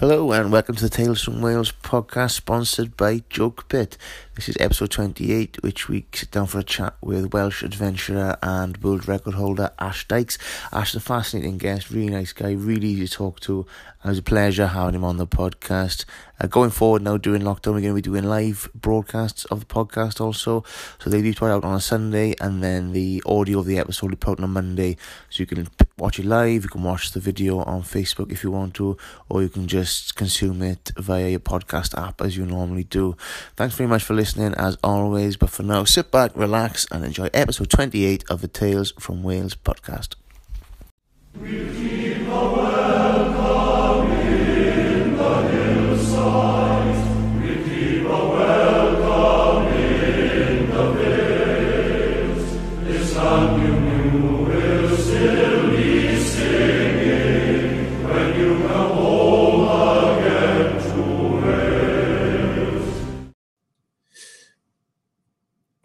Hello 0.00 0.30
and 0.30 0.52
welcome 0.52 0.76
to 0.76 0.84
the 0.84 0.88
Tales 0.88 1.24
from 1.24 1.42
Wales 1.42 1.72
podcast 1.82 2.30
sponsored 2.30 2.96
by 2.96 3.24
Joke 3.28 3.68
Pit. 3.68 3.98
This 4.36 4.48
is 4.48 4.56
episode 4.60 4.92
28, 4.92 5.60
which 5.64 5.88
we 5.88 6.06
sit 6.14 6.30
down 6.30 6.46
for 6.46 6.60
a 6.60 6.62
chat 6.62 6.94
with 7.00 7.32
Welsh 7.32 7.64
adventurer 7.64 8.36
and 8.40 8.80
world 8.80 9.08
record 9.08 9.34
holder 9.34 9.72
Ash 9.80 10.06
Dykes. 10.06 10.38
Ash 10.70 10.90
is 10.90 10.94
a 10.94 11.00
fascinating 11.00 11.58
guest, 11.58 11.90
really 11.90 12.10
nice 12.10 12.32
guy, 12.32 12.52
really 12.52 12.86
easy 12.86 13.08
to 13.08 13.12
talk 13.12 13.40
to. 13.40 13.66
It 14.04 14.08
was 14.08 14.18
a 14.18 14.22
pleasure 14.22 14.68
having 14.68 14.94
him 14.94 15.02
on 15.02 15.16
the 15.16 15.26
podcast. 15.26 16.04
Uh, 16.40 16.46
going 16.46 16.70
forward 16.70 17.02
now 17.02 17.16
during 17.16 17.42
lockdown, 17.42 17.74
we're 17.74 17.80
going 17.80 17.88
to 17.88 17.94
be 17.94 18.02
doing 18.02 18.24
live 18.24 18.70
broadcasts 18.74 19.44
of 19.46 19.60
the 19.60 19.66
podcast 19.66 20.20
also. 20.20 20.64
So 20.98 21.10
they'll 21.10 21.22
be 21.22 21.32
put 21.32 21.50
out 21.50 21.64
on 21.64 21.74
a 21.74 21.80
Sunday 21.80 22.34
and 22.40 22.62
then 22.62 22.92
the 22.92 23.22
audio 23.26 23.58
of 23.58 23.66
the 23.66 23.78
episode 23.78 24.06
will 24.06 24.10
be 24.10 24.16
put 24.16 24.38
on 24.38 24.44
a 24.44 24.48
Monday. 24.48 24.96
So 25.30 25.40
you 25.42 25.46
can 25.46 25.68
watch 25.98 26.18
it 26.18 26.24
live, 26.24 26.62
you 26.62 26.68
can 26.68 26.82
watch 26.82 27.12
the 27.12 27.20
video 27.20 27.58
on 27.58 27.82
Facebook 27.82 28.30
if 28.30 28.44
you 28.44 28.50
want 28.50 28.74
to, 28.74 28.96
or 29.28 29.42
you 29.42 29.48
can 29.48 29.66
just 29.66 30.14
consume 30.14 30.62
it 30.62 30.92
via 30.96 31.30
your 31.30 31.40
podcast 31.40 31.98
app 31.98 32.20
as 32.20 32.36
you 32.36 32.46
normally 32.46 32.84
do. 32.84 33.16
Thanks 33.56 33.74
very 33.74 33.88
much 33.88 34.04
for 34.04 34.14
listening 34.14 34.54
as 34.54 34.76
always. 34.82 35.36
But 35.36 35.50
for 35.50 35.62
now, 35.62 35.84
sit 35.84 36.10
back, 36.10 36.30
relax, 36.34 36.86
and 36.90 37.04
enjoy 37.04 37.30
episode 37.34 37.70
28 37.70 38.24
of 38.30 38.40
the 38.40 38.48
Tales 38.48 38.92
from 38.98 39.22
Wales 39.22 39.54
podcast. 39.54 40.14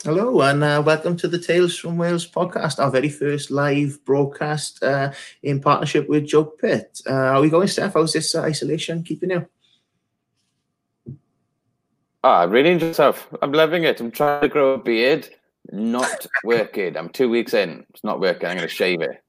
Hello 0.03 0.41
and 0.41 0.61
uh, 0.65 0.83
welcome 0.85 1.15
to 1.15 1.29
the 1.29 1.39
Tales 1.39 1.77
from 1.77 1.95
Wales 1.95 2.29
podcast, 2.29 2.77
our 2.77 2.91
very 2.91 3.07
first 3.07 3.49
live 3.49 4.03
broadcast 4.03 4.83
uh, 4.83 5.13
in 5.43 5.61
partnership 5.61 6.09
with 6.09 6.25
Joe 6.25 6.43
Pitt. 6.43 6.99
Uh, 7.07 7.13
how 7.13 7.37
are 7.37 7.41
we 7.41 7.49
going, 7.49 7.69
Steph? 7.69 7.93
How's 7.93 8.11
this 8.11 8.35
uh, 8.35 8.41
isolation 8.41 9.01
keeping 9.03 9.29
you? 9.29 9.47
Ah, 12.21 12.43
really 12.43 12.71
enjoy 12.71 12.87
myself. 12.87 13.29
I'm 13.41 13.53
loving 13.53 13.85
it. 13.85 14.01
I'm 14.01 14.11
trying 14.11 14.41
to 14.41 14.49
grow 14.49 14.73
a 14.73 14.77
beard. 14.77 15.29
Not 15.71 16.27
working. 16.43 16.97
I'm 16.97 17.07
two 17.07 17.29
weeks 17.29 17.53
in. 17.53 17.85
It's 17.91 18.03
not 18.03 18.19
working. 18.19 18.49
I'm 18.49 18.57
going 18.57 18.67
to 18.67 18.75
shave 18.75 18.99
it. 18.99 19.23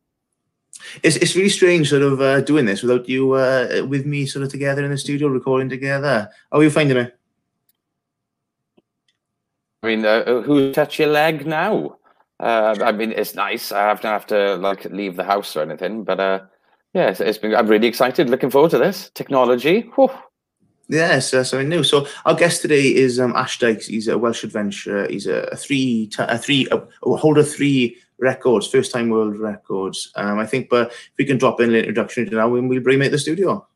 It's, 1.04 1.14
it's 1.14 1.36
really 1.36 1.50
strange 1.50 1.90
sort 1.90 2.02
of 2.02 2.20
uh, 2.20 2.40
doing 2.40 2.64
this 2.64 2.82
without 2.82 3.08
you 3.08 3.34
uh, 3.34 3.86
with 3.88 4.06
me 4.06 4.26
sort 4.26 4.44
of 4.44 4.50
together 4.50 4.84
in 4.84 4.90
the 4.90 4.98
studio 4.98 5.28
recording 5.28 5.68
together. 5.68 6.28
How 6.50 6.58
are 6.58 6.64
you 6.64 6.70
finding 6.70 6.96
it? 6.96 7.16
I 9.84 9.86
mean, 9.86 10.06
uh, 10.06 10.40
who 10.40 10.72
touch 10.72 10.98
your 10.98 11.08
leg 11.08 11.46
now? 11.46 11.98
Uh, 12.40 12.74
I 12.82 12.90
mean, 12.90 13.12
it's 13.12 13.34
nice. 13.34 13.70
I 13.70 13.82
have 13.82 14.00
to 14.00 14.08
have 14.08 14.26
to 14.28 14.56
like 14.56 14.86
leave 14.86 15.16
the 15.16 15.24
house 15.24 15.54
or 15.56 15.60
anything, 15.60 16.04
but 16.04 16.18
uh, 16.18 16.40
yeah, 16.94 17.10
it's, 17.10 17.20
it's 17.20 17.36
been. 17.36 17.54
I'm 17.54 17.66
really 17.66 17.86
excited. 17.86 18.30
Looking 18.30 18.48
forward 18.48 18.70
to 18.70 18.78
this 18.78 19.10
technology. 19.10 19.90
Whew. 19.94 20.10
Yes, 20.88 21.34
uh, 21.34 21.44
something 21.44 21.68
new. 21.68 21.84
So 21.84 22.06
our 22.24 22.34
guest 22.34 22.62
today 22.62 22.94
is 22.94 23.20
um, 23.20 23.36
Ash 23.36 23.58
Dykes. 23.58 23.86
He's 23.86 24.08
a 24.08 24.16
Welsh 24.16 24.42
adventurer. 24.42 25.06
He's 25.08 25.26
a, 25.26 25.48
a 25.52 25.56
three, 25.56 26.06
t- 26.06 26.16
a 26.18 26.38
three, 26.38 26.66
a, 26.70 26.76
a 26.76 27.16
holder 27.16 27.42
three 27.42 27.98
records, 28.18 28.66
first 28.66 28.90
time 28.90 29.10
world 29.10 29.36
records. 29.38 30.12
Um, 30.16 30.38
I 30.38 30.46
think, 30.46 30.70
but 30.70 30.92
if 30.92 31.12
we 31.18 31.26
can 31.26 31.36
drop 31.36 31.60
in 31.60 31.68
an 31.68 31.76
introduction 31.76 32.24
to 32.30 32.36
now, 32.36 32.48
when 32.48 32.68
we'll 32.68 32.80
bring 32.80 32.96
him 32.96 33.02
at 33.02 33.10
the 33.10 33.18
studio. 33.18 33.66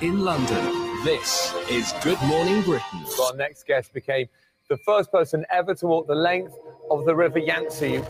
In 0.00 0.20
London, 0.20 0.64
this 1.04 1.52
is 1.68 1.92
Good 2.02 2.22
Morning 2.22 2.62
Britain. 2.62 3.04
Our 3.20 3.36
next 3.36 3.66
guest 3.66 3.92
became 3.92 4.28
the 4.70 4.78
first 4.78 5.12
person 5.12 5.44
ever 5.50 5.74
to 5.74 5.86
walk 5.86 6.06
the 6.06 6.14
length 6.14 6.56
of 6.90 7.04
the 7.04 7.14
River 7.14 7.38
Yangtze. 7.38 8.00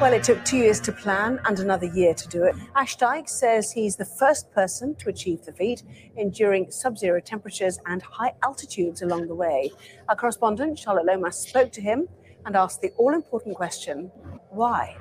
Well, 0.00 0.12
it 0.12 0.24
took 0.24 0.44
two 0.44 0.56
years 0.56 0.80
to 0.80 0.90
plan 0.90 1.38
and 1.44 1.60
another 1.60 1.86
year 1.86 2.12
to 2.14 2.28
do 2.28 2.42
it. 2.42 2.56
Ash 2.74 2.96
Dyke 2.96 3.28
says 3.28 3.70
he's 3.70 3.94
the 3.94 4.04
first 4.04 4.50
person 4.50 4.96
to 4.96 5.08
achieve 5.08 5.44
the 5.44 5.52
feat, 5.52 5.84
enduring 6.16 6.72
sub 6.72 6.98
zero 6.98 7.20
temperatures 7.20 7.78
and 7.86 8.02
high 8.02 8.32
altitudes 8.42 9.02
along 9.02 9.28
the 9.28 9.34
way. 9.36 9.70
Our 10.08 10.16
correspondent, 10.16 10.80
Charlotte 10.80 11.06
Lomas, 11.06 11.36
spoke 11.36 11.70
to 11.72 11.80
him 11.80 12.08
and 12.44 12.56
asked 12.56 12.80
the 12.80 12.90
all 12.96 13.14
important 13.14 13.54
question 13.54 14.10
why? 14.50 14.96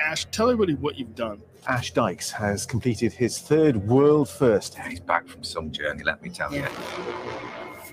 Ash, 0.00 0.24
tell 0.30 0.48
everybody 0.48 0.74
what 0.74 0.96
you've 0.96 1.14
done. 1.14 1.42
Ash 1.66 1.92
Dykes 1.92 2.30
has 2.30 2.66
completed 2.66 3.12
his 3.12 3.38
third 3.38 3.76
world 3.76 4.28
first. 4.28 4.76
He's 4.88 5.00
back 5.00 5.26
from 5.28 5.44
some 5.44 5.70
journey, 5.70 6.02
let 6.02 6.20
me 6.22 6.28
tell 6.28 6.52
you. 6.52 6.66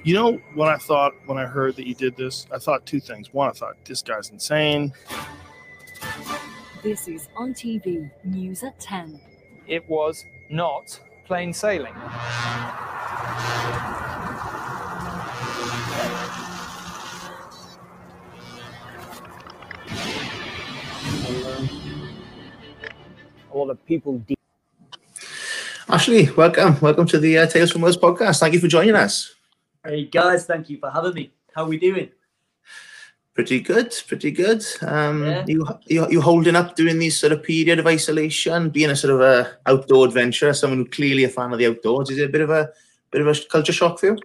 You 0.03 0.13
know 0.15 0.41
what 0.55 0.69
I 0.69 0.77
thought 0.77 1.13
when 1.25 1.37
I 1.37 1.45
heard 1.45 1.75
that 1.75 1.85
you 1.85 1.93
did 1.93 2.15
this? 2.15 2.47
I 2.51 2.57
thought 2.57 2.85
two 2.85 2.99
things. 2.99 3.33
One, 3.33 3.49
I 3.49 3.51
thought 3.51 3.75
this 3.85 4.01
guy's 4.01 4.29
insane. 4.29 4.93
This 6.81 7.07
is 7.07 7.27
on 7.35 7.53
TV, 7.53 8.09
news 8.23 8.63
at 8.63 8.79
10. 8.79 9.19
It 9.67 9.87
was 9.89 10.25
not 10.49 10.99
plain 11.25 11.53
sailing. 11.53 11.93
A 23.51 23.57
lot 23.57 23.69
of 23.69 23.85
people. 23.85 24.19
De- 24.27 24.35
Ashley, 25.87 26.29
welcome. 26.31 26.79
Welcome 26.81 27.07
to 27.07 27.19
the 27.19 27.39
uh, 27.39 27.47
Tales 27.47 27.71
from 27.71 27.81
Wales 27.81 27.97
podcast. 27.97 28.39
Thank 28.39 28.53
you 28.53 28.59
for 28.59 28.67
joining 28.67 28.95
us. 28.95 29.33
Hey 29.83 30.05
guys, 30.05 30.45
thank 30.45 30.69
you 30.69 30.77
for 30.77 30.89
having 30.91 31.13
me. 31.13 31.31
How 31.55 31.63
are 31.63 31.67
we 31.67 31.79
doing? 31.79 32.09
Pretty 33.33 33.61
good, 33.61 33.95
pretty 34.07 34.31
good. 34.31 34.63
Um, 34.81 35.23
Yeah. 35.23 35.45
you, 35.47 35.65
you 35.87 36.07
you 36.09 36.21
holding 36.21 36.55
up 36.55 36.75
during 36.75 36.99
this 36.99 37.17
sort 37.17 37.31
of 37.31 37.41
period 37.41 37.79
of 37.79 37.87
isolation, 37.87 38.69
being 38.69 38.89
a 38.89 38.95
sort 38.95 39.13
of 39.13 39.21
a 39.21 39.57
outdoor 39.65 40.05
adventurer, 40.05 40.53
someone 40.53 40.79
who 40.79 40.85
clearly 40.85 41.23
a 41.23 41.29
fan 41.29 41.53
of 41.53 41.59
the 41.59 41.67
outdoors. 41.67 42.09
Is 42.09 42.17
it 42.19 42.25
a 42.25 42.29
bit 42.29 42.41
of 42.41 42.49
a 42.49 42.69
bit 43.11 43.21
of 43.21 43.27
a 43.27 43.35
culture 43.49 43.73
shock 43.73 43.99
for 43.99 44.07
you? 44.07 44.17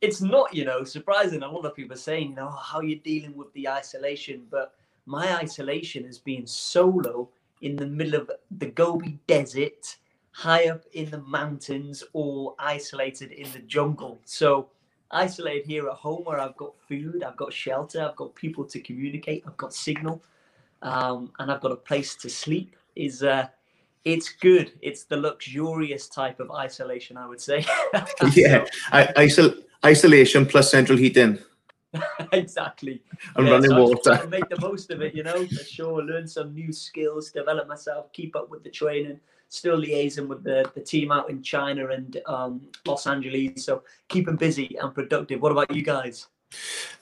It's 0.00 0.20
not, 0.20 0.54
you 0.54 0.64
know, 0.64 0.84
surprising. 0.84 1.42
A 1.42 1.50
lot 1.50 1.64
of 1.64 1.76
people 1.76 1.94
are 1.94 1.98
saying, 1.98 2.30
you 2.30 2.34
know, 2.36 2.50
how 2.50 2.80
you're 2.80 2.98
dealing 3.00 3.36
with 3.36 3.52
the 3.52 3.68
isolation, 3.68 4.46
but 4.50 4.74
my 5.06 5.36
isolation 5.36 6.04
has 6.04 6.18
been 6.18 6.46
solo 6.46 7.28
in 7.62 7.76
the 7.76 7.86
middle 7.86 8.20
of 8.20 8.30
the 8.58 8.66
Gobi 8.66 9.18
Desert, 9.26 9.96
high 10.32 10.68
up 10.68 10.82
in 10.92 11.10
the 11.10 11.20
mountains, 11.22 12.04
or 12.12 12.54
isolated 12.58 13.32
in 13.32 13.50
the 13.52 13.60
jungle. 13.60 14.20
So 14.24 14.68
isolated 15.10 15.66
here 15.66 15.88
at 15.88 15.94
home 15.94 16.24
where 16.24 16.40
I've 16.40 16.56
got 16.56 16.74
food, 16.88 17.22
I've 17.22 17.36
got 17.36 17.52
shelter, 17.52 18.02
I've 18.02 18.16
got 18.16 18.34
people 18.34 18.64
to 18.64 18.80
communicate, 18.80 19.44
I've 19.46 19.56
got 19.56 19.72
signal, 19.72 20.22
um, 20.82 21.32
and 21.38 21.50
I've 21.50 21.60
got 21.60 21.72
a 21.72 21.76
place 21.76 22.16
to 22.16 22.28
sleep. 22.28 22.76
Is 22.94 23.22
uh, 23.22 23.48
it's 24.04 24.30
good. 24.30 24.72
It's 24.82 25.04
the 25.04 25.16
luxurious 25.16 26.08
type 26.08 26.40
of 26.40 26.50
isolation, 26.50 27.16
I 27.16 27.26
would 27.26 27.40
say. 27.40 27.64
yeah, 28.34 28.66
I, 28.90 29.06
isol- 29.16 29.62
isolation 29.84 30.44
plus 30.46 30.70
central 30.70 30.98
heating. 30.98 31.38
exactly. 32.32 33.02
And 33.36 33.46
Yeah, 33.46 33.52
running 33.52 33.70
so 33.70 33.76
I 33.76 33.86
just 33.86 34.04
try 34.04 34.18
water. 34.18 34.28
make 34.28 34.48
the 34.48 34.60
most 34.60 34.90
of 34.90 35.02
it, 35.02 35.14
you 35.14 35.22
know, 35.22 35.46
for 35.46 35.64
sure. 35.64 36.02
Learn 36.02 36.26
some 36.26 36.54
new 36.54 36.72
skills, 36.72 37.30
develop 37.30 37.68
myself, 37.68 38.12
keep 38.12 38.34
up 38.36 38.48
with 38.50 38.62
the 38.64 38.70
training, 38.70 39.20
still 39.48 39.78
liaising 39.78 40.26
with 40.28 40.42
the, 40.42 40.70
the 40.74 40.80
team 40.80 41.12
out 41.12 41.28
in 41.30 41.42
China 41.42 41.88
and 41.88 42.20
um, 42.26 42.62
Los 42.86 43.06
Angeles. 43.06 43.64
So 43.64 43.82
keep 44.08 44.26
them 44.26 44.36
busy 44.36 44.76
and 44.80 44.94
productive. 44.94 45.40
What 45.42 45.52
about 45.52 45.74
you 45.74 45.82
guys? 45.82 46.28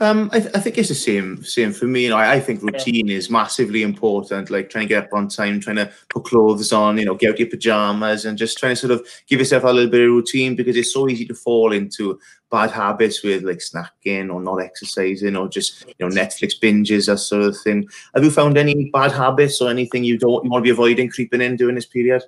Um, 0.01 0.31
I, 0.33 0.41
th- 0.41 0.55
I 0.55 0.61
think 0.61 0.79
it's 0.79 0.89
the 0.89 0.95
same 0.95 1.45
same 1.45 1.73
for 1.73 1.87
me. 1.87 2.05
You 2.05 2.11
know, 2.11 2.17
I, 2.17 2.35
I 2.35 2.41
think 2.41 2.63
routine 2.63 3.11
is 3.11 3.31
massively 3.31 3.83
important. 3.83 4.51
Like 4.51 4.71
trying 4.71 4.85
to 4.85 4.89
get 4.89 5.05
up 5.05 5.13
on 5.13 5.29
time, 5.29 5.61
trying 5.61 5.77
to 5.77 5.93
put 6.09 6.25
clothes 6.25 6.73
on, 6.73 6.99
you 6.99 7.05
know, 7.05 7.15
get 7.15 7.33
out 7.33 7.39
your 7.39 7.49
pajamas, 7.49 8.25
and 8.25 8.39
just 8.39 8.59
trying 8.59 8.73
to 8.73 8.81
sort 8.81 8.93
of 8.93 9.07
give 9.27 9.39
yourself 9.39 9.65
a 9.65 9.69
little 9.69 9.91
bit 9.91 10.01
of 10.01 10.09
routine 10.09 10.57
because 10.57 10.77
it's 10.77 10.93
so 10.93 11.09
easy 11.09 11.27
to 11.27 11.35
fall 11.35 11.73
into 11.73 12.19
bad 12.51 12.71
habits 12.71 13.23
with 13.23 13.45
like 13.45 13.59
snacking 13.59 14.33
or 14.33 14.41
not 14.41 14.57
exercising 14.57 15.37
or 15.37 15.49
just 15.49 15.87
you 15.87 15.95
know 16.01 16.09
Netflix 16.09 16.55
binges 16.61 17.07
that 17.07 17.19
sort 17.19 17.43
of 17.43 17.57
thing. 17.61 17.89
Have 18.15 18.25
you 18.25 18.31
found 18.31 18.57
any 18.59 18.91
bad 18.91 19.13
habits 19.13 19.61
or 19.61 19.71
anything 19.71 20.05
you 20.05 20.19
don't 20.19 20.45
you 20.45 20.51
want 20.51 20.63
to 20.63 20.67
be 20.67 20.71
avoiding 20.71 21.11
creeping 21.11 21.41
in 21.41 21.57
during 21.57 21.75
this 21.75 21.87
period? 21.87 22.23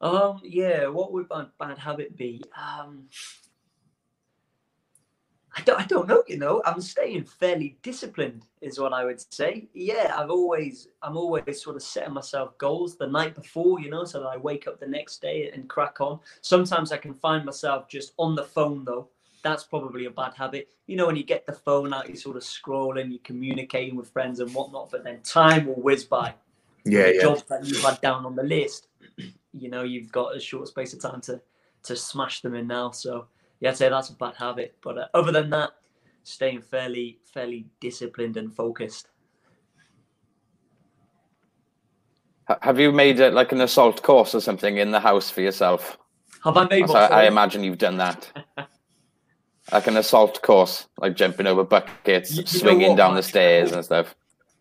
Um, 0.00 0.40
yeah, 0.44 0.86
what 0.86 1.12
would 1.12 1.28
my 1.28 1.46
bad 1.58 1.78
habit 1.78 2.16
be? 2.16 2.42
Um, 2.56 3.08
I 5.58 5.62
don't, 5.62 5.80
I 5.80 5.86
don't 5.86 6.06
know, 6.06 6.22
you 6.28 6.38
know, 6.38 6.62
I'm 6.64 6.80
staying 6.80 7.24
fairly 7.24 7.76
disciplined 7.82 8.46
is 8.60 8.78
what 8.78 8.92
I 8.92 9.04
would 9.04 9.20
say. 9.32 9.68
Yeah, 9.74 10.14
I've 10.16 10.30
always, 10.30 10.86
I'm 11.02 11.16
always 11.16 11.60
sort 11.60 11.74
of 11.74 11.82
setting 11.82 12.14
myself 12.14 12.56
goals 12.58 12.96
the 12.96 13.08
night 13.08 13.34
before, 13.34 13.80
you 13.80 13.90
know, 13.90 14.04
so 14.04 14.20
that 14.20 14.28
I 14.28 14.36
wake 14.36 14.68
up 14.68 14.78
the 14.78 14.86
next 14.86 15.20
day 15.20 15.50
and 15.52 15.68
crack 15.68 16.00
on. 16.00 16.20
Sometimes 16.42 16.92
I 16.92 16.96
can 16.96 17.12
find 17.12 17.44
myself 17.44 17.88
just 17.88 18.12
on 18.18 18.36
the 18.36 18.44
phone 18.44 18.84
though. 18.84 19.08
That's 19.42 19.64
probably 19.64 20.04
a 20.04 20.10
bad 20.10 20.34
habit. 20.34 20.68
You 20.86 20.96
know, 20.96 21.06
when 21.06 21.16
you 21.16 21.24
get 21.24 21.44
the 21.44 21.52
phone 21.52 21.92
out, 21.92 22.06
you're 22.06 22.16
sort 22.16 22.36
of 22.36 22.44
scrolling, 22.44 23.10
you're 23.10 23.18
communicating 23.24 23.96
with 23.96 24.10
friends 24.10 24.38
and 24.38 24.54
whatnot, 24.54 24.90
but 24.92 25.02
then 25.02 25.20
time 25.22 25.66
will 25.66 25.82
whiz 25.82 26.04
by. 26.04 26.34
Yeah, 26.84 27.06
the 27.06 27.14
yeah. 27.14 27.20
jobs 27.20 27.42
that 27.44 27.64
you've 27.64 27.82
had 27.82 28.00
down 28.00 28.24
on 28.24 28.36
the 28.36 28.44
list. 28.44 28.86
you 29.52 29.70
know, 29.70 29.82
you've 29.82 30.12
got 30.12 30.36
a 30.36 30.40
short 30.40 30.68
space 30.68 30.92
of 30.92 31.00
time 31.00 31.20
to 31.22 31.40
to 31.82 31.96
smash 31.96 32.42
them 32.42 32.54
in 32.54 32.68
now. 32.68 32.92
So 32.92 33.26
yeah, 33.60 33.70
I'd 33.70 33.76
say 33.76 33.88
that's 33.88 34.10
a 34.10 34.14
bad 34.14 34.34
habit. 34.36 34.76
But 34.82 34.98
uh, 34.98 35.06
other 35.14 35.32
than 35.32 35.50
that, 35.50 35.70
staying 36.22 36.62
fairly 36.62 37.18
fairly 37.32 37.66
disciplined 37.80 38.36
and 38.36 38.52
focused. 38.54 39.08
Have 42.62 42.80
you 42.80 42.92
made 42.92 43.20
it 43.20 43.34
like 43.34 43.52
an 43.52 43.60
assault 43.60 44.02
course 44.02 44.34
or 44.34 44.40
something 44.40 44.78
in 44.78 44.90
the 44.90 45.00
house 45.00 45.28
for 45.28 45.42
yourself? 45.42 45.98
Have 46.44 46.56
I 46.56 46.66
made? 46.68 46.90
I, 46.90 47.06
I 47.06 47.24
imagine 47.26 47.62
you've 47.62 47.76
done 47.78 47.98
that. 47.98 48.32
like 49.72 49.86
an 49.86 49.98
assault 49.98 50.40
course, 50.40 50.86
like 50.98 51.14
jumping 51.14 51.46
over 51.46 51.62
buckets, 51.64 52.30
You- 52.34 52.42
you 52.42 52.46
swinging 52.46 52.96
down 52.96 53.14
the 53.14 53.22
stairs 53.22 53.72
and 53.72 53.84
stuff. 53.84 54.14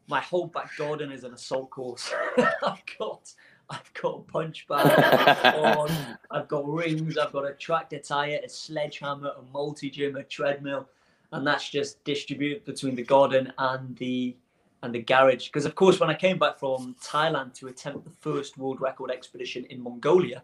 my 0.09 0.19
whole 0.19 0.47
back 0.47 0.75
garden 0.77 1.11
is 1.13 1.23
an 1.23 1.33
assault 1.33 1.69
course. 1.69 2.11
I've 2.37 2.81
got 2.99 3.31
I've 3.69 3.93
got 3.93 4.19
a 4.19 4.31
punch 4.31 4.67
bag, 4.67 4.85
I've 5.43 6.17
I've 6.31 6.47
got 6.47 6.67
rings, 6.67 7.17
I've 7.17 7.33
got 7.33 7.45
a 7.45 7.53
tractor 7.53 7.99
tire, 7.99 8.39
a 8.43 8.49
sledgehammer, 8.49 9.29
a 9.37 9.41
multi 9.51 9.89
gym, 9.89 10.15
a 10.15 10.23
treadmill, 10.23 10.87
and 11.31 11.45
that's 11.45 11.69
just 11.69 12.03
distributed 12.05 12.63
between 12.65 12.95
the 12.95 13.03
garden 13.03 13.51
and 13.57 13.95
the 13.97 14.35
and 14.83 14.93
the 14.93 15.01
garage. 15.01 15.47
Because 15.47 15.65
of 15.65 15.75
course, 15.75 15.99
when 15.99 16.09
I 16.09 16.13
came 16.13 16.37
back 16.37 16.57
from 16.57 16.95
Thailand 17.03 17.53
to 17.55 17.67
attempt 17.67 18.05
the 18.05 18.11
first 18.21 18.57
world 18.57 18.79
record 18.79 19.11
expedition 19.11 19.65
in 19.65 19.81
Mongolia, 19.81 20.43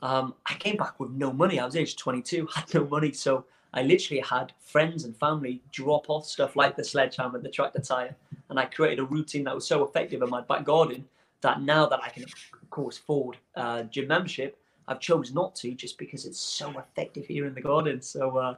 um, 0.00 0.34
I 0.46 0.54
came 0.54 0.76
back 0.76 0.98
with 0.98 1.10
no 1.10 1.32
money. 1.32 1.58
I 1.58 1.66
was 1.66 1.76
age 1.76 1.96
22, 1.96 2.48
had 2.54 2.72
no 2.72 2.86
money, 2.86 3.12
so 3.12 3.44
I 3.74 3.82
literally 3.82 4.20
had 4.22 4.52
friends 4.60 5.04
and 5.04 5.14
family 5.16 5.60
drop 5.70 6.08
off 6.08 6.26
stuff 6.26 6.56
like 6.56 6.76
the 6.76 6.84
sledgehammer, 6.84 7.40
the 7.40 7.50
tractor 7.50 7.80
tire, 7.80 8.16
and 8.48 8.58
I 8.58 8.66
created 8.66 9.00
a 9.00 9.04
routine 9.04 9.44
that 9.44 9.54
was 9.54 9.66
so 9.66 9.84
effective 9.84 10.22
in 10.22 10.30
my 10.30 10.40
back 10.40 10.64
garden 10.64 11.04
that 11.44 11.62
now 11.62 11.86
that 11.86 12.00
I 12.02 12.08
can, 12.08 12.24
of 12.24 12.70
course, 12.70 12.98
afford 12.98 13.36
uh, 13.54 13.84
gym 13.84 14.08
membership, 14.08 14.58
I've 14.88 15.00
chose 15.00 15.32
not 15.32 15.54
to 15.56 15.72
just 15.74 15.96
because 15.96 16.26
it's 16.26 16.40
so 16.40 16.70
effective 16.78 17.24
here 17.26 17.46
in 17.46 17.54
the 17.54 17.60
garden. 17.60 18.02
So 18.02 18.36
uh, 18.36 18.54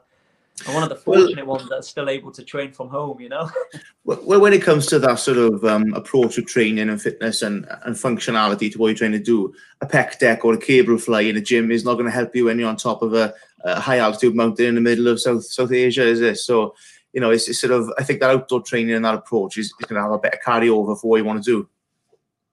I'm 0.66 0.74
one 0.74 0.82
of 0.82 0.88
the 0.88 1.00
Well- 1.04 1.20
fortunate 1.20 1.46
ones 1.46 1.68
that's 1.68 1.88
still 1.88 2.08
able 2.08 2.32
to 2.32 2.42
train 2.42 2.72
from 2.72 2.88
home. 2.88 3.20
You 3.20 3.28
know. 3.28 3.50
Well, 4.04 4.40
when 4.40 4.52
it 4.52 4.62
comes 4.62 4.86
to 4.86 5.00
that 5.00 5.18
sort 5.18 5.36
of 5.36 5.64
um, 5.64 5.92
approach 5.94 6.36
to 6.36 6.42
training 6.42 6.88
and 6.88 7.02
fitness 7.02 7.42
and, 7.42 7.66
and 7.84 7.96
functionality 7.96 8.70
to 8.70 8.78
what 8.78 8.86
you're 8.86 8.94
trying 8.94 9.10
to 9.10 9.18
do, 9.18 9.52
a 9.80 9.86
pec 9.86 10.20
deck 10.20 10.44
or 10.44 10.54
a 10.54 10.58
cable 10.58 10.96
fly 10.96 11.22
in 11.22 11.36
a 11.36 11.40
gym 11.40 11.72
is 11.72 11.84
not 11.84 11.94
going 11.94 12.04
to 12.04 12.12
help 12.12 12.36
you 12.36 12.44
when 12.44 12.56
you're 12.56 12.68
on 12.68 12.76
top 12.76 13.02
of 13.02 13.14
a, 13.14 13.34
a 13.64 13.80
high 13.80 13.98
altitude 13.98 14.36
mountain 14.36 14.66
in 14.66 14.74
the 14.76 14.80
middle 14.80 15.08
of 15.08 15.20
South 15.20 15.44
South 15.44 15.72
Asia, 15.72 16.06
is 16.06 16.20
it? 16.20 16.36
So, 16.36 16.76
you 17.12 17.20
know, 17.20 17.30
it's, 17.30 17.48
it's 17.48 17.58
sort 17.58 17.72
of 17.72 17.90
I 17.98 18.04
think 18.04 18.20
that 18.20 18.30
outdoor 18.30 18.62
training 18.62 18.94
and 18.94 19.04
that 19.04 19.16
approach 19.16 19.58
is, 19.58 19.66
is 19.66 19.86
going 19.88 19.96
to 19.96 20.02
have 20.02 20.12
a 20.12 20.18
better 20.18 20.38
carryover 20.46 20.96
for 21.00 21.10
what 21.10 21.16
you 21.16 21.24
want 21.24 21.42
to 21.42 21.50
do. 21.50 21.68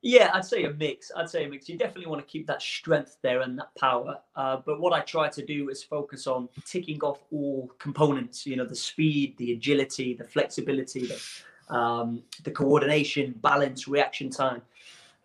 Yeah, 0.06 0.32
I'd 0.34 0.44
say 0.44 0.66
a 0.66 0.74
mix. 0.74 1.14
I'd 1.16 1.30
say 1.30 1.46
a 1.46 1.50
mix. 1.50 1.70
You 1.70 1.78
definitely 1.78 2.08
want 2.08 2.20
to 2.20 2.30
keep 2.30 2.46
that 2.48 2.62
strength 2.62 3.18
there 3.22 3.40
and 3.40 3.58
that 3.58 3.74
power. 3.80 4.20
Uh, 4.36 4.58
but 4.66 4.82
what 4.82 4.92
I 4.92 5.00
try 5.00 5.30
to 5.30 5.46
do 5.46 5.70
is 5.70 5.82
focus 5.82 6.28
on 6.28 6.50
ticking 6.66 7.00
off 7.00 7.24
all 7.32 7.72
components. 7.80 8.46
You 8.46 8.58
know, 8.58 8.66
the 8.66 8.76
speed, 8.76 9.38
the 9.38 9.54
agility, 9.54 10.14
the 10.14 10.26
flexibility, 10.26 11.08
the 11.08 11.74
um, 11.74 12.22
the 12.44 12.52
coordination, 12.52 13.34
balance, 13.42 13.88
reaction 13.88 14.30
time, 14.30 14.62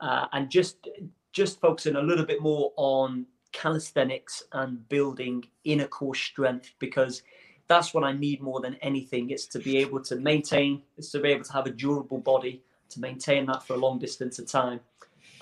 uh, 0.01 0.27
and 0.33 0.49
just 0.49 0.89
just 1.33 1.61
focusing 1.61 1.97
a 1.97 2.01
little 2.01 2.25
bit 2.25 2.41
more 2.41 2.73
on 2.77 3.27
calisthenics 3.51 4.45
and 4.53 4.89
building 4.89 5.45
inner 5.65 5.89
core 5.89 6.15
strength 6.15 6.73
because 6.79 7.23
that's 7.67 7.93
what 7.93 8.05
I 8.05 8.13
need 8.13 8.41
more 8.41 8.61
than 8.61 8.77
anything. 8.77 9.31
It's 9.31 9.47
to 9.49 9.59
be 9.59 9.79
able 9.79 10.05
to 10.05 10.15
maintain. 10.15 10.83
It's 10.97 11.11
to 11.11 11.19
be 11.19 11.31
able 11.31 11.45
to 11.45 11.53
have 11.53 11.67
a 11.67 11.71
durable 11.71 12.19
body 12.19 12.63
to 12.91 13.01
maintain 13.01 13.47
that 13.47 13.67
for 13.67 13.75
a 13.75 13.77
long 13.77 13.99
distance 13.99 14.39
of 14.39 14.47
time 14.47 14.81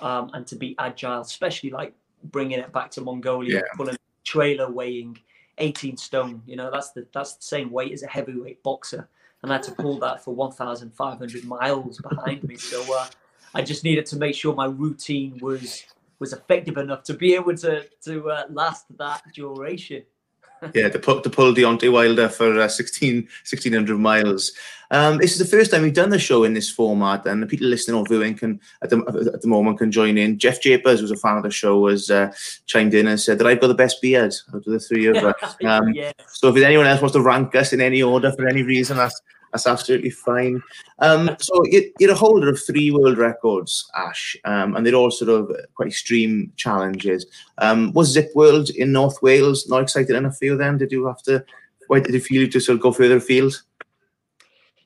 um, 0.01 0.31
and 0.35 0.47
to 0.47 0.57
be 0.57 0.75
agile, 0.79 1.21
especially 1.21 1.71
like 1.71 1.95
bringing 2.25 2.59
it 2.59 2.73
back 2.73 2.91
to 2.93 3.01
Mongolia, 3.01 3.55
Yeah. 3.57 3.61
pulling 3.77 3.95
a 3.95 3.99
trailer 4.25 4.71
weighing 4.71 5.19
18 5.59 5.97
stone. 5.97 6.43
You 6.47 6.57
know, 6.57 6.71
that's 6.71 6.91
the 6.91 7.07
that's 7.13 7.35
the 7.37 7.43
same 7.45 7.71
weight 7.71 7.93
as 7.93 8.03
a 8.03 8.09
heavyweight 8.09 8.63
boxer, 8.63 9.09
and 9.43 9.53
I 9.53 9.57
had 9.57 9.63
to 9.65 9.73
pull 9.73 9.99
that 10.01 10.23
for 10.23 10.35
1,500 10.35 11.45
miles 11.45 11.99
behind 11.99 12.45
me. 12.45 12.57
So 12.57 12.83
uh, 12.95 13.07
I 13.55 13.63
just 13.63 13.85
needed 13.85 14.07
to 14.07 14.17
make 14.17 14.35
sure 14.35 14.55
my 14.55 14.67
routine 14.67 15.39
was 15.41 15.85
was 16.19 16.33
effective 16.33 16.77
enough 16.79 17.03
to 17.05 17.15
be 17.15 17.35
able 17.35 17.57
to 17.57 17.87
to 18.05 18.31
uh, 18.31 18.45
last 18.51 18.87
that 18.99 19.23
duration. 19.33 20.03
Yeah, 20.75 20.88
to, 20.88 20.99
pull 20.99 21.20
to 21.20 21.31
pull 21.31 21.55
Deontay 21.55 21.93
Wilder 21.93 22.29
for 22.29 22.58
uh, 22.58 22.69
16, 22.69 23.17
1600 23.17 23.99
miles. 23.99 24.53
Um, 24.91 25.19
this 25.19 25.32
is 25.32 25.38
the 25.38 25.56
first 25.56 25.70
time 25.70 25.82
we've 25.82 25.93
done 25.93 26.11
the 26.11 26.19
show 26.19 26.44
in 26.44 26.55
this 26.55 26.70
format, 26.70 27.26
and 27.26 27.43
the 27.43 27.47
people 27.47 27.67
listening 27.67 27.97
or 27.97 28.05
viewing 28.06 28.35
can 28.37 28.61
at 28.82 28.91
the, 28.91 28.99
at 29.35 29.43
the 29.43 29.49
moment 29.49 29.79
can 29.79 29.91
join 29.91 30.17
in. 30.17 30.38
Jeff 30.38 30.62
Japers, 30.62 31.00
who's 31.00 31.11
a 31.11 31.17
fan 31.17 31.37
of 31.37 31.43
the 31.43 31.50
show, 31.50 31.88
has 31.88 32.11
uh, 32.11 32.32
chimed 32.67 32.94
in 32.94 33.06
and 33.06 33.20
said 33.20 33.38
that 33.38 33.47
I've 33.47 33.61
got 33.61 33.69
the 33.69 33.75
best 33.75 34.00
beard 34.00 34.32
out 34.49 34.56
of 34.56 34.64
the 34.64 34.81
three 34.81 35.06
of 35.06 35.17
us. 35.17 35.56
Um, 35.67 35.93
yeah. 35.94 36.12
So 36.29 36.55
if 36.55 36.62
anyone 36.62 36.87
else 36.87 37.00
wants 37.00 37.14
to 37.14 37.23
rank 37.23 37.55
us 37.56 37.73
in 37.73 37.81
any 37.81 38.00
order 38.00 38.31
for 38.32 38.47
any 38.47 38.62
reason, 38.62 38.97
that's 38.97 39.20
that's 39.53 39.67
absolutely 39.67 40.11
fine. 40.11 40.63
Um, 40.99 41.37
so 41.41 41.65
you- 41.67 41.93
you're 41.99 42.13
a 42.13 42.15
holder 42.15 42.49
of 42.49 42.61
three 42.61 42.91
world 42.91 43.19
records, 43.19 43.89
Ash, 43.95 44.37
um, 44.45 44.77
and 44.77 44.87
they're 44.87 44.95
all 44.95 45.11
sort 45.11 45.31
of 45.31 45.55
quite 45.75 45.89
extreme 45.89 46.53
challenges. 46.57 47.27
Um, 47.59 47.93
was 47.93 48.09
Zip 48.09 48.31
World 48.35 48.71
in 48.71 48.93
North 48.93 49.23
Wales 49.23 49.69
not 49.69 49.83
excited 49.83 50.15
enough 50.15 50.39
for 50.39 50.45
you 50.47 50.57
then? 50.57 50.79
Did 50.79 50.93
you 50.93 51.07
have 51.07 51.23
to? 51.23 51.45
Why 51.89 52.01
did 52.01 52.15
you 52.15 52.21
feel 52.21 52.43
you 52.43 52.49
to 52.49 52.61
sort 52.61 52.77
of 52.77 52.83
go 52.83 52.93
further 52.93 53.17
afield? 53.17 53.63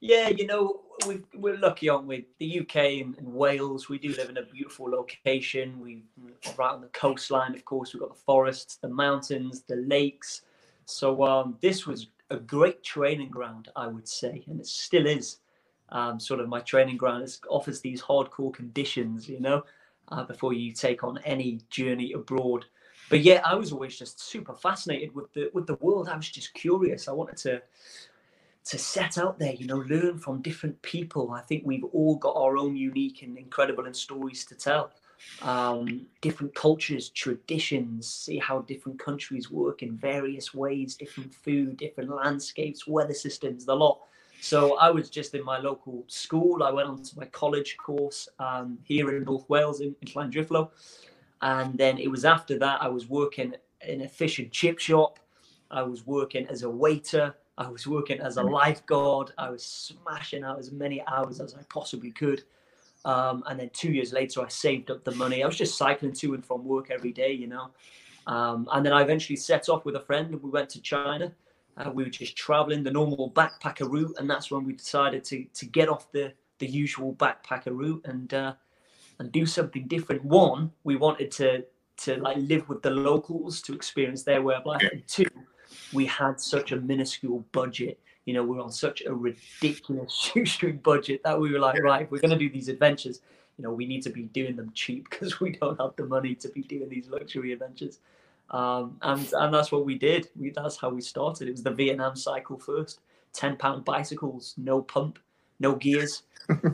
Yeah, 0.00 0.28
you 0.28 0.46
know, 0.46 0.82
we 1.06 1.22
we're 1.34 1.56
lucky, 1.58 1.88
aren't 1.88 2.06
we? 2.06 2.26
The 2.38 2.60
UK 2.60 3.00
and, 3.00 3.16
and 3.18 3.32
Wales, 3.32 3.88
we 3.88 3.98
do 3.98 4.14
live 4.14 4.30
in 4.30 4.38
a 4.38 4.42
beautiful 4.42 4.90
location. 4.90 5.80
We 5.80 6.02
we're 6.22 6.54
right 6.56 6.72
on 6.72 6.80
the 6.80 6.88
coastline, 6.88 7.54
of 7.54 7.64
course. 7.64 7.92
We've 7.92 8.00
got 8.00 8.14
the 8.14 8.20
forests, 8.20 8.76
the 8.76 8.88
mountains, 8.88 9.62
the 9.62 9.76
lakes. 9.76 10.42
So 10.84 11.24
um, 11.24 11.56
this 11.60 11.86
was 11.86 12.08
a 12.30 12.36
great 12.36 12.82
training 12.82 13.28
ground, 13.30 13.68
I 13.76 13.86
would 13.86 14.08
say, 14.08 14.44
and 14.46 14.60
it 14.60 14.66
still 14.66 15.06
is. 15.06 15.38
Um, 15.92 16.20
sort 16.20 16.38
of 16.38 16.48
my 16.48 16.60
training 16.60 16.96
ground. 16.96 17.24
It 17.24 17.36
offers 17.48 17.80
these 17.80 18.00
hardcore 18.00 18.54
conditions, 18.54 19.28
you 19.28 19.40
know, 19.40 19.64
uh, 20.08 20.22
before 20.22 20.52
you 20.52 20.72
take 20.72 21.02
on 21.02 21.18
any 21.24 21.60
journey 21.68 22.12
abroad. 22.12 22.64
But 23.08 23.22
yeah, 23.22 23.42
I 23.44 23.56
was 23.56 23.72
always 23.72 23.98
just 23.98 24.20
super 24.20 24.54
fascinated 24.54 25.12
with 25.14 25.32
the 25.32 25.50
with 25.52 25.66
the 25.66 25.74
world. 25.74 26.08
I 26.08 26.16
was 26.16 26.28
just 26.28 26.54
curious. 26.54 27.08
I 27.08 27.12
wanted 27.12 27.38
to 27.38 27.62
to 28.66 28.78
set 28.78 29.18
out 29.18 29.38
there, 29.38 29.54
you 29.54 29.66
know, 29.66 29.78
learn 29.78 30.18
from 30.18 30.42
different 30.42 30.80
people. 30.82 31.32
I 31.32 31.40
think 31.40 31.64
we've 31.64 31.84
all 31.84 32.16
got 32.16 32.36
our 32.36 32.56
own 32.56 32.76
unique 32.76 33.22
and 33.22 33.36
incredible 33.36 33.86
and 33.86 33.96
stories 33.96 34.44
to 34.44 34.54
tell. 34.54 34.92
Um, 35.42 36.06
different 36.20 36.54
cultures, 36.54 37.10
traditions, 37.10 38.08
see 38.08 38.38
how 38.38 38.60
different 38.60 38.98
countries 38.98 39.50
work 39.50 39.82
in 39.82 39.96
various 39.96 40.54
ways, 40.54 40.96
different 40.96 41.34
food, 41.34 41.76
different 41.76 42.10
landscapes, 42.10 42.86
weather 42.86 43.14
systems, 43.14 43.64
the 43.64 43.74
lot. 43.74 44.00
So 44.40 44.76
I 44.78 44.90
was 44.90 45.10
just 45.10 45.34
in 45.34 45.44
my 45.44 45.58
local 45.58 46.04
school. 46.06 46.62
I 46.62 46.70
went 46.70 46.88
on 46.88 47.02
to 47.02 47.18
my 47.18 47.26
college 47.26 47.76
course 47.76 48.28
um, 48.38 48.78
here 48.84 49.14
in 49.14 49.24
North 49.24 49.48
Wales 49.48 49.80
in, 49.80 49.94
in 50.00 50.08
Llandrillo. 50.08 50.70
And 51.42 51.76
then 51.76 51.98
it 51.98 52.10
was 52.10 52.24
after 52.24 52.58
that 52.58 52.82
I 52.82 52.88
was 52.88 53.08
working 53.08 53.54
in 53.86 54.02
a 54.02 54.08
fish 54.08 54.38
and 54.38 54.50
chip 54.50 54.78
shop. 54.78 55.18
I 55.70 55.82
was 55.82 56.06
working 56.06 56.46
as 56.46 56.62
a 56.62 56.70
waiter. 56.70 57.34
I 57.58 57.68
was 57.68 57.86
working 57.86 58.20
as 58.20 58.38
a 58.38 58.42
lifeguard. 58.42 59.32
I 59.36 59.50
was 59.50 59.62
smashing 59.62 60.42
out 60.42 60.58
as 60.58 60.72
many 60.72 61.02
hours 61.06 61.40
as 61.40 61.54
I 61.54 61.62
possibly 61.68 62.10
could. 62.10 62.42
Um, 63.04 63.42
and 63.46 63.58
then 63.58 63.70
two 63.72 63.92
years 63.92 64.12
later, 64.12 64.42
I 64.42 64.48
saved 64.48 64.90
up 64.90 65.04
the 65.04 65.14
money. 65.14 65.42
I 65.42 65.46
was 65.46 65.56
just 65.56 65.78
cycling 65.78 66.12
to 66.12 66.34
and 66.34 66.44
from 66.44 66.64
work 66.64 66.90
every 66.90 67.12
day, 67.12 67.32
you 67.32 67.46
know. 67.46 67.70
Um, 68.26 68.68
and 68.72 68.84
then 68.84 68.92
I 68.92 69.02
eventually 69.02 69.36
set 69.36 69.68
off 69.68 69.84
with 69.84 69.96
a 69.96 70.00
friend 70.00 70.30
and 70.30 70.42
we 70.42 70.50
went 70.50 70.68
to 70.70 70.80
China. 70.80 71.32
Uh, 71.76 71.90
we 71.90 72.04
were 72.04 72.10
just 72.10 72.36
traveling 72.36 72.82
the 72.82 72.90
normal 72.90 73.30
backpacker 73.30 73.90
route. 73.90 74.14
And 74.18 74.28
that's 74.28 74.50
when 74.50 74.64
we 74.64 74.74
decided 74.74 75.24
to, 75.24 75.44
to 75.54 75.66
get 75.66 75.88
off 75.88 76.12
the, 76.12 76.32
the 76.58 76.66
usual 76.66 77.14
backpacker 77.14 77.74
route 77.74 78.02
and, 78.04 78.32
uh, 78.34 78.54
and 79.18 79.32
do 79.32 79.46
something 79.46 79.86
different. 79.86 80.24
One, 80.24 80.70
we 80.84 80.96
wanted 80.96 81.30
to, 81.32 81.64
to 81.98 82.16
like 82.16 82.36
live 82.38 82.68
with 82.68 82.82
the 82.82 82.90
locals 82.90 83.62
to 83.62 83.74
experience 83.74 84.22
their 84.22 84.42
way 84.42 84.54
of 84.54 84.66
life. 84.66 84.82
And 84.92 85.06
two, 85.06 85.26
we 85.92 86.06
had 86.06 86.40
such 86.40 86.72
a 86.72 86.76
minuscule 86.76 87.44
budget. 87.52 87.98
You 88.30 88.36
know, 88.36 88.44
we 88.44 88.58
are 88.58 88.60
on 88.60 88.70
such 88.70 89.02
a 89.02 89.12
ridiculous 89.12 90.14
shoestring 90.32 90.76
budget 90.76 91.20
that 91.24 91.40
we 91.40 91.52
were 91.52 91.58
like, 91.58 91.82
right, 91.82 92.08
we're 92.08 92.20
going 92.20 92.30
to 92.30 92.38
do 92.38 92.48
these 92.48 92.68
adventures, 92.68 93.22
you 93.58 93.64
know, 93.64 93.72
we 93.72 93.86
need 93.86 94.04
to 94.04 94.10
be 94.10 94.22
doing 94.22 94.54
them 94.54 94.70
cheap 94.72 95.08
because 95.10 95.40
we 95.40 95.50
don't 95.50 95.80
have 95.80 95.96
the 95.96 96.06
money 96.06 96.36
to 96.36 96.48
be 96.50 96.62
doing 96.62 96.88
these 96.88 97.08
luxury 97.08 97.52
adventures. 97.52 97.98
Um, 98.50 98.98
and 99.02 99.32
and 99.32 99.52
that's 99.52 99.72
what 99.72 99.84
we 99.84 99.98
did. 99.98 100.28
We 100.38 100.50
that's 100.50 100.76
how 100.76 100.90
we 100.90 101.00
started. 101.00 101.48
It 101.48 101.50
was 101.50 101.64
the 101.64 101.72
Vietnam 101.72 102.14
cycle 102.14 102.56
first. 102.56 103.00
Ten 103.32 103.56
pound 103.56 103.84
bicycles, 103.84 104.54
no 104.56 104.80
pump, 104.80 105.18
no 105.58 105.74
gears, 105.74 106.22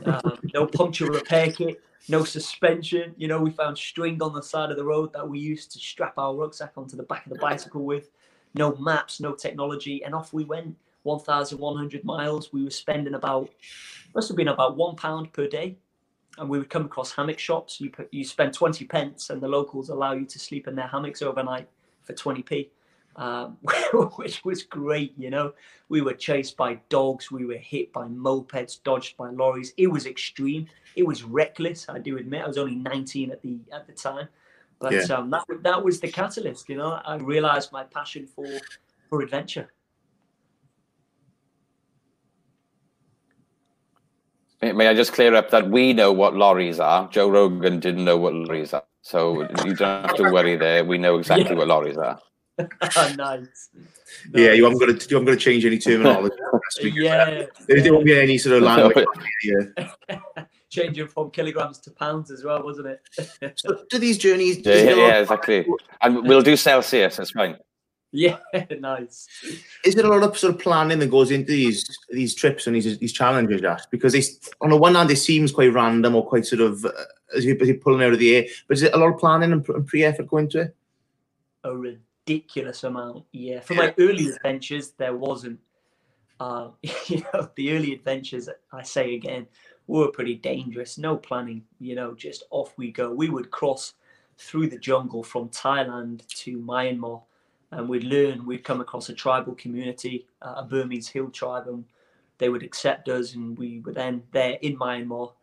um, 0.05 0.37
no 0.53 0.67
puncture 0.67 1.11
repair 1.11 1.51
kit, 1.51 1.81
no 2.07 2.23
suspension. 2.23 3.15
You 3.17 3.29
know, 3.29 3.41
we 3.41 3.49
found 3.49 3.79
string 3.79 4.21
on 4.21 4.33
the 4.33 4.43
side 4.43 4.69
of 4.69 4.77
the 4.77 4.85
road 4.85 5.11
that 5.13 5.27
we 5.27 5.39
used 5.39 5.71
to 5.71 5.79
strap 5.79 6.19
our 6.19 6.35
rucksack 6.35 6.73
onto 6.77 6.95
the 6.95 7.03
back 7.03 7.25
of 7.25 7.33
the 7.33 7.39
bicycle 7.39 7.83
with. 7.83 8.11
No 8.53 8.75
maps, 8.75 9.19
no 9.19 9.33
technology, 9.33 10.03
and 10.03 10.13
off 10.13 10.33
we 10.33 10.43
went. 10.43 10.75
1,100 11.07 12.03
miles. 12.03 12.51
We 12.53 12.63
were 12.65 12.69
spending 12.83 13.15
about, 13.15 13.49
must 14.13 14.27
have 14.29 14.37
been 14.37 14.49
about 14.57 14.75
one 14.77 14.95
pound 14.95 15.31
per 15.33 15.47
day. 15.47 15.69
and 16.39 16.47
we 16.51 16.57
would 16.59 16.69
come 16.69 16.85
across 16.85 17.09
hammock 17.17 17.39
shops. 17.39 17.71
You 17.81 17.89
put, 17.97 18.07
you 18.17 18.23
spend 18.35 18.51
twenty 18.61 18.85
pence, 18.85 19.21
and 19.31 19.39
the 19.41 19.47
locals 19.57 19.89
allow 19.89 20.13
you 20.19 20.25
to 20.33 20.37
sleep 20.47 20.67
in 20.69 20.75
their 20.75 20.87
hammocks 20.93 21.21
overnight 21.29 21.67
for 22.05 22.13
twenty 22.23 22.43
p, 22.49 22.69
um, 23.15 23.57
which 24.19 24.37
was 24.49 24.59
great. 24.79 25.11
You 25.17 25.29
know, 25.35 25.47
we 25.93 25.99
were 26.07 26.13
chased 26.27 26.55
by 26.55 26.71
dogs, 26.97 27.31
we 27.37 27.43
were 27.51 27.61
hit 27.73 27.87
by 27.99 28.05
mopeds, 28.27 28.73
dodged 28.89 29.13
by 29.21 29.29
lorries. 29.41 29.73
It 29.83 29.87
was 29.95 30.05
extreme. 30.05 30.63
It 30.95 31.05
was 31.11 31.19
reckless. 31.41 31.79
I 31.95 31.97
do 32.07 32.11
admit, 32.21 32.43
I 32.43 32.47
was 32.53 32.59
only 32.63 32.75
nineteen 32.91 33.27
at 33.35 33.41
the 33.45 33.53
at 33.77 33.83
the 33.89 33.93
time, 33.93 34.27
but 34.83 34.91
Yeah. 34.93 35.15
um, 35.17 35.31
that 35.33 35.43
that 35.67 35.79
was 35.87 35.95
the 36.03 36.11
catalyst. 36.19 36.63
You 36.69 36.77
know, 36.81 36.91
I 37.11 37.13
realized 37.33 37.69
my 37.71 37.83
passion 37.97 38.23
for 38.35 38.51
for 39.09 39.17
adventure. 39.27 39.67
May, 44.61 44.71
may 44.71 44.87
I 44.87 44.93
just 44.93 45.13
clear 45.13 45.35
up 45.35 45.51
that 45.51 45.69
we 45.69 45.93
know 45.93 46.11
what 46.11 46.35
lorries 46.35 46.79
are. 46.79 47.07
Joe 47.09 47.29
Rogan 47.29 47.79
didn't 47.79 48.05
know 48.05 48.17
what 48.17 48.33
lorries 48.33 48.73
are. 48.73 48.83
So 49.01 49.41
you 49.65 49.75
don't 49.75 50.05
have 50.05 50.15
to 50.15 50.31
worry 50.31 50.55
there. 50.55 50.83
We 50.83 50.97
know 50.97 51.17
exactly 51.17 51.51
Yeah. 51.51 51.53
what 51.53 51.67
lorries 51.67 51.97
are. 51.97 52.19
Oh, 52.59 53.13
nice. 53.15 53.69
Yeah, 54.33 54.53
you 54.53 54.63
haven't 54.63 54.79
got 54.79 54.87
to 54.87 54.93
you 54.93 55.15
haven't 55.15 55.25
got 55.25 55.33
to 55.33 55.37
change 55.37 55.63
any 55.63 55.77
terminology. 55.77 56.35
That's 56.53 56.79
because, 56.79 56.99
Yeah. 56.99 57.45
There, 57.67 57.81
there 57.81 57.93
won't 57.93 58.05
be 58.05 58.19
any 58.19 58.39
sort 58.39 58.57
of 58.57 58.63
language. 58.63 59.05
here. 59.41 59.75
Changing 60.71 61.07
from 61.07 61.29
kilograms 61.29 61.77
to 61.81 61.91
pounds 61.91 62.31
as 62.31 62.43
well, 62.43 62.63
wasn't 62.63 62.87
it? 62.87 63.53
So 63.59 63.83
do 63.91 63.99
these 63.99 64.17
journeys? 64.17 64.57
Yeah, 64.65 64.73
yeah, 64.73 64.95
yeah, 64.95 65.19
exactly. 65.19 65.67
And 66.01 66.27
we'll 66.27 66.41
do 66.41 66.57
Celsius. 66.57 67.17
That's 67.17 67.29
fine. 67.31 67.57
Yeah, 68.17 68.37
nice. 68.79 69.27
Is 69.83 69.95
there 69.95 70.05
a 70.05 70.09
lot 70.09 70.23
of 70.23 70.37
sort 70.37 70.55
of 70.55 70.59
planning 70.59 70.99
that 70.99 71.11
goes 71.11 71.31
into 71.31 71.51
these 71.51 71.99
these 72.09 72.33
trips 72.35 72.67
and 72.67 72.75
these 72.75 72.97
these 72.97 73.13
challenges, 73.13 73.63
Ash? 73.63 73.85
Because 73.87 74.13
they, 74.13 74.23
on 74.61 74.69
the 74.69 74.77
one 74.77 74.95
hand, 74.95 75.11
it 75.11 75.17
seems 75.17 75.51
quite 75.51 75.73
random 75.73 76.15
or 76.15 76.25
quite 76.25 76.45
sort 76.45 76.61
of 76.61 76.85
uh, 76.85 76.91
as 77.35 77.45
you 77.45 77.57
as 77.61 77.67
you're 77.67 77.77
pulling 77.77 78.03
out 78.03 78.13
of 78.13 78.19
the 78.19 78.35
air. 78.35 78.45
But 78.67 78.77
is 78.77 78.83
it 78.83 78.93
a 78.93 78.97
lot 78.97 79.13
of 79.13 79.19
planning 79.19 79.51
and, 79.51 79.63
pre- 79.63 79.75
and 79.75 79.87
pre-effort 79.87 80.27
go 80.27 80.37
into 80.37 80.61
it? 80.61 80.75
a 81.67 81.75
ridiculous 81.75 82.83
amount. 82.83 83.25
Yeah, 83.31 83.59
for 83.59 83.75
my 83.75 83.93
early 83.99 84.29
adventures, 84.29 84.91
there 84.91 85.15
wasn't. 85.15 85.59
Uh, 86.39 86.69
you 87.07 87.23
know, 87.33 87.49
the 87.55 87.73
early 87.73 87.93
adventures, 87.93 88.49
I 88.71 88.83
say 88.83 89.15
again, 89.15 89.47
were 89.87 90.09
pretty 90.09 90.35
dangerous. 90.35 90.97
No 90.97 91.17
planning. 91.17 91.63
You 91.79 91.95
know, 91.95 92.15
just 92.15 92.43
off 92.49 92.73
we 92.77 92.91
go. 92.91 93.11
We 93.11 93.29
would 93.29 93.51
cross 93.51 93.93
through 94.37 94.67
the 94.67 94.77
jungle 94.77 95.23
from 95.23 95.49
Thailand 95.49 96.25
to 96.27 96.57
Myanmar, 96.59 97.21
and 97.71 97.87
we'd 97.89 98.03
learn. 98.03 98.45
We'd 98.45 98.63
come 98.63 98.81
across 98.81 99.09
a 99.09 99.13
tribal 99.13 99.55
community, 99.55 100.27
uh, 100.41 100.55
a 100.57 100.63
Burmese 100.63 101.07
hill 101.07 101.29
tribe, 101.29 101.67
and 101.67 101.85
they 102.37 102.49
would 102.49 102.63
accept 102.63 103.09
us, 103.09 103.33
and 103.33 103.57
we 103.57 103.79
were 103.79 103.93
then 103.93 104.23
there 104.31 104.57
in 104.61 104.77
Myanmar. 104.77 105.33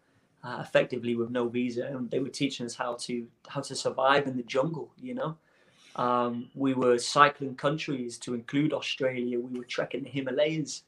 Uh, 0.43 0.59
effectively 0.61 1.16
with 1.16 1.31
no 1.31 1.49
visa 1.49 1.87
and 1.87 2.11
they 2.11 2.19
were 2.19 2.28
teaching 2.28 2.66
us 2.66 2.75
how 2.75 2.93
to 2.97 3.26
how 3.49 3.62
to 3.62 3.75
survive 3.75 4.26
in 4.26 4.37
the 4.37 4.43
jungle 4.43 4.93
you 5.00 5.14
know 5.14 5.35
um, 5.97 6.49
we 6.54 6.75
were 6.75 6.99
cycling 6.99 7.54
countries 7.54 8.19
to 8.19 8.35
include 8.35 8.73
Australia. 8.73 9.38
We 9.38 9.59
were 9.59 9.64
trekking 9.64 10.02
the 10.02 10.11
Himalayas 10.11 10.83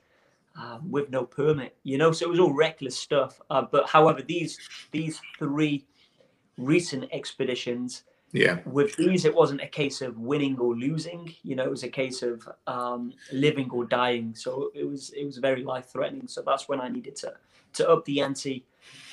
um, 0.61 0.90
with 0.90 1.11
no 1.11 1.25
permit, 1.25 1.76
you 1.85 1.99
know. 1.99 2.12
So 2.12 2.26
it 2.26 2.31
was 2.31 2.40
all 2.40 2.52
reckless 2.52 2.99
stuff. 2.99 3.40
Uh, 3.50 3.62
but 3.62 3.88
however, 3.88 4.23
these 4.23 4.59
these 4.90 5.21
three 5.38 5.85
recent 6.59 7.05
expeditions, 7.12 8.02
Yeah. 8.33 8.59
with 8.66 8.97
these, 8.97 9.25
it 9.25 9.35
wasn't 9.35 9.62
a 9.62 9.66
case 9.66 10.02
of 10.02 10.18
winning 10.18 10.59
or 10.59 10.75
losing. 10.75 11.35
You 11.42 11.56
know, 11.56 11.64
it 11.64 11.71
was 11.71 11.85
a 11.85 11.88
case 11.88 12.23
of 12.23 12.47
um, 12.66 13.12
living 13.33 13.71
or 13.71 13.85
dying. 13.85 14.35
So 14.35 14.71
it 14.75 14.85
was 14.85 15.11
it 15.11 15.25
was 15.25 15.38
very 15.38 15.62
life 15.62 15.87
threatening. 15.87 16.28
So 16.28 16.42
that's 16.45 16.68
when 16.68 16.80
I 16.80 16.88
needed 16.88 17.16
to 17.16 17.35
to 17.75 17.88
up 17.88 18.04
the 18.04 18.21
ante 18.21 18.64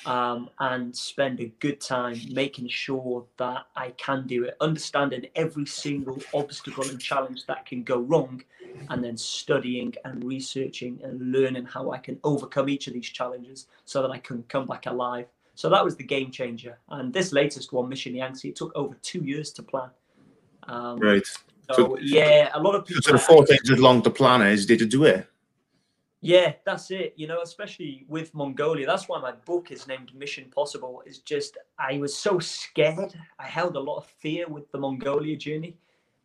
um, 0.06 0.50
and 0.58 0.94
spend 0.94 1.40
a 1.40 1.46
good 1.60 1.80
time 1.80 2.20
making 2.30 2.68
sure 2.68 3.24
that 3.38 3.66
I 3.76 3.90
can 3.90 4.26
do 4.26 4.44
it, 4.44 4.56
understanding 4.60 5.26
every 5.34 5.66
single 5.66 6.18
obstacle 6.32 6.84
and 6.84 7.00
challenge 7.00 7.46
that 7.46 7.66
can 7.66 7.82
go 7.82 7.98
wrong, 7.98 8.42
and 8.90 9.02
then 9.02 9.16
studying 9.16 9.94
and 10.04 10.22
researching 10.24 11.00
and 11.02 11.32
learning 11.32 11.64
how 11.64 11.92
I 11.92 11.98
can 11.98 12.18
overcome 12.24 12.68
each 12.68 12.86
of 12.86 12.94
these 12.94 13.08
challenges 13.08 13.66
so 13.84 14.02
that 14.02 14.10
I 14.10 14.18
can 14.18 14.42
come 14.48 14.66
back 14.66 14.86
alive. 14.86 15.26
So 15.54 15.68
that 15.70 15.84
was 15.84 15.96
the 15.96 16.04
game 16.04 16.30
changer. 16.30 16.78
And 16.88 17.12
this 17.12 17.32
latest 17.32 17.72
one, 17.72 17.88
Mission 17.88 18.14
Yangtze, 18.14 18.48
it 18.48 18.56
took 18.56 18.72
over 18.74 18.96
two 19.02 19.20
years 19.20 19.52
to 19.52 19.62
plan. 19.62 19.90
Um, 20.64 20.98
Right. 20.98 21.26
So, 21.72 21.96
yeah, 21.98 22.50
a 22.52 22.60
lot 22.60 22.74
of 22.74 22.82
So 22.82 22.88
people. 22.88 23.02
sort 23.02 23.14
of 23.16 23.22
four 23.22 23.46
times 23.46 23.70
as 23.70 23.78
long 23.78 24.02
to 24.02 24.10
plan 24.10 24.42
as 24.42 24.66
did 24.66 24.80
to 24.80 24.86
do 24.86 25.04
it. 25.04 25.26
Yeah, 26.20 26.54
that's 26.64 26.90
it. 26.90 27.14
You 27.16 27.26
know, 27.26 27.40
especially 27.42 28.04
with 28.08 28.34
Mongolia. 28.34 28.86
That's 28.86 29.08
why 29.08 29.20
my 29.20 29.32
book 29.32 29.70
is 29.70 29.86
named 29.86 30.14
Mission 30.14 30.50
Possible. 30.50 31.02
Is 31.06 31.18
just 31.18 31.56
I 31.78 31.98
was 31.98 32.16
so 32.16 32.38
scared. 32.38 33.14
I 33.38 33.46
held 33.46 33.76
a 33.76 33.80
lot 33.80 33.98
of 33.98 34.06
fear 34.06 34.46
with 34.48 34.70
the 34.72 34.78
Mongolia 34.78 35.36
journey. 35.36 35.76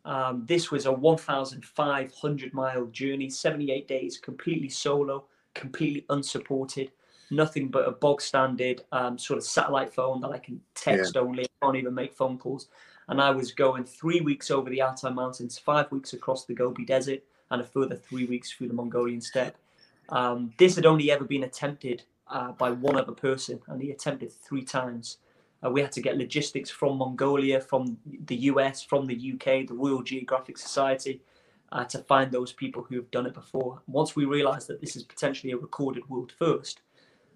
Um, 0.06 0.46
this 0.46 0.72
was 0.72 0.86
a 0.86 0.92
1,500 0.92 2.54
mile 2.54 2.86
journey, 2.88 3.30
78 3.30 3.88
days, 3.88 4.18
completely 4.18 4.70
solo, 4.70 5.26
completely 5.54 6.06
unsupported, 6.10 6.92
nothing 7.32 7.70
but 7.70 7.88
a 7.88 7.92
bog 7.92 8.22
standard 8.22 8.84
um, 8.92 9.18
sort 9.18 9.38
of 9.38 9.44
satellite 9.44 9.94
phone 9.94 10.22
that 10.22 10.30
I 10.32 10.40
can 10.40 10.60
text 10.76 11.18
only. 11.18 11.44
I 11.44 11.66
can't 11.66 11.78
even 11.78 11.94
make 11.94 12.14
phone 12.14 12.38
calls. 12.38 12.68
And 13.08 13.20
I 13.20 13.32
was 13.32 13.52
going 13.52 13.86
three 13.86 14.22
weeks 14.22 14.52
over 14.52 14.70
the 14.70 14.82
Altai 14.82 15.10
Mountains, 15.10 15.58
five 15.58 15.92
weeks 15.92 16.14
across 16.14 16.46
the 16.46 16.54
Gobi 16.54 16.86
Desert, 16.86 17.24
and 17.52 17.62
a 17.62 17.66
further 17.66 17.96
three 17.96 18.26
weeks 18.26 18.52
through 18.52 18.68
the 18.68 18.74
Mongolian 18.74 19.22
steppe. 19.22 19.58
Um, 20.10 20.54
this 20.58 20.76
had 20.76 20.86
only 20.86 21.12
ever 21.12 21.24
been 21.24 21.44
attempted 21.44 22.04
uh, 22.28 22.52
by 22.52 22.72
one 22.72 22.98
other 22.98 23.12
person, 23.12 23.60
and 23.68 23.82
he 23.82 23.92
attempted 23.92 24.32
three 24.32 24.64
times. 24.64 25.18
Uh, 25.66 25.70
we 25.70 25.82
had 25.82 25.92
to 25.94 26.02
get 26.02 26.18
logistics 26.18 26.70
from 26.70 26.98
Mongolia, 26.98 27.60
from 27.60 27.98
the 28.26 28.36
US, 28.36 28.84
from 28.84 29.08
the 29.08 29.34
UK, 29.34 29.68
the 29.68 29.74
Royal 29.74 30.04
Geographic 30.04 30.58
Society, 30.58 31.22
uh, 31.72 31.84
to 31.86 32.00
find 32.00 32.32
those 32.32 32.54
people 32.54 32.84
who 32.84 32.96
have 32.96 33.12
done 33.12 33.26
it 33.26 33.34
before. 33.34 33.82
Once 33.88 34.16
we 34.16 34.26
realized 34.26 34.68
that 34.68 34.82
this 34.82 34.96
is 34.96 35.04
potentially 35.04 35.54
a 35.54 35.58
recorded 35.58 36.08
world 36.10 36.32
first, 36.38 36.82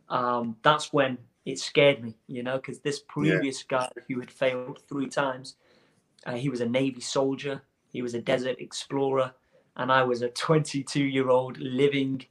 um, 0.09 0.57
that's 0.63 0.93
when 0.93 1.17
it 1.45 1.59
scared 1.59 2.03
me, 2.03 2.15
you 2.27 2.43
know, 2.43 2.57
because 2.57 2.79
this 2.79 2.99
previous 2.99 3.63
guy 3.63 3.89
who 4.07 4.19
had 4.19 4.31
failed 4.31 4.79
three 4.87 5.07
times, 5.07 5.55
uh, 6.25 6.33
he 6.33 6.49
was 6.49 6.61
a 6.61 6.69
Navy 6.69 7.01
soldier, 7.01 7.61
he 7.91 8.01
was 8.01 8.13
a 8.13 8.21
desert 8.21 8.57
explorer, 8.59 9.33
and 9.75 9.91
I 9.91 10.03
was 10.03 10.21
a 10.21 10.29
22 10.29 11.03
year 11.03 11.29
old 11.29 11.57
living 11.57 12.25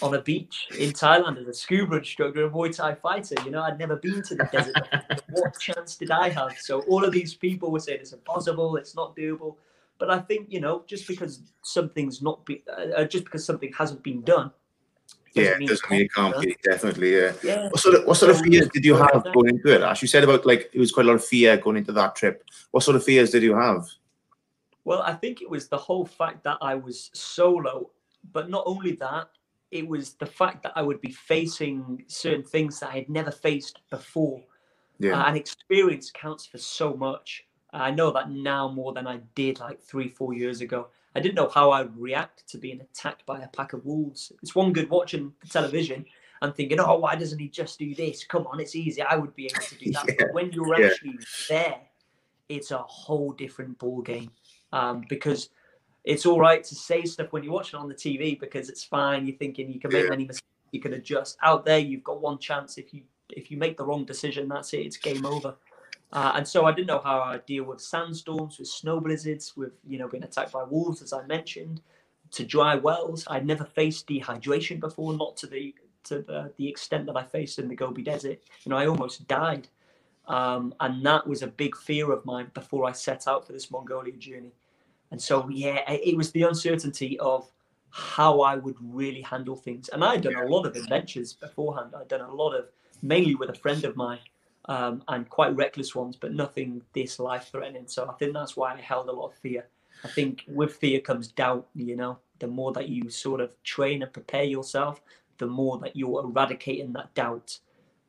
on 0.00 0.14
a 0.14 0.22
beach 0.22 0.68
in 0.78 0.90
Thailand 0.90 1.38
as 1.38 1.46
a 1.46 1.52
scuba 1.52 1.96
instructor 1.96 2.46
and 2.46 2.54
Muay 2.54 2.74
Thai 2.74 2.94
fighter. 2.94 3.34
You 3.44 3.50
know, 3.50 3.62
I'd 3.62 3.78
never 3.78 3.96
been 3.96 4.22
to 4.22 4.34
the 4.34 4.48
desert. 4.50 5.22
what 5.30 5.58
chance 5.58 5.96
did 5.96 6.10
I 6.10 6.30
have? 6.30 6.56
So 6.58 6.80
all 6.82 7.04
of 7.04 7.12
these 7.12 7.34
people 7.34 7.70
were 7.70 7.80
saying 7.80 8.00
it's 8.00 8.12
impossible, 8.12 8.76
it's 8.76 8.94
not 8.94 9.14
doable. 9.16 9.56
But 9.98 10.10
I 10.10 10.20
think 10.20 10.46
you 10.50 10.60
know, 10.60 10.84
just 10.86 11.06
because 11.06 11.42
something's 11.62 12.22
not 12.22 12.44
be, 12.46 12.62
uh, 12.96 13.04
just 13.04 13.24
because 13.24 13.44
something 13.44 13.72
hasn't 13.72 14.02
been 14.02 14.22
done, 14.22 14.50
Yeah, 15.34 15.54
it 15.58 15.66
doesn't 15.66 15.90
mean 15.90 16.02
it 16.02 16.12
can't 16.12 16.38
be. 16.40 16.56
Definitely, 16.62 17.16
yeah. 17.16 17.32
Yeah. 17.42 17.68
What 17.68 17.80
sort 17.80 17.94
of 17.94 18.06
what 18.06 18.16
sort 18.16 18.32
of 18.32 18.40
fears 18.40 18.68
did 18.68 18.84
you 18.84 18.94
have 18.94 19.24
going 19.32 19.48
into 19.48 19.74
it, 19.74 19.80
Ash? 19.80 20.02
You 20.02 20.08
said 20.08 20.24
about 20.24 20.44
like 20.44 20.70
it 20.72 20.78
was 20.78 20.92
quite 20.92 21.06
a 21.06 21.08
lot 21.08 21.14
of 21.14 21.24
fear 21.24 21.56
going 21.56 21.78
into 21.78 21.92
that 21.92 22.14
trip. 22.16 22.44
What 22.70 22.82
sort 22.82 22.96
of 22.96 23.04
fears 23.04 23.30
did 23.30 23.42
you 23.42 23.56
have? 23.56 23.86
Well, 24.84 25.02
I 25.02 25.14
think 25.14 25.42
it 25.42 25.48
was 25.48 25.68
the 25.68 25.78
whole 25.78 26.04
fact 26.04 26.44
that 26.44 26.58
I 26.60 26.74
was 26.74 27.10
solo, 27.14 27.90
but 28.32 28.50
not 28.50 28.64
only 28.66 28.92
that, 28.96 29.28
it 29.70 29.86
was 29.86 30.14
the 30.14 30.26
fact 30.26 30.62
that 30.64 30.72
I 30.76 30.82
would 30.82 31.00
be 31.00 31.12
facing 31.12 32.04
certain 32.08 32.42
things 32.42 32.80
that 32.80 32.90
I 32.90 32.96
had 32.96 33.08
never 33.08 33.30
faced 33.30 33.78
before. 33.90 34.42
Yeah. 34.98 35.20
Uh, 35.20 35.28
and 35.28 35.36
experience 35.36 36.10
counts 36.12 36.46
for 36.46 36.58
so 36.58 36.94
much. 36.94 37.44
I 37.72 37.90
know 37.90 38.10
that 38.12 38.30
now 38.30 38.68
more 38.68 38.92
than 38.92 39.06
I 39.06 39.20
did 39.34 39.60
like 39.60 39.80
three, 39.80 40.08
four 40.08 40.34
years 40.34 40.60
ago. 40.60 40.88
I 41.14 41.20
didn't 41.20 41.34
know 41.34 41.48
how 41.48 41.70
I 41.70 41.82
would 41.82 41.98
react 41.98 42.48
to 42.48 42.58
being 42.58 42.80
attacked 42.80 43.26
by 43.26 43.40
a 43.40 43.48
pack 43.48 43.72
of 43.72 43.84
wolves. 43.84 44.32
It's 44.42 44.54
one 44.54 44.72
good 44.72 44.88
watching 44.88 45.32
the 45.42 45.48
television 45.48 46.04
and 46.40 46.54
thinking, 46.54 46.80
oh, 46.80 46.98
why 46.98 47.14
doesn't 47.16 47.38
he 47.38 47.48
just 47.48 47.78
do 47.78 47.94
this? 47.94 48.24
Come 48.24 48.46
on, 48.46 48.60
it's 48.60 48.74
easy. 48.74 49.02
I 49.02 49.16
would 49.16 49.34
be 49.36 49.46
able 49.46 49.60
to 49.62 49.74
do 49.76 49.92
that. 49.92 50.04
Yeah, 50.08 50.14
But 50.18 50.32
when 50.34 50.50
you're 50.52 50.80
yeah. 50.80 50.86
actually 50.86 51.18
there, 51.48 51.80
it's 52.48 52.70
a 52.70 52.78
whole 52.78 53.32
different 53.32 53.78
ball 53.78 54.02
game 54.02 54.30
um, 54.72 55.04
because 55.08 55.50
it's 56.04 56.26
all 56.26 56.40
right 56.40 56.64
to 56.64 56.74
say 56.74 57.04
stuff 57.04 57.28
when 57.32 57.44
you're 57.44 57.52
watching 57.52 57.78
on 57.78 57.88
the 57.88 57.94
TV 57.94 58.38
because 58.40 58.68
it's 58.68 58.82
fine. 58.82 59.26
You're 59.26 59.36
thinking 59.36 59.70
you 59.70 59.78
can 59.80 59.92
make 59.92 60.04
Yeah. 60.04 60.10
many 60.10 60.24
mistakes, 60.24 60.46
you 60.72 60.80
can 60.80 60.94
adjust. 60.94 61.36
Out 61.42 61.64
there, 61.64 61.78
you've 61.78 62.02
got 62.04 62.20
one 62.20 62.38
chance. 62.38 62.78
If 62.78 62.92
you 62.92 63.02
if 63.30 63.50
you 63.50 63.56
make 63.56 63.76
the 63.78 63.84
wrong 63.84 64.04
decision, 64.04 64.48
that's 64.48 64.74
it. 64.74 64.80
It's 64.80 64.96
game 64.98 65.24
over. 65.24 65.54
Uh, 66.12 66.32
and 66.36 66.46
so 66.46 66.66
I 66.66 66.72
didn't 66.72 66.88
know 66.88 67.00
how 67.02 67.20
I 67.20 67.38
deal 67.38 67.64
with 67.64 67.80
sandstorms, 67.80 68.58
with 68.58 68.68
snow 68.68 69.00
blizzards, 69.00 69.56
with 69.56 69.72
you 69.86 69.98
know 69.98 70.08
being 70.08 70.24
attacked 70.24 70.52
by 70.52 70.62
wolves, 70.62 71.02
as 71.02 71.12
I 71.12 71.24
mentioned, 71.26 71.80
to 72.32 72.44
dry 72.44 72.74
wells. 72.74 73.24
I'd 73.28 73.46
never 73.46 73.64
faced 73.64 74.06
dehydration 74.06 74.78
before, 74.78 75.14
not 75.14 75.36
to 75.38 75.46
the 75.46 75.74
to 76.04 76.18
the, 76.18 76.52
the 76.56 76.68
extent 76.68 77.06
that 77.06 77.16
I 77.16 77.22
faced 77.22 77.58
in 77.58 77.68
the 77.68 77.76
Gobi 77.76 78.02
Desert. 78.02 78.38
You 78.64 78.70
know, 78.70 78.76
I 78.76 78.86
almost 78.86 79.26
died, 79.26 79.68
um, 80.28 80.74
and 80.80 81.04
that 81.06 81.26
was 81.26 81.42
a 81.42 81.46
big 81.46 81.76
fear 81.76 82.12
of 82.12 82.24
mine 82.26 82.50
before 82.52 82.86
I 82.86 82.92
set 82.92 83.26
out 83.26 83.46
for 83.46 83.52
this 83.52 83.70
Mongolia 83.70 84.16
journey. 84.16 84.52
And 85.12 85.20
so, 85.20 85.46
yeah, 85.50 85.82
it 85.90 86.16
was 86.16 86.32
the 86.32 86.42
uncertainty 86.42 87.18
of 87.18 87.50
how 87.90 88.40
I 88.40 88.56
would 88.56 88.76
really 88.80 89.20
handle 89.20 89.56
things. 89.56 89.90
And 89.90 90.02
I'd 90.02 90.22
done 90.22 90.36
a 90.36 90.46
lot 90.46 90.64
of 90.64 90.74
adventures 90.74 91.34
beforehand. 91.34 91.92
I'd 91.94 92.08
done 92.08 92.22
a 92.22 92.34
lot 92.34 92.54
of 92.54 92.68
mainly 93.02 93.34
with 93.34 93.50
a 93.50 93.54
friend 93.54 93.84
of 93.84 93.94
mine, 93.94 94.20
um, 94.66 95.02
and 95.08 95.28
quite 95.28 95.54
reckless 95.56 95.94
ones, 95.94 96.16
but 96.16 96.32
nothing 96.32 96.82
this 96.92 97.18
life 97.18 97.48
threatening. 97.50 97.86
So 97.86 98.08
I 98.08 98.12
think 98.14 98.32
that's 98.32 98.56
why 98.56 98.74
I 98.74 98.80
held 98.80 99.08
a 99.08 99.12
lot 99.12 99.28
of 99.28 99.34
fear. 99.38 99.66
I 100.04 100.08
think 100.08 100.44
with 100.48 100.74
fear 100.74 101.00
comes 101.00 101.28
doubt, 101.28 101.68
you 101.74 101.96
know, 101.96 102.18
the 102.38 102.46
more 102.46 102.72
that 102.72 102.88
you 102.88 103.08
sort 103.10 103.40
of 103.40 103.60
train 103.62 104.02
and 104.02 104.12
prepare 104.12 104.44
yourself, 104.44 105.00
the 105.38 105.46
more 105.46 105.78
that 105.78 105.96
you're 105.96 106.24
eradicating 106.24 106.92
that 106.94 107.14
doubt. 107.14 107.58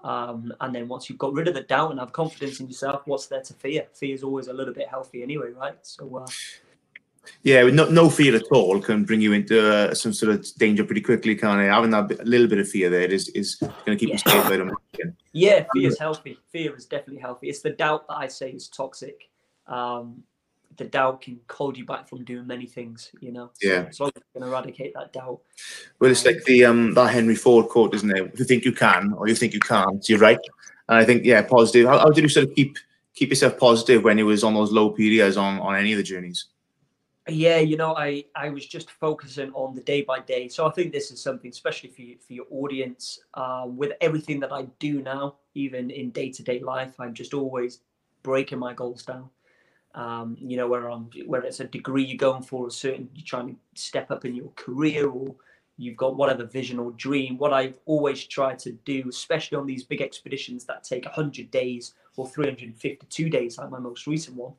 Um, 0.04 0.52
and 0.60 0.76
then 0.76 0.88
once 0.88 1.10
you've 1.10 1.20
got 1.20 1.34
rid 1.34 1.48
of 1.48 1.54
the 1.54 1.62
doubt 1.62 1.92
and 1.92 2.00
have 2.00 2.12
confidence 2.12 2.60
in 2.60 2.68
yourself, 2.68 3.04
what's 3.06 3.28
there 3.28 3.42
to 3.42 3.54
fear? 3.54 3.88
Fear 3.94 4.16
is 4.16 4.24
always 4.24 4.48
a 4.48 4.54
little 4.54 4.74
bit 4.74 4.90
healthy 4.90 5.24
anyway, 5.24 5.52
right? 5.52 5.78
So, 5.84 6.18
uh, 6.18 6.28
Yeah, 7.44 7.64
no, 7.64 7.90
no 7.90 8.10
fear 8.10 8.36
at 8.36 8.44
all 8.52 8.80
can 8.80 9.04
bring 9.04 9.22
you 9.22 9.34
into 9.34 9.74
uh, 9.74 9.94
some 9.94 10.14
sort 10.14 10.34
of 10.34 10.46
danger 10.56 10.84
pretty 10.84 11.02
quickly, 11.02 11.36
can't 11.36 11.62
it? 11.62 11.70
Having 11.70 11.92
that 11.92 12.08
bit, 12.08 12.26
little 12.26 12.48
bit 12.48 12.60
of 12.60 12.70
fear 12.70 12.90
there 12.90 13.12
is, 13.12 13.30
is 13.30 13.56
going 13.56 13.74
to 13.88 13.96
keep 13.96 14.10
you 14.10 14.18
safe. 14.18 14.72
Yeah, 15.32 15.66
fear 15.74 15.90
is 15.90 16.00
healthy. 16.00 16.38
Fear 16.52 16.76
is 16.76 16.86
definitely 16.86 17.22
healthy. 17.22 17.50
It's 17.50 17.62
the 17.62 17.72
doubt 17.72 18.08
that 18.08 18.16
I 18.16 18.28
say 18.28 18.52
is 18.52 18.68
toxic. 18.68 19.30
Um, 19.68 20.24
the 20.78 20.86
doubt 20.86 21.22
can 21.22 21.40
hold 21.50 21.78
you 21.78 21.86
back 21.86 22.08
from 22.08 22.24
doing 22.24 22.48
many 22.48 22.66
things, 22.66 23.12
you 23.20 23.32
know? 23.32 23.52
So 23.54 23.70
Yeah. 23.70 23.86
As 23.90 24.00
long 24.00 24.12
as 24.16 24.22
you 24.22 24.42
can 24.42 24.50
eradicate 24.50 24.94
that 24.96 25.14
doubt. 25.14 25.40
Well, 26.00 26.12
it's 26.12 26.26
like 26.26 26.44
the 26.46 26.66
um 26.66 26.94
that 26.94 27.14
Henry 27.14 27.36
Ford 27.36 27.68
quote, 27.68 27.94
isn't 27.94 28.10
it? 28.10 28.32
If 28.34 28.40
you 28.40 28.46
think 28.46 28.66
you 28.66 28.72
can 28.72 29.14
or 29.14 29.28
you 29.28 29.36
think 29.36 29.54
you 29.54 29.60
can't, 29.60 30.08
you're 30.10 30.20
right. 30.20 30.40
And 30.90 30.98
I 30.98 31.06
think, 31.06 31.26
yeah, 31.26 31.42
positive. 31.42 31.88
How, 31.88 32.00
how 32.00 32.10
did 32.10 32.24
you 32.24 32.30
sort 32.30 32.48
of 32.50 32.56
keep 32.56 32.78
keep 33.14 33.30
yourself 33.30 33.58
positive 33.58 34.04
when 34.04 34.20
it 34.20 34.24
was 34.24 34.44
on 34.44 34.54
those 34.54 34.72
low 34.72 34.90
periods 34.90 35.38
on 35.38 35.60
on 35.60 35.76
any 35.76 35.94
of 35.94 35.98
the 35.98 36.04
journeys? 36.04 36.46
Yeah, 37.30 37.60
you 37.60 37.78
know, 37.78 37.96
I 37.96 38.26
I 38.36 38.50
was 38.50 38.66
just 38.66 38.92
focusing 38.92 39.52
on 39.54 39.74
the 39.76 39.82
day 39.82 40.02
by 40.02 40.20
day. 40.20 40.50
So 40.50 40.68
I 40.68 40.72
think 40.72 40.92
this 40.92 41.10
is 41.10 41.22
something, 41.22 41.50
especially 41.50 41.90
for 41.90 42.02
you, 42.02 42.18
for 42.20 42.34
your 42.34 42.46
audience, 42.52 43.20
um, 43.36 43.78
with 43.78 43.94
everything 44.02 44.42
that 44.42 44.52
I 44.52 44.64
do 44.80 45.02
now, 45.02 45.36
even 45.56 45.90
in 45.90 46.12
day 46.12 46.32
to 46.32 46.44
day 46.44 46.60
life, 46.60 47.00
I'm 47.00 47.14
just 47.14 47.34
always 47.34 47.80
breaking 48.24 48.60
my 48.60 48.74
goals 48.74 49.04
down. 49.04 49.30
Um, 49.96 50.38
you 50.40 50.58
know, 50.58 50.68
where 50.68 50.90
I'm, 50.92 51.10
whether 51.26 51.46
it's 51.48 51.60
a 51.62 51.66
degree 51.66 52.04
you're 52.06 52.18
going 52.18 52.44
for, 52.44 52.68
a 52.68 52.72
certain 52.72 53.10
you're 53.16 53.26
trying 53.26 53.50
to 53.50 53.56
step 53.82 54.12
up 54.12 54.26
in 54.26 54.36
your 54.36 54.52
career, 54.56 55.10
or 55.10 55.36
you've 55.78 55.98
got 55.98 56.18
whatever 56.18 56.46
vision 56.46 56.80
or 56.80 56.92
dream. 56.94 57.38
What 57.38 57.54
I've 57.54 57.80
always 57.86 58.26
tried 58.26 58.60
to 58.60 58.74
do, 58.86 59.06
especially 59.10 59.58
on 59.58 59.68
these 59.68 59.84
big 59.84 60.02
expeditions 60.02 60.66
that 60.66 60.84
take 60.84 61.06
100 61.06 61.52
days 61.52 61.94
or 62.18 62.28
352 62.28 63.30
days, 63.30 63.58
like 63.58 63.70
my 63.72 63.80
most 63.80 64.08
recent 64.08 64.38
one, 64.38 64.54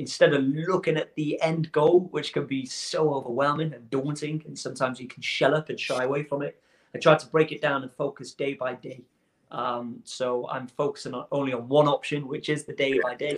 instead 0.00 0.32
of 0.32 0.42
looking 0.42 0.96
at 0.96 1.14
the 1.14 1.40
end 1.42 1.70
goal, 1.72 2.08
which 2.10 2.32
can 2.32 2.46
be 2.46 2.64
so 2.64 3.12
overwhelming 3.12 3.74
and 3.74 3.90
daunting, 3.90 4.42
and 4.46 4.58
sometimes 4.58 4.98
you 4.98 5.06
can 5.06 5.20
shell 5.20 5.54
up 5.54 5.68
and 5.68 5.78
shy 5.78 6.04
away 6.04 6.22
from 6.22 6.40
it, 6.40 6.58
I 6.94 6.98
try 6.98 7.16
to 7.16 7.26
break 7.26 7.52
it 7.52 7.60
down 7.60 7.82
and 7.82 7.92
focus 7.92 8.32
day 8.32 8.54
by 8.54 8.74
day. 8.74 9.02
Um, 9.50 10.00
so 10.04 10.48
I'm 10.48 10.68
focusing 10.68 11.12
on 11.12 11.26
only 11.30 11.52
on 11.52 11.68
one 11.68 11.86
option, 11.86 12.26
which 12.26 12.48
is 12.48 12.64
the 12.64 12.72
day 12.72 12.98
by 13.02 13.14
day. 13.14 13.36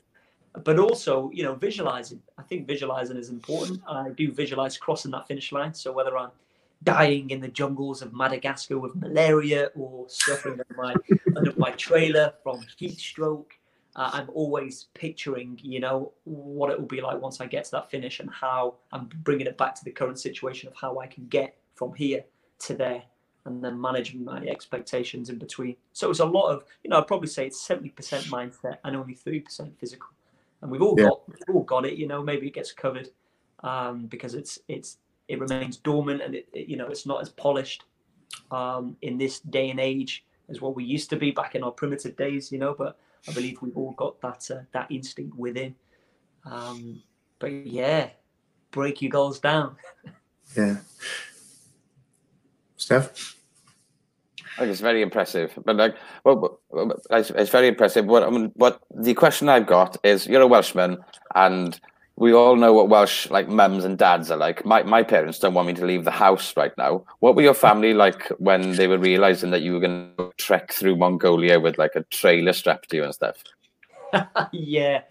But 0.63 0.79
also, 0.79 1.31
you 1.35 1.43
know, 1.43 1.55
visualizing. 1.55 2.23
I 2.39 2.43
think 2.43 2.69
visualizing 2.69 3.17
is 3.17 3.31
important. 3.31 3.81
I 3.89 4.11
do 4.11 4.31
visualize 4.31 4.77
crossing 4.77 5.11
that 5.11 5.27
finish 5.27 5.51
line. 5.51 5.75
So 5.75 5.91
whether 5.91 6.17
I'm 6.17 6.31
dying 6.85 7.31
in 7.31 7.41
the 7.41 7.49
jungles 7.49 8.03
of 8.03 8.13
Madagascar 8.13 8.79
with 8.79 8.95
malaria 8.95 9.71
or 9.75 10.09
suffering 10.09 10.61
under 10.61 10.77
my 10.77 10.95
under 11.37 11.53
my 11.57 11.73
trailer 11.73 12.35
from 12.45 12.61
heat 12.77 12.99
stroke, 12.99 13.55
uh, 13.97 14.11
I'm 14.13 14.31
always 14.33 14.87
picturing, 14.95 15.59
you 15.63 15.81
know, 15.81 16.13
what 16.25 16.71
it 16.71 16.79
will 16.79 16.87
be 16.87 17.01
like 17.01 17.21
once 17.21 17.41
I 17.41 17.47
get 17.47 17.65
to 17.65 17.71
that 17.73 17.91
finish 17.91 18.21
and 18.21 18.31
how 18.31 18.77
I'm 18.93 19.11
bringing 19.23 19.47
it 19.47 19.59
back 19.59 19.75
to 19.77 19.85
the 19.85 19.91
current 19.91 20.19
situation 20.19 20.69
of 20.69 20.75
how 20.77 20.99
I 20.99 21.07
can 21.07 21.27
get 21.29 21.57
from 21.75 21.93
here 21.95 22.25
to 22.61 22.75
there 22.75 23.03
and 23.45 23.63
then 23.63 23.79
managing 23.81 24.25
my 24.25 24.39
expectations 24.47 25.29
in 25.29 25.39
between. 25.39 25.77
So 25.93 26.11
it's 26.11 26.21
a 26.21 26.25
lot 26.25 26.49
of, 26.51 26.65
you 26.85 26.91
know, 26.91 26.99
I'd 26.99 27.07
probably 27.07 27.29
say 27.29 27.47
it's 27.47 27.67
70% 27.67 27.93
mindset 28.31 28.79
and 28.85 28.97
only 28.97 29.15
30% 29.15 29.77
physical. 29.79 30.09
And 30.63 30.71
we've 30.71 30.81
all 30.83 30.97
Yeah. 30.97 31.09
got 31.09 31.29
we've 31.29 31.57
all 31.57 31.65
got 31.65 31.85
it, 31.85 31.95
you 31.95 32.07
know, 32.07 32.23
maybe 32.23 32.47
it 32.47 32.55
gets 32.55 32.73
covered 32.73 33.11
um, 33.65 34.07
because 34.07 34.35
it's 34.35 34.59
it's 34.69 34.99
it 35.29 35.39
remains 35.41 35.77
dormant 35.77 36.23
and 36.23 36.35
it, 36.35 36.49
it- 36.53 36.69
you 36.69 36.77
know 36.77 36.87
it's 36.87 37.05
not 37.07 37.21
as 37.21 37.31
polished 37.31 37.85
um, 38.51 38.97
in 39.03 39.19
this 39.19 39.41
day 39.41 39.71
and 39.71 39.81
age 39.81 40.25
as 40.49 40.61
what 40.61 40.77
we 40.77 40.85
used 40.85 41.11
to 41.11 41.17
be 41.17 41.31
back 41.31 41.55
in 41.55 41.63
our 41.63 41.71
primitive 41.73 42.17
days, 42.17 42.53
you 42.53 42.59
know. 42.59 42.75
But 42.77 42.99
I 43.29 43.33
believe 43.33 43.63
we've 43.63 43.77
all 43.77 43.93
got 43.93 44.21
that 44.21 44.49
uh, 44.51 44.63
that 44.73 44.91
instinct 44.91 45.37
within. 45.37 45.75
Um, 46.45 47.03
but 47.39 47.53
yeah, 47.53 48.11
break 48.71 49.03
your 49.03 49.11
goals 49.11 49.39
down. 49.39 49.77
Yeah. 50.55 50.77
Steph? 52.77 53.37
I 54.57 54.61
think 54.61 54.73
it's 54.73 54.81
very 54.81 55.01
impressive. 55.01 55.59
But 55.65 55.77
like, 55.77 55.97
well, 56.25 56.61
well, 56.69 57.01
it's, 57.11 57.31
it's 57.31 57.51
very 57.51 57.69
impressive. 57.69 58.05
What 58.05 58.23
I 58.23 58.29
mean, 58.29 58.53
what 58.55 58.83
the 58.95 59.15
question 59.15 59.49
I've 59.49 59.67
got 59.67 59.97
is, 60.05 60.27
you're 60.27 60.43
a 60.43 60.47
Welshman, 60.47 60.99
and 61.35 61.81
we 62.17 62.33
all 62.33 62.57
know 62.57 62.73
what 62.73 62.89
Welsh 62.89 63.31
like 63.31 63.49
mums 63.49 63.85
and 63.85 63.97
dads 63.97 64.31
are 64.31 64.37
like. 64.37 64.65
My 64.65 64.83
my 64.83 65.03
parents 65.03 65.39
don't 65.39 65.55
want 65.55 65.69
me 65.69 65.75
to 65.75 65.87
leave 65.87 66.05
the 66.05 66.11
house 66.11 66.57
right 66.57 66.77
now. 66.77 67.05
What 67.21 67.35
were 67.35 67.43
your 67.43 67.55
family 67.55 67.95
like 67.95 68.29
when 68.39 68.73
they 68.73 68.87
were 68.87 68.99
realizing 68.99 69.51
that 69.51 69.63
you 69.63 69.73
were 69.73 69.81
going 69.81 70.13
to 70.19 70.33
trek 70.37 70.73
through 70.73 70.97
Mongolia 70.97 71.59
with 71.59 71.79
like 71.79 71.95
a 71.95 72.03
trailer 72.05 72.53
strapped 72.53 72.91
to 72.91 72.97
you 72.97 73.05
and 73.05 73.15
stuff? 73.15 73.43
yeah, 74.53 75.03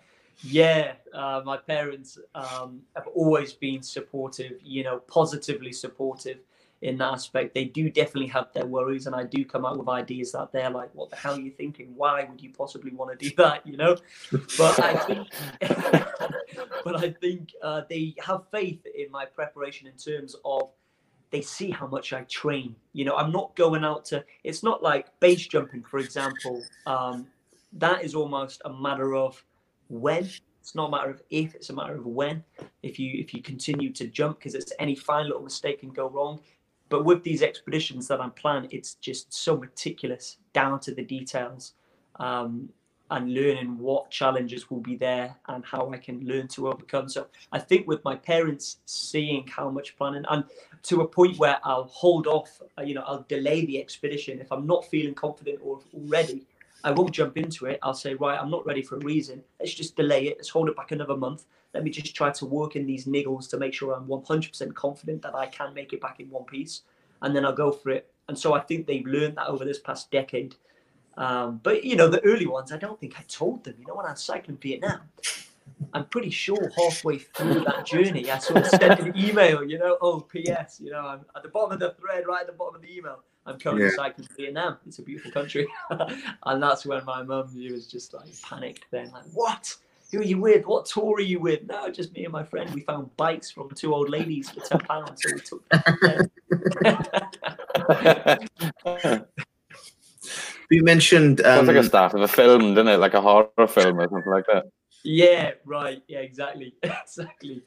yeah. 0.44 0.94
Uh, 1.14 1.42
my 1.44 1.58
parents 1.58 2.18
um, 2.36 2.82
have 2.96 3.08
always 3.08 3.54
been 3.54 3.82
supportive, 3.82 4.54
you 4.64 4.84
know, 4.84 5.00
positively 5.00 5.74
supportive 5.74 6.38
in 6.82 6.98
that 6.98 7.14
aspect. 7.14 7.54
They 7.54 7.66
do 7.66 7.90
definitely 7.90 8.28
have 8.28 8.52
their 8.54 8.66
worries, 8.66 9.06
and 9.08 9.16
I 9.16 9.24
do 9.24 9.46
come 9.46 9.66
out 9.66 9.78
with 9.78 9.88
ideas 9.88 10.32
that 10.32 10.52
they're 10.52 10.70
like, 10.70 10.94
"What 10.94 11.10
the 11.10 11.16
hell 11.16 11.36
are 11.36 11.40
you 11.40 11.52
thinking? 11.52 11.94
Why 11.96 12.24
would 12.24 12.42
you 12.42 12.52
possibly 12.52 12.92
want 12.92 13.18
to 13.18 13.30
do 13.30 13.36
that?" 13.38 13.66
You 13.66 13.78
know. 13.78 13.98
But 14.58 14.80
I 14.80 14.96
think, 14.98 15.28
but 16.84 16.96
I 16.96 17.12
think 17.12 17.54
uh, 17.62 17.82
they 17.90 18.16
have 18.20 18.44
faith 18.52 18.86
in 18.86 19.12
my 19.12 19.26
preparation 19.26 19.88
in 19.88 19.94
terms 19.94 20.36
of 20.44 20.70
they 21.30 21.42
see 21.42 21.72
how 21.72 21.88
much 21.88 22.14
I 22.14 22.24
train. 22.24 22.76
You 22.94 23.06
know, 23.06 23.16
I'm 23.16 23.32
not 23.32 23.56
going 23.56 23.84
out 23.84 24.06
to. 24.06 24.24
It's 24.44 24.64
not 24.64 24.82
like 24.82 25.08
base 25.20 25.48
jumping, 25.48 25.84
for 25.84 26.00
example. 26.00 26.64
Um, 26.86 27.28
that 27.74 28.04
is 28.04 28.16
almost 28.16 28.62
a 28.66 28.74
matter 28.74 29.16
of 29.16 29.44
when. 29.90 30.30
It's 30.60 30.76
not 30.76 30.90
a 30.90 30.92
matter 30.92 31.10
of 31.10 31.22
if. 31.30 31.56
It's 31.56 31.70
a 31.70 31.74
matter 31.74 31.96
of 31.96 32.06
when. 32.06 32.44
If 32.84 33.00
you 33.00 33.20
if 33.20 33.34
you 33.34 33.42
continue 33.42 33.92
to 33.94 34.08
jump, 34.08 34.40
because 34.40 34.56
it's 34.56 34.74
any 34.80 34.96
fine 34.96 35.26
little 35.26 35.42
mistake 35.42 35.80
can 35.80 35.90
go 35.90 36.10
wrong. 36.10 36.40
But 36.92 37.06
with 37.06 37.24
these 37.24 37.42
expeditions 37.42 38.08
that 38.10 38.20
I'm 38.20 38.32
planning, 38.32 38.70
it's 38.72 38.96
just 38.96 39.34
so 39.34 39.58
meticulous, 39.58 40.38
down 40.52 40.82
to 40.82 40.94
the 40.94 41.04
details, 41.04 41.74
um, 42.18 42.70
and 43.10 43.34
learning 43.34 43.78
what 43.78 44.12
challenges 44.12 44.70
will 44.70 44.82
be 44.82 44.96
there 44.98 45.36
and 45.48 45.66
how 45.66 45.90
I 45.92 45.98
can 45.98 46.26
learn 46.26 46.48
to 46.50 46.68
overcome. 46.68 47.08
So 47.10 47.28
I 47.52 47.60
think 47.60 47.88
with 47.88 48.04
my 48.04 48.16
parents 48.16 48.78
seeing 48.86 49.48
how 49.48 49.70
much 49.70 49.98
planning 49.98 50.24
and 50.30 50.44
to 50.84 51.02
a 51.02 51.08
point 51.08 51.38
where 51.38 51.60
I'll 51.64 51.86
hold 51.86 52.28
off, 52.28 52.62
uh, 52.78 52.84
you 52.84 52.94
know, 52.94 53.04
I'll 53.06 53.26
delay 53.28 53.66
the 53.66 53.80
expedition 53.80 54.40
if 54.40 54.52
I'm 54.52 54.68
not 54.68 54.86
feeling 54.86 55.14
confident 55.14 55.60
or 55.64 55.80
ready. 55.94 56.46
I 56.84 56.92
won't 56.92 57.12
jump 57.12 57.38
into 57.38 57.66
it. 57.66 57.80
I'll 57.84 57.94
say, 57.94 58.16
right, 58.16 58.40
I'm 58.40 58.50
not 58.50 58.66
ready 58.66 58.82
for 58.82 58.96
a 58.96 59.00
reason. 59.00 59.44
Let's 59.60 59.74
just 59.74 59.96
delay 59.96 60.28
it. 60.28 60.38
Let's 60.38 60.50
hold 60.50 60.70
it 60.70 60.76
back 60.76 60.92
another 60.92 61.16
month. 61.16 61.46
Let 61.74 61.84
me 61.84 61.92
just 61.92 62.16
try 62.16 62.32
to 62.32 62.46
work 62.46 62.76
in 62.76 62.86
these 62.86 63.06
niggles 63.06 63.50
to 63.50 63.58
make 63.58 63.74
sure 63.74 63.94
I'm 63.94 64.08
100% 64.08 64.74
confident 64.74 65.22
that 65.22 65.36
I 65.36 65.48
can 65.48 65.74
make 65.74 65.94
it 65.94 66.02
back 66.02 66.20
in 66.20 66.30
one 66.30 66.44
piece. 66.46 66.82
And 67.22 67.36
then 67.36 67.46
I'll 67.46 67.54
go 67.54 67.72
for 67.72 67.92
it. 67.92 68.12
And 68.28 68.38
so 68.38 68.54
I 68.54 68.62
think 68.62 68.88
they've 68.88 69.06
learned 69.06 69.38
that 69.38 69.48
over 69.48 69.64
this 69.64 69.80
past 69.80 70.12
decade. 70.12 70.56
Um, 71.18 71.60
but, 71.64 71.84
you 71.84 71.96
know, 71.96 72.08
the 72.08 72.24
early 72.26 72.48
ones, 72.48 72.72
I 72.72 72.78
don't 72.78 73.00
think 73.00 73.20
I 73.20 73.24
told 73.28 73.64
them. 73.64 73.76
You 73.80 73.88
know, 73.88 73.96
when 73.96 74.06
I 74.06 74.12
was 74.12 74.24
cycling 74.24 74.58
Vietnam, 74.58 75.02
I'm 75.94 76.06
pretty 76.06 76.30
sure 76.30 76.72
halfway 76.76 77.20
through 77.20 77.62
that 77.66 77.86
journey, 77.86 78.30
I 78.32 78.38
sort 78.40 78.62
of 78.62 78.68
sent 78.68 79.00
an 79.00 79.18
email, 79.18 79.64
you 79.64 79.78
know, 79.78 79.98
oh, 80.02 80.22
P.S., 80.22 80.80
you 80.82 80.92
know, 80.92 81.06
I'm 81.06 81.26
at 81.36 81.44
the 81.44 81.50
bottom 81.50 81.74
of 81.74 81.80
the 81.80 81.92
thread, 82.00 82.26
right 82.28 82.42
at 82.42 82.48
the 82.48 82.54
bottom 82.54 82.76
of 82.76 82.82
the 82.82 82.96
email. 82.96 83.24
I'm 83.46 83.58
currently 83.60 83.86
Yeah. 83.86 83.92
cycling 83.96 84.28
to 84.28 84.34
Vietnam. 84.36 84.78
It's 84.86 85.00
a 85.00 85.02
beautiful 85.02 85.32
country. 85.32 85.68
and 86.46 86.64
that's 86.64 86.86
when 86.86 87.04
my 87.06 87.24
mum, 87.24 87.50
she 87.54 87.72
was 87.72 87.88
just 87.88 88.14
like 88.14 88.30
panicked 88.42 88.86
then, 88.92 89.12
like, 89.12 89.26
what? 89.34 89.76
Who 90.12 90.20
are 90.20 90.24
you 90.24 90.40
with? 90.40 90.66
What 90.66 90.86
tour 90.86 91.16
are 91.16 91.22
you 91.22 91.40
with? 91.40 91.64
No, 91.68 91.90
just 91.90 92.14
me 92.14 92.26
and 92.26 92.34
my 92.34 92.44
friend. 92.44 92.70
We 92.74 92.82
found 92.82 93.16
bikes 93.16 93.50
from 93.50 93.70
two 93.72 93.94
old 93.94 94.10
ladies 94.10 94.50
for 94.50 94.60
ten 94.60 94.80
pounds, 94.82 95.24
so 95.24 95.34
we 95.34 95.40
took 95.40 95.64
them. 96.02 96.30
You 100.72 100.84
mentioned 100.84 101.42
Sounds 101.42 101.68
um, 101.68 101.76
like 101.76 101.84
a 101.84 101.88
start 101.88 102.14
of 102.14 102.22
a 102.22 102.30
film, 102.30 102.76
doesn't 102.76 102.88
it? 102.88 102.98
Like 102.98 103.14
a 103.14 103.20
horror 103.20 103.50
film 103.68 104.00
or 104.00 104.08
something 104.08 104.32
like 104.32 104.46
that. 104.48 104.64
Yeah, 105.04 105.52
right. 105.66 106.04
Yeah, 106.08 106.20
exactly. 106.20 106.76
exactly. 106.84 107.64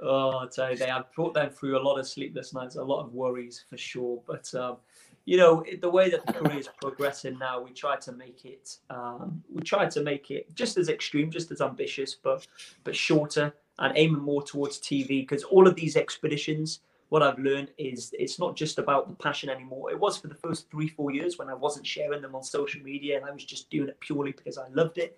Oh, 0.00 0.48
I 0.60 0.74
they 0.74 0.86
have 0.86 1.12
brought 1.12 1.34
them 1.34 1.50
through 1.50 1.78
a 1.78 1.82
lot 1.82 1.98
of 1.98 2.06
sleepless 2.06 2.52
nights, 2.52 2.76
a 2.76 2.82
lot 2.82 3.04
of 3.04 3.14
worries 3.14 3.64
for 3.70 3.76
sure. 3.76 4.20
But 4.26 4.52
um, 4.54 4.76
you 5.24 5.36
know, 5.36 5.64
the 5.80 5.88
way 5.88 6.10
that 6.10 6.26
the 6.26 6.32
career 6.32 6.58
is 6.58 6.68
progressing 6.82 7.38
now, 7.38 7.60
we 7.60 7.70
try 7.70 7.96
to 7.96 8.12
make 8.12 8.44
it. 8.44 8.76
Um, 8.90 9.42
we 9.52 9.62
try 9.62 9.86
to 9.88 10.02
make 10.02 10.30
it 10.30 10.54
just 10.54 10.76
as 10.76 10.88
extreme, 10.88 11.30
just 11.30 11.50
as 11.52 11.60
ambitious, 11.60 12.14
but 12.14 12.46
but 12.82 12.94
shorter 12.96 13.54
and 13.78 13.96
aiming 13.96 14.20
more 14.22 14.42
towards 14.42 14.78
TV 14.78 15.22
because 15.22 15.44
all 15.44 15.66
of 15.66 15.74
these 15.76 15.96
expeditions 15.96 16.80
what 17.10 17.22
I've 17.22 17.38
learned 17.38 17.70
is 17.78 18.12
it's 18.18 18.38
not 18.40 18.56
just 18.56 18.78
about 18.78 19.08
the 19.08 19.14
passion 19.14 19.48
anymore. 19.48 19.90
It 19.90 20.00
was 20.00 20.16
for 20.16 20.26
the 20.26 20.34
first 20.34 20.68
three, 20.70 20.88
four 20.88 21.12
years 21.12 21.38
when 21.38 21.48
I 21.48 21.54
wasn't 21.54 21.86
sharing 21.86 22.22
them 22.22 22.34
on 22.34 22.42
social 22.42 22.82
media 22.82 23.16
and 23.16 23.24
I 23.24 23.30
was 23.30 23.44
just 23.44 23.70
doing 23.70 23.88
it 23.88 24.00
purely 24.00 24.32
because 24.32 24.58
I 24.58 24.66
loved 24.70 24.98
it. 24.98 25.16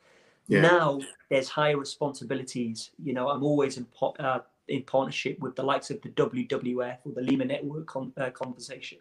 Yeah. 0.49 0.61
Now 0.63 1.01
there's 1.29 1.49
higher 1.49 1.77
responsibilities. 1.77 2.91
You 3.03 3.15
know, 3.15 3.29
I'm 3.29 3.43
always 3.43 3.79
in 3.79 3.87
uh, 4.19 4.41
in 4.69 4.83
partnership 4.83 5.39
with 5.39 5.55
the 5.55 5.63
likes 5.63 5.91
of 5.91 6.01
the 6.03 6.09
WWF 6.11 6.99
or 7.05 7.13
the 7.13 7.23
Lemur 7.23 7.45
Network 7.45 7.87
Con- 7.87 8.13
uh, 8.17 8.31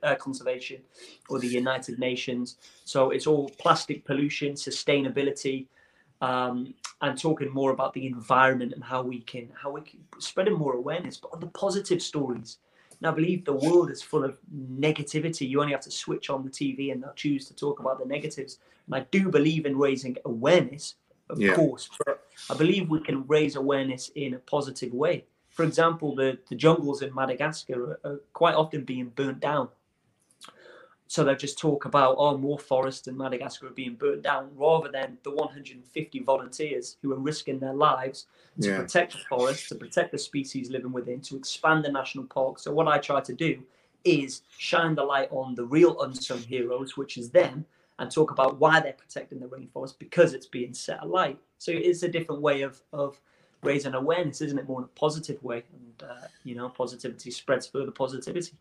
uh, 0.03 0.15
Conservation 0.15 0.81
or 1.29 1.39
the 1.39 1.47
United 1.47 1.97
Nations. 1.97 2.57
So 2.83 3.09
it's 3.09 3.25
all 3.25 3.49
plastic 3.57 4.05
pollution, 4.05 4.53
sustainability, 4.53 5.65
um, 6.21 6.73
and 7.01 7.19
talking 7.19 7.51
more 7.51 7.71
about 7.71 7.93
the 7.93 8.05
environment 8.05 8.73
and 8.73 8.83
how 8.83 9.01
we 9.01 9.21
can 9.21 9.49
how 9.61 9.71
we 9.71 9.81
can 9.81 9.99
spreading 10.19 10.53
more 10.53 10.73
awareness, 10.73 11.17
but 11.17 11.31
on 11.33 11.39
the 11.39 11.47
positive 11.47 12.01
stories. 12.01 12.57
And 12.99 13.07
I 13.07 13.11
believe 13.11 13.43
the 13.43 13.53
world 13.53 13.91
is 13.91 14.01
full 14.01 14.23
of 14.23 14.37
negativity. 14.55 15.47
You 15.49 15.59
only 15.59 15.73
have 15.73 15.81
to 15.81 15.91
switch 15.91 16.29
on 16.29 16.43
the 16.43 16.49
TV 16.49 16.91
and 16.91 17.01
not 17.01 17.17
choose 17.17 17.45
to 17.47 17.55
talk 17.55 17.79
about 17.79 17.99
the 17.99 18.05
negatives. 18.05 18.59
And 18.85 18.95
I 18.95 19.05
do 19.11 19.29
believe 19.29 19.65
in 19.65 19.77
raising 19.77 20.15
awareness, 20.23 20.95
of 21.29 21.39
Yeah. 21.39 21.55
course, 21.55 21.89
but 22.05 22.27
I 22.49 22.55
believe 22.55 22.89
we 22.89 22.99
can 22.99 23.25
raise 23.27 23.55
awareness 23.55 24.09
in 24.15 24.33
a 24.33 24.39
positive 24.39 24.93
way. 24.93 25.25
For 25.49 25.63
example, 25.63 26.15
the, 26.15 26.37
the 26.49 26.55
jungles 26.55 27.01
in 27.01 27.13
Madagascar 27.13 27.99
are, 28.03 28.11
are 28.11 28.19
quite 28.33 28.55
often 28.55 28.83
being 28.83 29.09
burnt 29.09 29.39
down. 29.39 29.69
So 31.07 31.23
they'll 31.23 31.35
just 31.35 31.59
talk 31.59 31.85
about, 31.85 32.15
oh, 32.17 32.37
more 32.37 32.59
forests 32.59 33.07
in 33.07 33.15
Madagascar 33.15 33.67
are 33.67 33.71
being 33.71 33.93
burnt 33.95 34.23
down, 34.23 34.49
rather 34.55 34.89
than 34.91 35.17
the 35.23 35.31
150 35.31 36.19
volunteers 36.19 36.97
who 37.01 37.13
are 37.13 37.19
risking 37.19 37.59
their 37.59 37.73
lives 37.73 38.25
to 38.61 38.69
Yeah. 38.69 38.81
protect 38.81 39.13
the 39.13 39.19
forest, 39.19 39.69
to 39.69 39.75
protect 39.75 40.11
the 40.11 40.17
species 40.17 40.69
living 40.69 40.91
within, 40.91 41.21
to 41.21 41.37
expand 41.37 41.85
the 41.85 41.91
national 41.91 42.25
park. 42.25 42.59
So 42.59 42.71
what 42.73 42.87
I 42.87 42.97
try 42.97 43.21
to 43.21 43.33
do 43.33 43.61
is 44.03 44.41
shine 44.57 44.95
the 44.95 45.03
light 45.03 45.29
on 45.31 45.55
the 45.55 45.65
real 45.65 46.01
unsung 46.01 46.39
heroes, 46.39 46.97
which 46.97 47.17
is 47.17 47.29
them, 47.29 47.65
and 47.99 48.11
talk 48.11 48.31
about 48.31 48.59
why 48.59 48.79
they're 48.79 48.93
protecting 48.93 49.39
the 49.39 49.47
rainforest 49.47 49.97
because 49.99 50.33
it's 50.33 50.47
being 50.47 50.73
set 50.73 51.01
alight. 51.01 51.37
So 51.57 51.71
it's 51.71 52.03
a 52.03 52.09
different 52.09 52.41
way 52.41 52.61
of 52.61 52.81
of 52.91 53.19
raising 53.63 53.93
awareness, 53.93 54.41
isn't 54.41 54.57
it? 54.57 54.67
More 54.67 54.79
in 54.79 54.85
a 54.85 54.99
positive 54.99 55.41
way, 55.43 55.63
and 55.73 56.09
uh, 56.09 56.27
you 56.43 56.55
know, 56.55 56.69
positivity 56.69 57.31
spreads 57.31 57.67
further 57.67 57.91
positivity. 57.91 58.53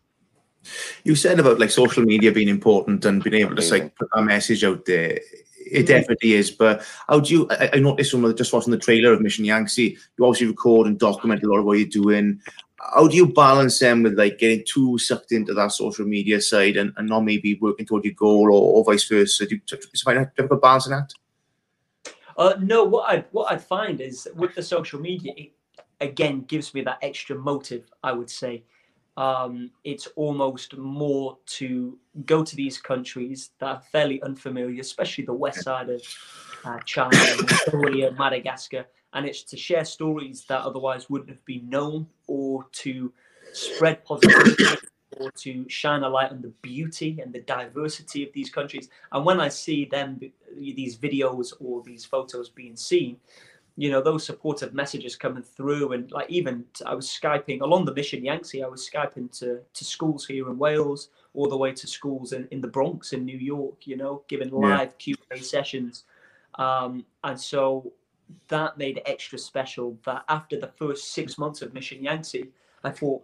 You 1.05 1.15
said 1.15 1.39
about 1.39 1.59
like 1.59 1.71
social 1.71 2.05
media 2.05 2.33
being 2.33 2.49
important 2.49 3.05
and 3.05 3.23
being 3.23 3.43
able 3.43 3.57
to 3.57 3.63
Amazing. 3.63 3.83
like 3.83 3.97
put 3.97 4.09
a 4.15 4.23
message 4.23 4.65
out 4.65 4.85
there. 4.87 5.21
It 5.67 5.87
definitely 5.87 6.35
is. 6.35 6.51
But 6.51 6.87
how 7.09 7.21
do 7.21 7.35
you? 7.35 7.49
I, 7.51 7.71
I 7.75 7.79
noticed 7.79 8.11
from 8.11 8.35
just 8.37 8.53
watching 8.53 8.71
the 8.71 8.79
trailer 8.79 9.13
of 9.13 9.21
Mission 9.21 9.45
Yangtze, 9.45 9.99
you 10.19 10.25
obviously 10.25 10.47
record 10.47 10.87
and 10.87 10.99
document 10.99 11.43
a 11.43 11.47
lot 11.47 11.59
of 11.59 11.65
what 11.65 11.79
you're 11.79 11.89
doing. 11.89 12.41
How 12.93 13.09
do 13.09 13.17
you 13.17 13.27
balance 13.27 13.79
them 13.79 14.03
with 14.03 14.19
like 14.19 14.39
getting 14.39 14.65
too 14.67 14.99
sucked 14.99 15.33
into 15.33 15.55
that 15.55 15.73
social 15.73 16.05
media 16.05 16.41
side 16.41 16.77
and, 16.77 16.93
and 16.97 17.09
not 17.09 17.21
maybe 17.21 17.55
working 17.55 17.87
toward 17.87 18.05
your 18.05 18.15
goal 18.15 18.45
or, 18.47 18.75
or 18.75 18.85
vice 18.85 19.09
versa? 19.09 19.47
Do 19.47 19.55
you, 19.55 19.61
do 19.67 19.77
you 19.77 20.01
find 20.05 20.19
that 20.19 20.37
difficult 20.37 20.63
balancing 20.63 20.93
that? 20.93 21.13
Uh, 22.37 22.55
no, 22.61 22.85
what 22.85 23.09
I 23.09 23.25
what 23.31 23.53
I 23.53 23.57
find 23.57 24.01
is 24.01 24.29
with 24.35 24.55
the 24.55 24.63
social 24.63 25.01
media, 25.01 25.33
it 25.37 25.53
again 26.01 26.41
gives 26.43 26.75
me 26.75 26.83
that 26.83 26.99
extra 27.03 27.37
motive. 27.37 27.91
I 28.03 28.13
would 28.13 28.29
say 28.29 28.65
um, 29.17 29.71
it's 29.85 30.09
almost 30.17 30.77
more 30.77 31.39
to 31.47 31.99
go 32.27 32.43
to 32.43 32.57
these 32.57 32.79
countries 32.79 33.51
that 33.59 33.67
are 33.67 33.83
fairly 33.93 34.21
unfamiliar, 34.23 34.81
especially 34.81 35.25
the 35.25 35.33
west 35.33 35.63
side 35.63 35.89
of 35.89 36.03
uh, 36.65 36.79
China, 36.81 37.17
Mongolia, 37.73 38.13
Madagascar, 38.13 38.87
and 39.15 39.27
it's 39.27 39.43
to 39.45 39.57
share 39.57 39.85
stories 39.85 40.45
that 40.49 40.61
otherwise 40.63 41.09
wouldn't 41.09 41.31
have 41.31 41.45
been 41.45 41.69
known, 41.69 42.07
or 42.27 42.67
to 42.73 43.13
spread 43.53 44.05
positivity, 44.05 44.65
or 45.13 45.31
to 45.33 45.69
shine 45.69 46.03
a 46.03 46.09
light 46.09 46.31
on 46.31 46.43
the 46.43 46.53
beauty 46.61 47.21
and 47.23 47.33
the 47.33 47.41
diversity 47.41 48.27
of 48.27 48.33
these 48.33 48.51
countries. 48.51 48.89
And 49.13 49.25
when 49.25 49.41
I 49.41 49.49
see 49.49 49.85
them, 49.85 50.21
these 50.57 50.97
videos 50.97 51.53
or 51.61 51.83
these 51.83 52.05
photos 52.05 52.49
being 52.49 52.77
seen, 52.77 53.17
you 53.77 53.91
know 53.91 54.01
those 54.01 54.25
supportive 54.25 54.73
messages 54.73 55.17
coming 55.17 55.43
through 55.43 55.93
and 55.93 56.11
like 56.13 56.31
even 56.31 56.65
i 56.87 56.95
was 56.95 57.07
skyping 57.09 57.61
along 57.61 57.85
the 57.85 57.95
mission 57.95 58.25
yangtze 58.25 58.63
i 58.63 58.67
was 58.67 58.89
skyping 58.89 59.31
to 59.37 59.61
to 59.73 59.85
schools 59.85 60.25
here 60.27 60.49
in 60.49 60.59
wales 60.59 61.09
all 61.35 61.49
the 61.49 61.57
way 61.57 61.73
to 61.73 61.87
schools 61.87 62.33
in, 62.33 62.47
in 62.53 62.61
the 62.61 62.69
bronx 62.69 63.13
in 63.13 63.25
new 63.25 63.37
york 63.37 63.87
you 63.87 63.97
know 63.97 64.23
giving 64.29 64.49
Yeah. 64.51 64.79
live 64.79 64.97
q&a 64.99 65.39
sessions 65.39 66.05
um, 66.57 67.05
and 67.25 67.41
so 67.41 67.93
that 68.49 68.79
made 68.79 68.99
it 68.99 69.03
extra 69.07 69.39
special 69.39 69.99
that 70.05 70.25
after 70.29 70.59
the 70.59 70.69
first 70.77 71.13
six 71.13 71.39
months 71.39 71.63
of 71.63 71.75
mission 71.75 72.03
yangtze 72.03 72.45
i 72.83 72.91
thought 72.91 73.23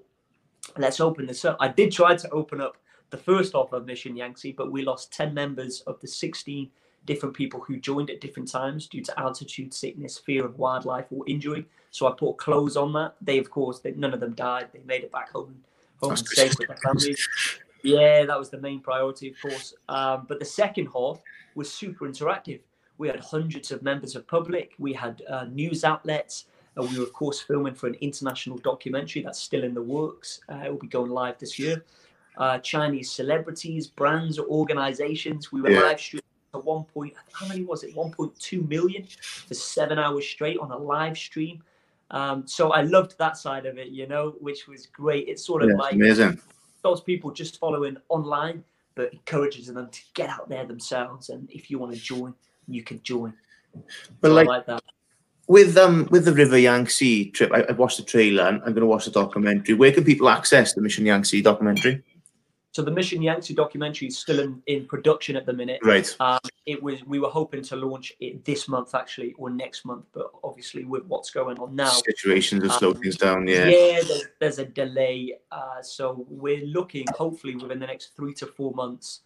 let's 0.77 1.01
open 1.01 1.27
this 1.27 1.45
up 1.45 1.57
i 1.61 1.69
did 1.69 1.91
try 1.91 2.15
to 2.15 2.29
open 2.31 2.61
up 2.61 2.77
the 3.11 3.17
first 3.17 3.55
half 3.55 3.73
of 3.73 3.87
mission 3.87 4.17
yangtze 4.17 4.53
but 4.53 4.71
we 4.71 4.83
lost 4.83 5.13
10 5.13 5.33
members 5.35 5.81
of 5.83 6.01
the 6.01 6.09
16 6.09 6.71
different 7.07 7.35
people 7.35 7.61
who 7.61 7.79
joined 7.79 8.11
at 8.11 8.21
different 8.21 8.51
times 8.51 8.87
due 8.87 9.03
to 9.03 9.19
altitude 9.19 9.73
sickness, 9.73 10.19
fear 10.19 10.45
of 10.45 10.59
wildlife, 10.59 11.07
or 11.11 11.25
injury. 11.27 11.67
So 11.91 12.07
I 12.07 12.13
put 12.13 12.37
clothes 12.37 12.77
on 12.77 12.93
that. 12.95 13.15
They, 13.21 13.39
of 13.39 13.51
course, 13.51 13.81
they, 13.81 13.93
none 13.93 14.15
of 14.15 14.21
them 14.21 14.35
died. 14.35 14.69
They 14.73 14.81
made 14.85 15.03
it 15.03 15.13
back 15.13 15.31
home, 15.31 15.57
home 16.01 16.11
That's 16.11 16.37
safe 16.37 16.55
with 16.59 16.69
their 16.69 16.77
families. 16.77 17.29
Yeah, 17.83 18.27
that 18.27 18.39
was 18.39 18.51
the 18.51 18.61
main 18.61 18.81
priority, 18.81 19.31
of 19.31 19.41
course. 19.41 19.75
Um, 19.89 20.27
but 20.29 20.39
the 20.39 20.45
second 20.45 20.89
half 20.95 21.21
was 21.55 21.73
super 21.73 22.07
interactive. 22.07 22.61
We 23.01 23.09
had 23.09 23.19
hundreds 23.21 23.71
of 23.71 23.83
members 23.83 24.15
of 24.15 24.27
public. 24.27 24.75
We 24.79 24.93
had 24.93 25.23
uh, 25.27 25.45
news 25.45 25.85
outlets. 25.85 26.45
Uh, 26.79 26.83
we 26.83 26.99
were, 26.99 27.05
of 27.05 27.15
course, 27.15 27.41
filming 27.41 27.75
for 27.75 27.87
an 27.87 27.95
international 28.03 28.59
documentary 28.59 29.23
that's 29.23 29.39
still 29.39 29.65
in 29.65 29.73
the 29.73 29.83
works. 29.83 30.43
Uh, 30.53 30.57
it 30.67 30.71
will 30.71 30.79
be 30.79 30.87
going 30.87 31.11
live 31.11 31.39
this 31.39 31.59
year. 31.59 31.83
Uh, 32.37 32.59
Chinese 32.59 33.11
celebrities, 33.11 33.87
brands, 33.87 34.39
organizations. 34.39 35.51
We 35.51 35.63
were 35.63 35.71
Yeah. 35.71 35.81
live 35.81 35.99
streaming 35.99 36.25
to 36.53 36.59
one 36.59 36.85
point. 36.85 37.15
How 37.33 37.49
many 37.49 37.65
was 37.65 37.85
it? 37.85 37.97
1.2 37.97 38.69
million 38.69 39.07
for 39.49 39.55
seven 39.55 39.99
hours 39.99 40.29
straight 40.29 40.59
on 40.59 40.71
a 40.71 40.77
live 40.77 41.17
stream. 41.17 41.65
Um, 42.11 42.47
so 42.47 42.73
I 42.73 42.83
loved 42.83 43.17
that 43.17 43.39
side 43.39 43.65
of 43.65 43.79
it, 43.79 43.89
you 43.89 44.09
know, 44.09 44.33
which 44.41 44.69
was 44.69 44.87
great. 44.87 45.27
It's 45.27 45.43
sort 45.43 45.63
of 45.63 45.71
Yeah, 45.71 45.77
like 45.77 45.95
amazing. 45.95 46.39
those 46.83 47.01
people 47.01 47.31
just 47.31 47.59
following 47.59 47.97
online, 48.11 48.63
but 48.95 49.11
encourages 49.15 49.69
them 49.69 49.89
to 49.89 50.01
get 50.13 50.29
out 50.29 50.51
there 50.51 50.67
themselves. 50.67 51.31
And 51.31 51.51
if 51.51 51.71
you 51.71 51.79
want 51.79 51.95
to 51.95 51.99
join, 51.99 52.35
you 52.69 52.83
can 52.83 53.03
join. 53.03 53.35
But 54.21 54.29
So 54.29 54.33
I 54.33 54.35
like, 54.35 54.47
like 54.49 54.67
that. 54.67 54.83
with 55.47 55.77
um 55.77 56.09
with 56.11 56.25
the 56.25 56.33
River 56.33 56.59
Yangtze 56.59 57.31
trip, 57.31 57.53
I, 57.53 57.63
I 57.63 57.73
watched 57.73 57.99
the 57.99 58.05
trailer 58.05 58.45
and 58.45 58.57
I'm 58.59 58.73
going 58.73 58.81
to 58.81 58.87
watch 58.87 59.05
the 59.05 59.11
documentary. 59.11 59.75
Where 59.75 59.93
can 59.93 60.05
people 60.05 60.29
access 60.29 60.75
the 60.75 60.81
Mission 60.81 61.07
Yangtze 61.07 61.43
documentary? 61.43 62.03
So 62.73 62.83
the 62.83 62.91
Mission 62.93 63.21
Yangtze 63.21 63.53
documentary 63.55 64.07
is 64.09 64.19
still 64.19 64.39
in, 64.39 64.63
in 64.67 64.87
production 64.87 65.35
at 65.35 65.45
the 65.45 65.53
minute. 65.53 65.81
Right. 65.83 66.15
Um, 66.21 66.39
it 66.67 66.81
was 66.81 67.05
we 67.05 67.19
were 67.19 67.29
hoping 67.29 67.63
to 67.65 67.77
launch 67.77 68.13
it 68.21 68.45
this 68.45 68.69
month 68.69 68.95
actually 68.95 69.35
or 69.39 69.51
next 69.51 69.85
month, 69.85 70.05
but 70.13 70.31
obviously 70.45 70.85
with 70.85 71.05
what's 71.07 71.31
going 71.31 71.59
on 71.59 71.75
now, 71.75 71.89
Situations 71.89 72.63
have 72.63 72.73
slowed 72.75 72.97
um, 72.97 73.03
things 73.03 73.17
down. 73.17 73.49
Yeah. 73.49 73.65
there's, 73.65 74.25
there's 74.39 74.59
a 74.61 74.67
delay. 74.67 75.35
Uh, 75.51 75.83
so 75.83 76.25
we're 76.29 76.65
looking 76.65 77.07
hopefully 77.17 77.57
within 77.57 77.81
the 77.81 77.89
next 77.89 78.15
three 78.15 78.35
to 78.35 78.47
four 78.47 78.73
months. 78.75 79.23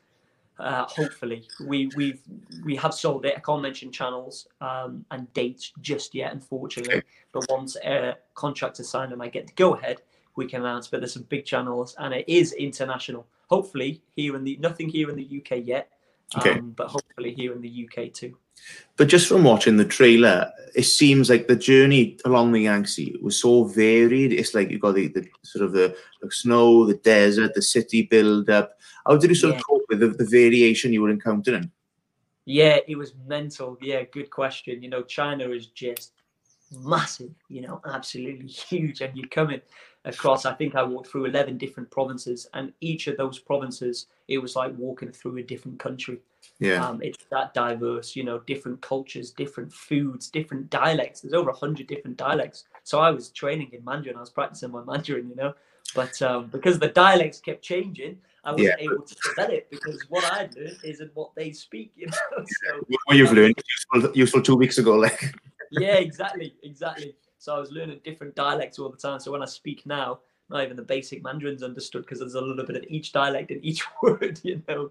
Uh, 0.59 0.85
hopefully, 0.87 1.49
we 1.67 1.91
we've 1.97 2.21
we 2.65 2.77
have 2.77 2.95
sold 2.95 3.27
it. 3.27 3.35
I 3.37 3.41
can't 3.41 3.63
mention 3.63 3.91
channels 3.91 4.47
um, 4.61 5.05
and 5.11 5.33
dates 5.33 5.73
just 5.81 6.15
yet, 6.15 6.33
unfortunately. 6.33 7.03
But 7.33 7.49
once 7.51 7.77
a 7.85 8.17
contract 8.35 8.79
is 8.79 8.89
signed 8.89 9.13
and 9.13 9.23
I 9.23 9.29
get 9.29 9.49
to 9.49 9.55
go 9.55 9.75
ahead, 9.75 10.03
we 10.37 10.47
can 10.47 10.61
announce. 10.63 10.87
But 10.87 11.01
there's 11.01 11.15
some 11.15 11.25
big 11.25 11.45
channels 11.45 11.97
and 11.99 12.15
it 12.15 12.25
is 12.29 12.53
international. 12.53 13.27
Hopefully, 13.51 14.01
here 14.15 14.37
in 14.37 14.45
the 14.45 14.57
nothing 14.59 14.89
here 14.89 15.11
in 15.11 15.17
the 15.17 15.43
UK 15.43 15.59
yet, 15.65 15.91
Okay. 16.37 16.53
um, 16.53 16.71
but 16.77 16.87
hopefully 16.89 17.35
here 17.35 17.53
in 17.53 17.61
the 17.61 17.89
UK 17.89 18.13
too. 18.13 18.37
But 18.97 19.09
just 19.09 19.27
from 19.27 19.43
watching 19.43 19.77
the 19.77 19.85
trailer, 19.85 20.51
it 20.77 20.85
seems 20.85 21.29
like 21.29 21.49
the 21.49 21.57
journey 21.57 22.17
along 22.25 22.53
the 22.53 22.61
Yangtze 22.63 23.17
was 23.21 23.37
so 23.39 23.65
varied. 23.65 24.33
It's 24.33 24.55
like 24.55 24.71
you've 24.71 24.81
got 24.81 24.95
the, 24.95 25.09
the 25.09 25.27
sort 25.43 25.65
of 25.65 25.73
the, 25.73 25.97
the 26.23 26.31
snow, 26.31 26.87
the 26.87 26.95
desert, 26.95 27.55
the 27.55 27.63
city 27.63 28.03
build 28.03 28.49
up. 28.49 28.79
How 29.05 29.17
did 29.17 29.29
you 29.31 29.35
sort 29.35 29.55
Yeah. 29.55 29.59
of 29.59 29.67
cope 29.67 29.84
with 29.95 30.19
the, 30.19 30.25
the 30.25 30.31
variation 30.31 30.93
you 30.93 31.03
were 31.03 31.11
encountering? 31.11 31.71
Yeah, 32.45 32.79
it 32.87 32.97
was 32.97 33.15
mental. 33.27 33.79
Yeah, 33.81 34.03
good 34.03 34.31
question. 34.31 34.83
You 34.83 34.91
know, 34.91 35.03
China 35.03 35.51
is 35.51 35.67
just 35.69 36.13
massive, 36.83 37.33
you 37.49 37.63
know, 37.63 37.81
absolutely 37.87 38.49
huge. 38.49 39.01
And 39.01 39.17
you're 39.17 39.29
coming 39.29 39.61
across, 40.05 40.45
I 40.45 40.53
think 40.53 40.75
I 40.75 40.83
walked 40.83 41.09
through 41.09 41.27
11 41.27 41.57
different 41.57 41.91
provinces, 41.91 42.47
and 42.55 42.73
each 42.81 43.07
of 43.07 43.17
those 43.17 43.39
provinces, 43.39 44.07
it 44.29 44.39
was 44.39 44.57
like 44.57 44.77
walking 44.77 45.13
through 45.13 45.39
a 45.39 45.43
different 45.43 45.79
country. 45.79 46.19
Yeah. 46.59 46.87
Um, 46.87 47.01
it's 47.03 47.25
that 47.31 47.55
diverse, 47.55 48.15
you 48.15 48.25
know, 48.25 48.41
different 48.41 48.83
cultures, 48.83 49.31
different 49.31 49.73
foods, 49.73 50.29
different 50.29 50.69
dialects. 50.69 51.23
There's 51.23 51.33
over 51.33 51.51
100 51.51 51.87
different 51.87 52.19
dialects. 52.19 52.65
So 52.83 53.01
I 53.01 53.11
was 53.11 53.31
training 53.31 53.71
in 53.73 53.83
Mandarin, 53.85 54.17
I 54.17 54.21
was 54.21 54.31
practicing 54.31 54.71
my 54.71 54.85
Mandarin, 54.85 55.29
you 55.29 55.37
know. 55.37 55.55
But 55.95 56.21
um, 56.23 56.49
because 56.49 56.79
the 56.79 56.89
dialects 56.89 57.41
kept 57.41 57.63
changing, 57.63 58.19
I 58.45 58.53
wasn't 58.53 58.75
Yeah. 58.79 58.91
able 58.91 59.03
to 59.03 59.15
develop 59.29 59.71
because 59.71 60.05
what 60.09 60.25
I 60.25 60.49
learned 60.57 60.79
isn't 60.83 61.11
what 61.15 61.35
they 61.35 61.53
speak, 61.53 61.93
you 61.97 62.07
know. 62.07 62.45
So 62.47 62.87
What 63.07 63.17
you've 63.17 63.33
learned 63.33 63.55
useful, 63.95 64.13
useful 64.15 64.43
two 64.43 64.57
weeks 64.57 64.79
ago, 64.79 64.97
like 64.97 65.35
yeah, 65.71 65.97
exactly, 65.97 66.55
exactly. 66.63 67.17
So 67.39 67.55
I 67.55 67.59
was 67.59 67.73
learning 67.73 68.01
different 68.05 68.35
dialects 68.35 68.79
all 68.79 68.91
the 68.91 68.97
time. 68.97 69.21
So 69.21 69.33
when 69.33 69.43
I 69.43 69.47
speak 69.47 69.85
now, 69.87 70.21
not 70.51 70.63
even 70.63 70.77
the 70.77 70.83
basic 70.83 71.23
Mandarin's 71.23 71.63
understood 71.63 72.03
because 72.03 72.21
there's 72.21 72.35
a 72.35 72.41
little 72.41 72.65
bit 72.65 72.77
of 72.77 72.85
each 72.89 73.13
dialect 73.13 73.51
in 73.51 73.65
each 73.65 73.83
word, 74.03 74.41
you 74.43 74.63
know. 74.69 74.91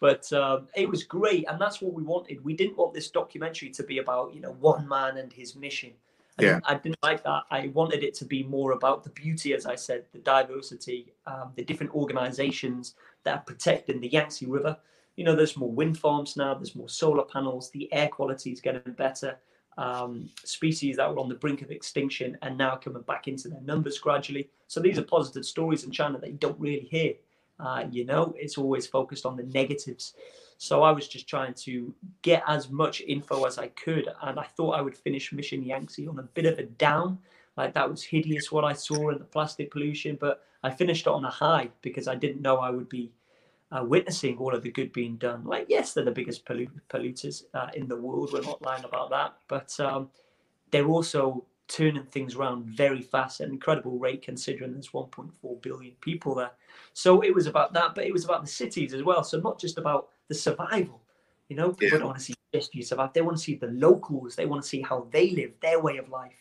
But 0.00 0.32
um, 0.32 0.68
it 0.74 0.88
was 0.88 1.04
great, 1.04 1.46
and 1.48 1.60
that's 1.60 1.82
what 1.82 1.92
we 1.92 2.02
wanted. 2.02 2.42
We 2.42 2.54
didn't 2.54 2.78
want 2.78 2.94
this 2.94 3.10
documentary 3.10 3.68
to 3.70 3.82
be 3.82 3.98
about, 3.98 4.34
you 4.34 4.40
know, 4.40 4.52
one 4.52 4.88
man 4.88 5.18
and 5.18 5.30
his 5.30 5.54
mission. 5.54 5.92
I, 6.40 6.44
Yeah. 6.44 6.54
didn't, 6.54 6.64
I 6.66 6.74
didn't 6.74 7.02
like 7.02 7.22
that. 7.24 7.42
I 7.50 7.68
wanted 7.68 8.02
it 8.02 8.14
to 8.14 8.24
be 8.24 8.42
more 8.42 8.72
about 8.72 9.04
the 9.04 9.10
beauty, 9.10 9.54
as 9.54 9.66
I 9.66 9.76
said, 9.76 10.04
the 10.12 10.18
diversity, 10.18 11.12
um, 11.26 11.52
the 11.56 11.64
different 11.64 11.94
organizations 11.94 12.94
that 13.24 13.34
are 13.36 13.44
protecting 13.46 14.00
the 14.00 14.08
Yangtze 14.08 14.46
River. 14.46 14.76
You 15.16 15.24
know, 15.24 15.36
there's 15.36 15.56
more 15.56 15.70
wind 15.70 15.98
farms 15.98 16.36
now, 16.36 16.54
there's 16.54 16.74
more 16.74 16.88
solar 16.88 17.24
panels, 17.24 17.70
the 17.70 17.92
air 17.92 18.08
quality 18.08 18.52
is 18.52 18.60
getting 18.60 18.92
better. 18.94 19.38
Um, 19.78 20.28
species 20.44 20.96
that 20.96 21.08
were 21.10 21.20
on 21.20 21.28
the 21.28 21.36
brink 21.36 21.62
of 21.62 21.70
extinction 21.70 22.36
and 22.42 22.58
now 22.58 22.76
coming 22.76 23.02
back 23.02 23.28
into 23.28 23.48
their 23.48 23.62
numbers 23.62 23.98
gradually. 23.98 24.50
So 24.66 24.80
these 24.80 24.98
are 24.98 25.02
positive 25.02 25.44
stories 25.44 25.84
in 25.84 25.90
China 25.90 26.18
that 26.18 26.30
you 26.30 26.36
don't 26.36 26.58
really 26.58 26.80
hear. 26.90 27.14
Uh, 27.58 27.84
you 27.90 28.04
know, 28.04 28.34
it's 28.36 28.58
always 28.58 28.86
focused 28.86 29.24
on 29.24 29.36
the 29.36 29.44
negatives. 29.44 30.14
So 30.62 30.82
I 30.82 30.90
was 30.90 31.08
just 31.08 31.26
trying 31.26 31.54
to 31.54 31.94
get 32.20 32.42
as 32.46 32.68
much 32.68 33.00
info 33.00 33.44
as 33.44 33.56
I 33.56 33.68
could, 33.68 34.06
and 34.20 34.38
I 34.38 34.44
thought 34.44 34.72
I 34.72 34.82
would 34.82 34.94
finish 34.94 35.32
Mission 35.32 35.62
Yangtze 35.62 36.06
on 36.06 36.18
a 36.18 36.22
bit 36.22 36.44
of 36.44 36.58
a 36.58 36.64
down. 36.64 37.18
Like 37.56 37.72
that 37.72 37.88
was 37.88 38.02
hideous 38.02 38.52
what 38.52 38.62
I 38.62 38.74
saw 38.74 39.08
in 39.08 39.18
the 39.18 39.24
plastic 39.24 39.70
pollution, 39.70 40.18
but 40.20 40.44
I 40.62 40.68
finished 40.68 41.06
it 41.06 41.10
on 41.10 41.24
a 41.24 41.30
high 41.30 41.70
because 41.80 42.08
I 42.08 42.14
didn't 42.14 42.42
know 42.42 42.58
I 42.58 42.68
would 42.68 42.90
be 42.90 43.10
uh, 43.72 43.84
witnessing 43.84 44.36
all 44.36 44.54
of 44.54 44.62
the 44.62 44.70
good 44.70 44.92
being 44.92 45.16
done. 45.16 45.44
Like, 45.44 45.64
yes, 45.70 45.94
they're 45.94 46.04
the 46.04 46.10
biggest 46.10 46.44
pollu- 46.44 46.68
polluters 46.90 47.44
uh, 47.54 47.70
in 47.72 47.88
the 47.88 47.96
world. 47.96 48.30
We're 48.30 48.42
not 48.42 48.60
lying 48.60 48.84
about 48.84 49.08
that, 49.08 49.36
but 49.48 49.80
um, 49.80 50.10
they're 50.70 50.88
also 50.88 51.46
turning 51.68 52.04
things 52.04 52.34
around 52.34 52.66
very 52.66 53.00
fast 53.00 53.40
at 53.40 53.46
an 53.46 53.54
incredible 53.54 53.98
rate 53.98 54.20
considering 54.20 54.74
there's 54.74 54.90
1.4 54.90 55.62
billion 55.62 55.94
people 56.02 56.34
there. 56.34 56.50
So 56.92 57.22
it 57.22 57.34
was 57.34 57.46
about 57.46 57.72
that, 57.72 57.94
but 57.94 58.04
it 58.04 58.12
was 58.12 58.26
about 58.26 58.42
the 58.42 58.50
cities 58.50 58.92
as 58.92 59.02
well. 59.02 59.24
So 59.24 59.40
not 59.40 59.58
just 59.58 59.78
about 59.78 60.10
the 60.30 60.34
survival. 60.34 61.02
You 61.50 61.56
know, 61.56 61.72
people 61.72 61.98
don't 61.98 62.06
want 62.06 62.18
to 62.18 62.24
see 62.24 62.34
just 62.54 62.74
you 62.74 62.82
survive. 62.82 63.12
They 63.12 63.20
want 63.20 63.36
to 63.36 63.42
see 63.42 63.56
the 63.56 63.66
locals. 63.66 64.36
They 64.36 64.46
want 64.46 64.62
to 64.62 64.68
see 64.68 64.80
how 64.80 65.08
they 65.10 65.30
live, 65.30 65.52
their 65.60 65.80
way 65.80 65.98
of 65.98 66.08
life. 66.08 66.32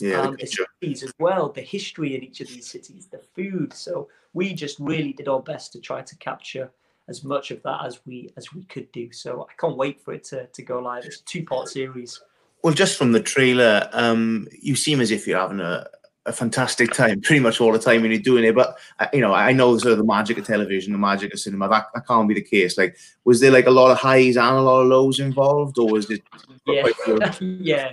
Yeah, 0.00 0.22
the 0.22 0.28
um, 0.28 0.36
the 0.40 0.46
cities 0.46 1.02
as 1.04 1.12
well, 1.20 1.50
the 1.50 1.60
history 1.60 2.16
in 2.16 2.24
each 2.24 2.40
of 2.40 2.48
these 2.48 2.66
cities, 2.66 3.06
the 3.06 3.20
food. 3.36 3.72
So 3.72 4.08
we 4.32 4.52
just 4.52 4.80
really 4.80 5.12
did 5.12 5.28
our 5.28 5.40
best 5.40 5.72
to 5.74 5.80
try 5.80 6.02
to 6.02 6.16
capture 6.16 6.70
as 7.06 7.22
much 7.22 7.50
of 7.50 7.62
that 7.62 7.84
as 7.84 8.00
we 8.06 8.30
as 8.36 8.52
we 8.52 8.64
could 8.64 8.90
do. 8.90 9.12
So 9.12 9.46
I 9.48 9.52
can't 9.60 9.76
wait 9.76 10.00
for 10.00 10.14
it 10.14 10.24
to, 10.24 10.46
to 10.46 10.62
go 10.62 10.80
live. 10.80 11.04
It's 11.04 11.20
a 11.20 11.24
two 11.24 11.44
part 11.44 11.68
series. 11.68 12.20
Well, 12.62 12.74
just 12.74 12.96
from 12.96 13.12
the 13.12 13.20
trailer, 13.20 13.90
um, 13.92 14.48
you 14.60 14.74
seem 14.74 15.02
as 15.02 15.10
if 15.10 15.26
you're 15.26 15.38
having 15.38 15.60
a, 15.60 15.86
a 16.26 16.32
fantastic 16.32 16.90
time, 16.92 17.20
pretty 17.20 17.40
much 17.40 17.60
all 17.60 17.72
the 17.72 17.78
time 17.78 18.02
when 18.02 18.10
you're 18.10 18.20
doing 18.20 18.44
it. 18.44 18.54
But 18.54 18.78
uh, 18.98 19.06
you 19.12 19.20
know, 19.20 19.34
I 19.34 19.52
know 19.52 19.76
sort 19.78 19.92
of 19.92 19.98
the 19.98 20.04
magic 20.04 20.38
of 20.38 20.46
television, 20.46 20.92
the 20.92 20.98
magic 20.98 21.32
of 21.34 21.40
cinema. 21.40 21.68
That, 21.68 21.86
that 21.94 22.06
can't 22.06 22.28
be 22.28 22.34
the 22.34 22.42
case. 22.42 22.78
Like, 22.78 22.96
was 23.24 23.40
there 23.40 23.50
like 23.50 23.66
a 23.66 23.70
lot 23.70 23.90
of 23.90 23.98
highs 23.98 24.36
and 24.36 24.56
a 24.56 24.60
lot 24.60 24.82
of 24.82 24.88
lows 24.88 25.20
involved, 25.20 25.78
or 25.78 25.88
was 25.88 26.10
it? 26.10 26.22
Yeah, 26.66 26.88
yeah. 27.40 27.92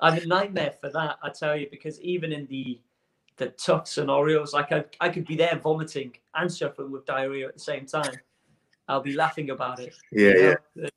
I'm 0.00 0.18
a 0.18 0.26
nightmare 0.26 0.74
for 0.80 0.90
that. 0.90 1.18
I 1.22 1.30
tell 1.30 1.56
you, 1.56 1.68
because 1.70 2.00
even 2.00 2.32
in 2.32 2.46
the 2.46 2.80
the 3.36 3.48
tough 3.48 3.86
scenarios, 3.86 4.54
like 4.54 4.72
I, 4.72 4.84
I 5.00 5.10
could 5.10 5.26
be 5.26 5.36
there 5.36 5.60
vomiting 5.62 6.16
and 6.34 6.52
suffering 6.52 6.90
with 6.90 7.04
diarrhea 7.04 7.48
at 7.48 7.54
the 7.54 7.60
same 7.60 7.86
time. 7.86 8.14
I'll 8.88 9.02
be 9.02 9.14
laughing 9.14 9.50
about 9.50 9.80
it. 9.80 9.94
Yeah, 10.12 10.28
you 10.28 10.56
yeah. 10.74 10.88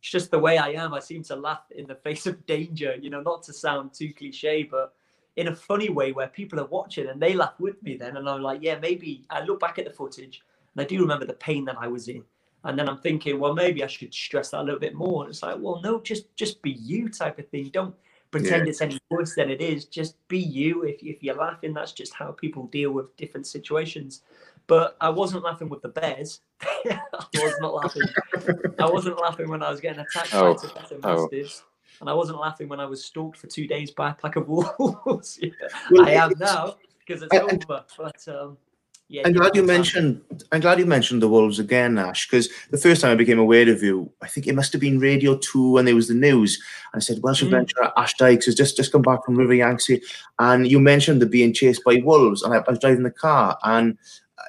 It's 0.00 0.10
just 0.10 0.30
the 0.30 0.38
way 0.38 0.58
I 0.58 0.70
am. 0.70 0.94
I 0.94 1.00
seem 1.00 1.22
to 1.24 1.36
laugh 1.36 1.64
in 1.70 1.86
the 1.86 1.94
face 1.94 2.26
of 2.26 2.44
danger. 2.46 2.96
You 3.00 3.10
know, 3.10 3.20
not 3.20 3.42
to 3.44 3.52
sound 3.52 3.92
too 3.92 4.12
cliche, 4.12 4.62
but 4.64 4.94
in 5.36 5.48
a 5.48 5.54
funny 5.54 5.88
way 5.90 6.12
where 6.12 6.28
people 6.28 6.58
are 6.60 6.66
watching 6.66 7.08
and 7.08 7.20
they 7.20 7.34
laugh 7.34 7.54
with 7.58 7.82
me. 7.82 7.96
Then, 7.96 8.16
and 8.16 8.28
I'm 8.28 8.42
like, 8.42 8.60
yeah, 8.62 8.78
maybe 8.78 9.24
I 9.30 9.42
look 9.44 9.60
back 9.60 9.78
at 9.78 9.84
the 9.84 9.92
footage 9.92 10.42
and 10.74 10.82
I 10.84 10.86
do 10.86 11.00
remember 11.00 11.26
the 11.26 11.34
pain 11.34 11.64
that 11.66 11.76
I 11.78 11.88
was 11.88 12.08
in. 12.08 12.24
And 12.64 12.76
then 12.78 12.88
I'm 12.88 12.98
thinking, 12.98 13.38
well, 13.38 13.54
maybe 13.54 13.84
I 13.84 13.86
should 13.86 14.12
stress 14.12 14.50
that 14.50 14.60
a 14.60 14.64
little 14.64 14.80
bit 14.80 14.94
more. 14.94 15.22
And 15.22 15.30
it's 15.30 15.42
like, 15.42 15.56
well, 15.60 15.80
no, 15.82 16.00
just 16.00 16.34
just 16.36 16.60
be 16.62 16.72
you 16.72 17.08
type 17.08 17.38
of 17.38 17.48
thing. 17.48 17.68
Don't 17.68 17.94
pretend 18.32 18.66
Yeah. 18.66 18.70
it's 18.70 18.80
any 18.80 18.98
worse 19.10 19.34
than 19.36 19.50
it 19.50 19.60
is. 19.60 19.84
Just 19.84 20.16
be 20.26 20.38
you. 20.38 20.82
If, 20.82 21.00
if 21.02 21.22
you're 21.22 21.36
laughing, 21.36 21.72
that's 21.74 21.92
just 21.92 22.12
how 22.14 22.32
people 22.32 22.66
deal 22.66 22.90
with 22.90 23.14
different 23.16 23.46
situations. 23.46 24.22
But 24.66 24.96
I 25.00 25.10
wasn't 25.10 25.44
laughing 25.44 25.68
with 25.68 25.82
the 25.82 25.90
bears. 25.90 26.40
I 26.62 26.98
was 27.34 27.54
not 27.60 27.74
laughing. 27.74 28.02
I 28.80 28.90
wasn't 28.90 29.20
laughing 29.20 29.48
when 29.48 29.62
I 29.62 29.70
was 29.70 29.80
getting 29.80 30.00
attacked 30.00 30.34
Oh, 30.34 30.54
by 30.54 30.60
Tibetan 30.60 31.00
oh. 31.04 31.22
mastiffs. 31.22 31.62
And 32.00 32.10
I 32.10 32.14
wasn't 32.14 32.38
laughing 32.40 32.68
when 32.68 32.80
I 32.80 32.84
was 32.84 33.04
stalked 33.04 33.38
for 33.38 33.46
two 33.46 33.66
days 33.66 33.90
by 33.90 34.10
a 34.10 34.14
pack 34.14 34.36
of 34.36 34.48
wolves. 34.48 35.38
Yeah. 35.40 35.50
Well, 35.90 36.06
I 36.06 36.12
am 36.12 36.32
now 36.38 36.76
because 37.06 37.22
it's 37.22 37.34
over. 37.34 37.84
But 37.96 38.28
um, 38.28 38.58
yeah, 39.08 39.22
I'm 39.24 39.34
glad 39.34 39.54
you 39.54 39.62
mentioned. 39.62 40.20
I'm 40.50 40.60
glad 40.60 40.80
you 40.80 40.86
mentioned 40.86 41.22
the 41.22 41.28
Wolves 41.28 41.60
again, 41.60 41.96
Ash, 41.96 42.28
because 42.28 42.48
the 42.70 42.78
first 42.78 43.00
time 43.00 43.12
I 43.12 43.14
became 43.14 43.38
aware 43.38 43.70
of 43.70 43.80
you, 43.80 44.10
I 44.20 44.26
think 44.26 44.48
it 44.48 44.54
must 44.54 44.72
have 44.72 44.80
been 44.80 44.98
Radio 44.98 45.36
Two 45.38 45.72
when 45.72 45.84
there 45.84 45.94
was 45.94 46.08
the 46.08 46.14
news. 46.14 46.60
And 46.92 47.00
I 47.00 47.02
said, 47.02 47.22
Welsh 47.22 47.42
Mm. 47.42 47.46
adventurer 47.46 47.92
Ash 47.96 48.14
Dykes 48.14 48.46
has 48.46 48.56
just 48.56 48.76
just 48.76 48.90
come 48.90 49.02
back 49.02 49.24
from 49.24 49.36
River 49.36 49.54
Yangtze, 49.54 50.02
and 50.40 50.66
you 50.66 50.80
mentioned 50.80 51.22
the 51.22 51.26
being 51.26 51.52
chased 51.54 51.84
by 51.84 52.00
wolves, 52.04 52.42
and 52.42 52.52
I, 52.52 52.58
I 52.58 52.64
was 52.70 52.80
driving 52.80 53.04
the 53.04 53.10
car, 53.12 53.56
and 53.62 53.96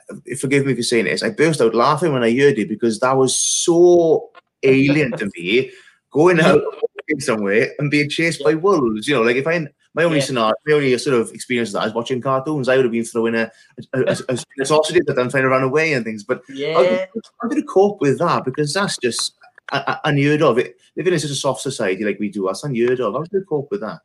uh, 0.10 0.16
forgive 0.40 0.66
me 0.66 0.74
for 0.74 0.82
saying 0.82 1.06
this, 1.06 1.22
I 1.22 1.30
burst 1.30 1.62
out 1.62 1.76
laughing 1.76 2.12
when 2.12 2.24
I 2.24 2.32
heard 2.32 2.58
it 2.58 2.68
because 2.68 3.00
that 3.02 3.16
was 3.16 3.38
so 3.38 4.32
alien 4.64 5.12
to 5.18 5.30
me, 5.38 5.70
going 6.10 6.40
out 6.42 6.62
walking 7.08 7.20
somewhere 7.20 7.74
and 7.80 7.92
being 7.92 8.10
chased 8.10 8.44
by 8.44 8.54
wolves. 8.54 9.08
You 9.08 9.16
know, 9.16 9.22
like 9.22 9.36
if 9.36 9.48
I 9.48 9.68
my 9.94 10.04
only 10.04 10.18
Yeah. 10.18 10.24
scenario, 10.26 10.54
my 10.66 10.74
only 10.74 10.98
sort 10.98 11.20
of 11.20 11.32
experience 11.32 11.70
of 11.70 11.74
that 11.82 11.88
is 11.88 11.94
watching 11.94 12.22
cartoons. 12.22 12.70
I 12.70 12.76
would 12.76 12.86
have 12.86 12.92
been 12.92 13.04
throwing 13.04 13.36
a, 13.36 13.52
a, 13.94 14.00
a, 14.00 14.18
a, 14.30 14.38
a 14.62 14.66
sausage 14.66 14.98
at 15.08 15.16
them 15.16 15.30
trying 15.30 15.44
to 15.44 15.50
run 15.50 15.64
away 15.64 15.94
and 15.94 16.06
things. 16.06 16.24
But 16.24 16.44
how, 16.48 16.54
Yeah. 16.54 16.84
did, 16.84 17.10
how 17.42 17.48
did 17.48 17.58
you 17.58 17.64
cope 17.64 18.00
with 18.02 18.20
that? 18.20 18.46
Because 18.46 18.74
that's 18.74 18.98
just 18.98 19.34
unheard 19.72 20.42
of. 20.42 20.60
It 20.60 20.78
living 20.96 21.14
in 21.14 21.20
such 21.20 21.32
a 21.32 21.36
soft 21.36 21.62
society 21.62 22.04
like 22.04 22.20
we 22.20 22.30
do, 22.30 22.46
that's 22.46 22.64
unheard 22.64 23.00
of. 23.00 23.14
How 23.14 23.24
did 23.24 23.34
you 23.34 23.46
cope 23.48 23.72
with 23.72 23.82
that? 23.82 24.00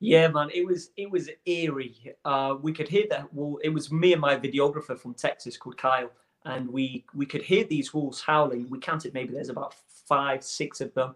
Yeah, 0.00 0.28
man, 0.28 0.50
it 0.52 0.66
was 0.66 0.90
it 0.96 1.10
was 1.10 1.30
eerie. 1.46 2.14
Uh, 2.24 2.56
we 2.60 2.72
could 2.72 2.88
hear 2.88 3.04
that. 3.10 3.32
Well, 3.32 3.58
it 3.62 3.68
was 3.68 3.92
me 3.92 4.12
and 4.12 4.20
my 4.20 4.36
videographer 4.36 4.98
from 4.98 5.14
Texas 5.14 5.56
called 5.56 5.78
Kyle, 5.78 6.10
and 6.44 6.68
we 6.68 7.04
we 7.14 7.24
could 7.24 7.42
hear 7.42 7.62
these 7.64 7.94
wolves 7.94 8.20
howling. 8.20 8.68
We 8.68 8.80
counted 8.80 9.14
maybe 9.14 9.32
there's 9.32 9.48
about 9.48 9.74
five, 10.08 10.42
six 10.42 10.80
of 10.80 10.92
them. 10.94 11.14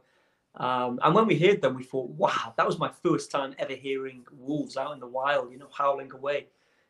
Um, 0.56 0.98
and 1.02 1.14
when 1.14 1.26
we 1.26 1.38
heard 1.38 1.60
them, 1.60 1.74
we 1.74 1.84
thought, 1.84 2.08
wow, 2.10 2.54
that 2.56 2.66
was 2.66 2.78
my 2.78 2.90
first 3.02 3.30
time 3.30 3.54
ever 3.58 3.74
hearing 3.74 4.24
wolves 4.32 4.76
out 4.76 4.92
in 4.92 5.00
the 5.00 5.06
wild, 5.06 5.52
you 5.52 5.58
know, 5.58 5.68
howling 5.76 6.12
away. 6.12 6.46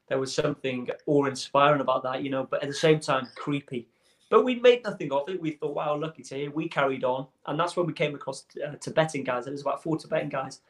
There 0.08 0.20
was 0.20 0.32
something 0.32 0.88
awe-inspiring 1.06 1.80
about 1.80 2.04
that, 2.04 2.22
you 2.22 2.30
know, 2.30 2.44
but 2.44 2.62
at 2.62 2.68
the 2.68 2.74
same 2.74 3.00
time, 3.00 3.28
creepy. 3.34 3.88
But 4.30 4.44
we 4.44 4.56
made 4.56 4.84
nothing 4.84 5.10
of 5.12 5.28
it. 5.28 5.40
We 5.40 5.52
thought, 5.52 5.74
wow, 5.74 5.96
lucky 5.96 6.22
to 6.24 6.34
hear. 6.36 6.50
We 6.50 6.68
carried 6.68 7.02
on, 7.02 7.26
and 7.46 7.58
that's 7.58 7.76
when 7.76 7.86
we 7.86 7.92
came 7.92 8.14
across 8.14 8.44
uh, 8.64 8.76
Tibetan 8.76 9.24
guys. 9.24 9.44
There 9.44 9.52
was 9.52 9.62
about 9.62 9.82
four 9.82 9.96
Tibetan 9.96 10.28
guys, 10.28 10.60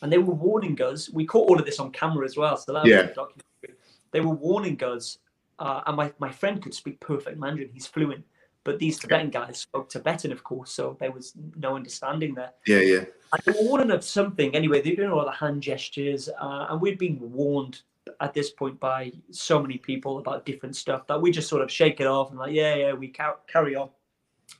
and 0.00 0.10
they 0.10 0.18
were 0.18 0.34
warning 0.34 0.80
us. 0.82 1.10
We 1.10 1.26
caught 1.26 1.48
all 1.50 1.58
of 1.58 1.66
this 1.66 1.78
on 1.78 1.92
camera 1.92 2.24
as 2.24 2.36
well, 2.38 2.56
so 2.56 2.72
that 2.72 2.84
was 2.84 2.90
Yeah. 2.90 3.00
a 3.00 3.14
documentary. 3.14 3.80
They 4.12 4.20
were 4.20 4.34
warning 4.34 4.82
us, 4.82 5.18
uh, 5.58 5.82
and 5.86 5.96
my, 5.96 6.12
my 6.18 6.30
friend 6.30 6.62
could 6.62 6.74
speak 6.74 7.00
perfect 7.00 7.38
Mandarin. 7.38 7.70
He's 7.72 7.86
fluent, 7.86 8.24
but 8.66 8.80
these 8.80 8.98
Tibetan 8.98 9.30
guys 9.30 9.58
spoke 9.58 9.88
Tibetan, 9.88 10.32
of 10.32 10.42
course, 10.42 10.72
so 10.72 10.96
there 10.98 11.12
was 11.12 11.34
no 11.54 11.76
understanding 11.76 12.34
there. 12.34 12.50
Yeah, 12.66 12.80
yeah. 12.80 13.04
And 13.32 13.42
they 13.44 13.52
were 13.52 13.68
warning 13.68 13.92
of 13.92 14.02
something 14.02 14.56
anyway. 14.56 14.82
They 14.82 14.90
were 14.90 14.96
doing 14.96 15.12
all 15.12 15.24
the 15.24 15.30
hand 15.30 15.62
gestures, 15.62 16.28
uh, 16.28 16.66
and 16.68 16.80
we'd 16.80 16.98
been 16.98 17.18
warned 17.20 17.82
at 18.20 18.34
this 18.34 18.50
point 18.50 18.80
by 18.80 19.12
so 19.30 19.62
many 19.62 19.78
people 19.78 20.18
about 20.18 20.44
different 20.44 20.74
stuff 20.74 21.06
that 21.06 21.22
we 21.22 21.30
just 21.30 21.48
sort 21.48 21.62
of 21.62 21.70
shake 21.70 22.00
it 22.00 22.08
off 22.08 22.30
and 22.30 22.40
like, 22.40 22.52
yeah, 22.52 22.74
yeah, 22.74 22.92
we 22.92 23.08
ca- 23.08 23.36
carry 23.46 23.76
on. 23.76 23.88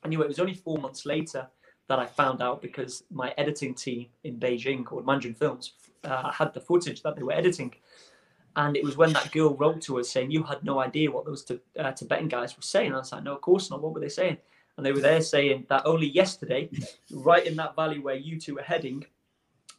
Anyway, 0.04 0.24
it 0.24 0.28
was 0.28 0.38
only 0.38 0.54
four 0.54 0.78
months 0.78 1.04
later 1.04 1.48
that 1.88 1.98
I 1.98 2.06
found 2.06 2.40
out 2.40 2.62
because 2.62 3.02
my 3.10 3.34
editing 3.36 3.74
team 3.74 4.06
in 4.22 4.38
Beijing 4.38 4.84
called 4.84 5.04
Mandarin 5.04 5.34
Films 5.34 5.72
uh, 6.04 6.30
had 6.30 6.54
the 6.54 6.60
footage 6.60 7.02
that 7.02 7.16
they 7.16 7.24
were 7.24 7.32
editing. 7.32 7.74
And 8.56 8.76
it 8.76 8.82
was 8.82 8.96
when 8.96 9.12
that 9.12 9.30
girl 9.32 9.54
wrote 9.54 9.82
to 9.82 10.00
us 10.00 10.08
saying, 10.10 10.30
You 10.30 10.42
had 10.42 10.64
no 10.64 10.80
idea 10.80 11.10
what 11.10 11.26
those 11.26 11.44
Ti- 11.44 11.60
uh, 11.78 11.92
Tibetan 11.92 12.28
guys 12.28 12.56
were 12.56 12.62
saying. 12.62 12.92
I 12.94 12.98
was 12.98 13.12
like, 13.12 13.22
No, 13.22 13.34
of 13.34 13.42
course 13.42 13.70
not. 13.70 13.82
What 13.82 13.92
were 13.92 14.00
they 14.00 14.08
saying? 14.08 14.38
And 14.76 14.84
they 14.84 14.92
were 14.92 15.00
there 15.00 15.20
saying 15.22 15.66
that 15.68 15.86
only 15.86 16.06
yesterday, 16.08 16.70
right 17.10 17.46
in 17.46 17.56
that 17.56 17.76
valley 17.76 17.98
where 17.98 18.14
you 18.14 18.38
two 18.40 18.56
were 18.56 18.62
heading, 18.62 19.04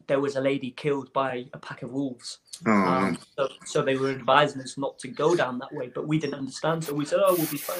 there 0.08 0.20
was 0.20 0.36
a 0.38 0.42
lady 0.42 0.72
killed 0.72 1.12
by 1.14 1.46
a 1.54 1.58
pack 1.58 1.84
of 1.84 1.92
wolves. 1.92 2.40
Oh, 2.66 2.72
Um, 2.72 3.18
so, 3.36 3.50
so 3.66 3.82
they 3.84 3.96
were 3.96 4.10
advising 4.10 4.62
us 4.62 4.78
not 4.78 4.98
to 5.00 5.08
go 5.08 5.36
down 5.36 5.60
that 5.60 5.74
way, 5.74 5.92
but 5.94 6.08
we 6.08 6.18
didn't 6.18 6.36
understand. 6.36 6.84
So 6.84 6.94
we 6.94 7.06
said, 7.06 7.20
"Oh, 7.24 7.36
we'll 7.36 7.46
be 7.48 7.58
fine," 7.58 7.78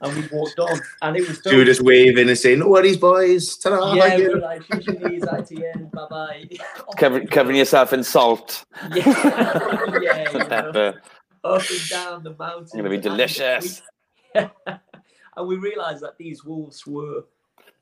and 0.00 0.16
we 0.16 0.28
walked 0.32 0.58
on. 0.58 0.78
And 1.02 1.16
it 1.16 1.26
was 1.28 1.42
So 1.42 1.50
you 1.50 1.58
done. 1.58 1.66
just 1.66 1.82
waving 1.82 2.28
and 2.28 2.38
saying, 2.38 2.58
"No 2.60 2.68
worries, 2.68 2.96
boys." 2.96 3.56
Ta-da, 3.56 3.94
yeah, 3.94 4.02
thank 4.02 4.18
we 4.18 4.22
you." 4.24 4.30
were 4.32 4.38
like, 4.40 4.62
"Shishini's 4.62 5.24
ITN, 5.24 5.90
bye 5.92 6.06
bye." 6.10 6.48
Covering, 6.96 7.26
covering 7.36 7.56
yourself 7.56 7.92
in 7.92 8.02
salt. 8.04 8.64
yeah, 8.94 9.04
yeah, 10.02 10.30
you 10.32 10.38
know, 10.38 10.44
Pepper. 10.46 11.02
up 11.44 11.62
and 11.70 11.88
down 11.88 12.22
the 12.22 12.34
mountains. 12.38 12.72
Gonna 12.72 12.88
be 12.88 12.96
and 12.96 13.04
we- 13.04 13.10
delicious. 13.10 13.82
and 14.34 15.46
we 15.46 15.56
realized 15.56 16.02
that 16.02 16.16
these 16.18 16.44
wolves 16.44 16.86
were 16.86 17.24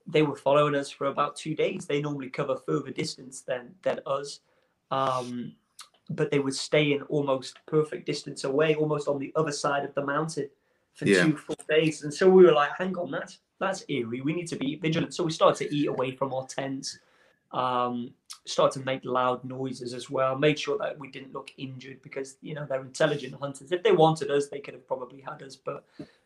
they 0.06 0.22
were 0.22 0.36
following 0.36 0.74
us 0.76 0.88
for 0.90 1.06
about 1.08 1.34
two 1.36 1.54
days. 1.54 1.86
They 1.86 2.00
normally 2.00 2.30
cover 2.30 2.56
further 2.56 2.90
distance 2.90 3.40
than 3.42 3.74
than 3.82 4.00
us. 4.06 4.40
Um, 4.90 5.52
but 6.10 6.30
they 6.30 6.38
would 6.38 6.54
stay 6.54 6.92
in 6.92 7.02
almost 7.02 7.58
perfect 7.66 8.06
distance 8.06 8.44
away, 8.44 8.76
almost 8.76 9.08
on 9.08 9.18
the 9.18 9.32
other 9.34 9.50
side 9.50 9.84
of 9.84 9.92
the 9.94 10.04
mountain 10.06 10.48
for 10.96 11.06
Yeah. 11.06 11.24
two 11.24 11.36
full 11.36 11.56
days. 11.68 12.02
And 12.02 12.12
so 12.12 12.28
we 12.28 12.44
were 12.44 12.52
like, 12.52 12.72
hang 12.76 12.96
on, 12.96 13.10
that's 13.10 13.38
that's 13.58 13.84
eerie. 13.88 14.20
We 14.20 14.34
need 14.34 14.48
to 14.48 14.56
be 14.56 14.76
vigilant. 14.76 15.14
So 15.14 15.24
we 15.24 15.30
started 15.30 15.66
to 15.66 15.74
eat 15.74 15.86
away 15.88 16.10
from 16.10 16.34
our 16.34 16.46
tents, 16.46 16.98
um, 17.52 18.12
started 18.44 18.80
to 18.80 18.84
make 18.84 19.02
loud 19.04 19.42
noises 19.44 19.94
as 19.94 20.10
well, 20.10 20.36
made 20.36 20.58
sure 20.58 20.76
that 20.78 20.98
we 20.98 21.08
didn't 21.10 21.32
look 21.32 21.50
injured 21.56 22.02
because 22.02 22.36
you 22.42 22.54
know 22.54 22.66
they're 22.66 22.82
intelligent 22.82 23.34
hunters. 23.34 23.72
If 23.72 23.82
they 23.82 23.92
wanted 23.92 24.30
us, 24.30 24.48
they 24.48 24.60
could 24.60 24.74
have 24.74 24.86
probably 24.86 25.20
had 25.20 25.42
us, 25.42 25.56
but 25.56 25.84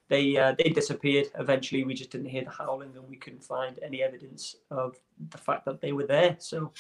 they 0.09 0.37
uh, 0.37 0.55
they 0.59 0.71
disappeared. 0.71 1.29
Eventually, 1.39 1.85
we 1.85 1.95
just 1.95 2.11
didn't 2.11 2.29
hear 2.29 2.45
the 2.45 2.51
howling, 2.51 2.93
and 2.97 3.09
we 3.09 3.17
couldn't 3.17 3.45
find 3.45 3.79
any 3.83 4.03
evidence 4.03 4.57
of 4.71 4.97
the 5.31 5.39
fact 5.39 5.65
that 5.67 5.81
they 5.81 5.93
were 5.93 6.07
there. 6.07 6.37
So, 6.39 6.73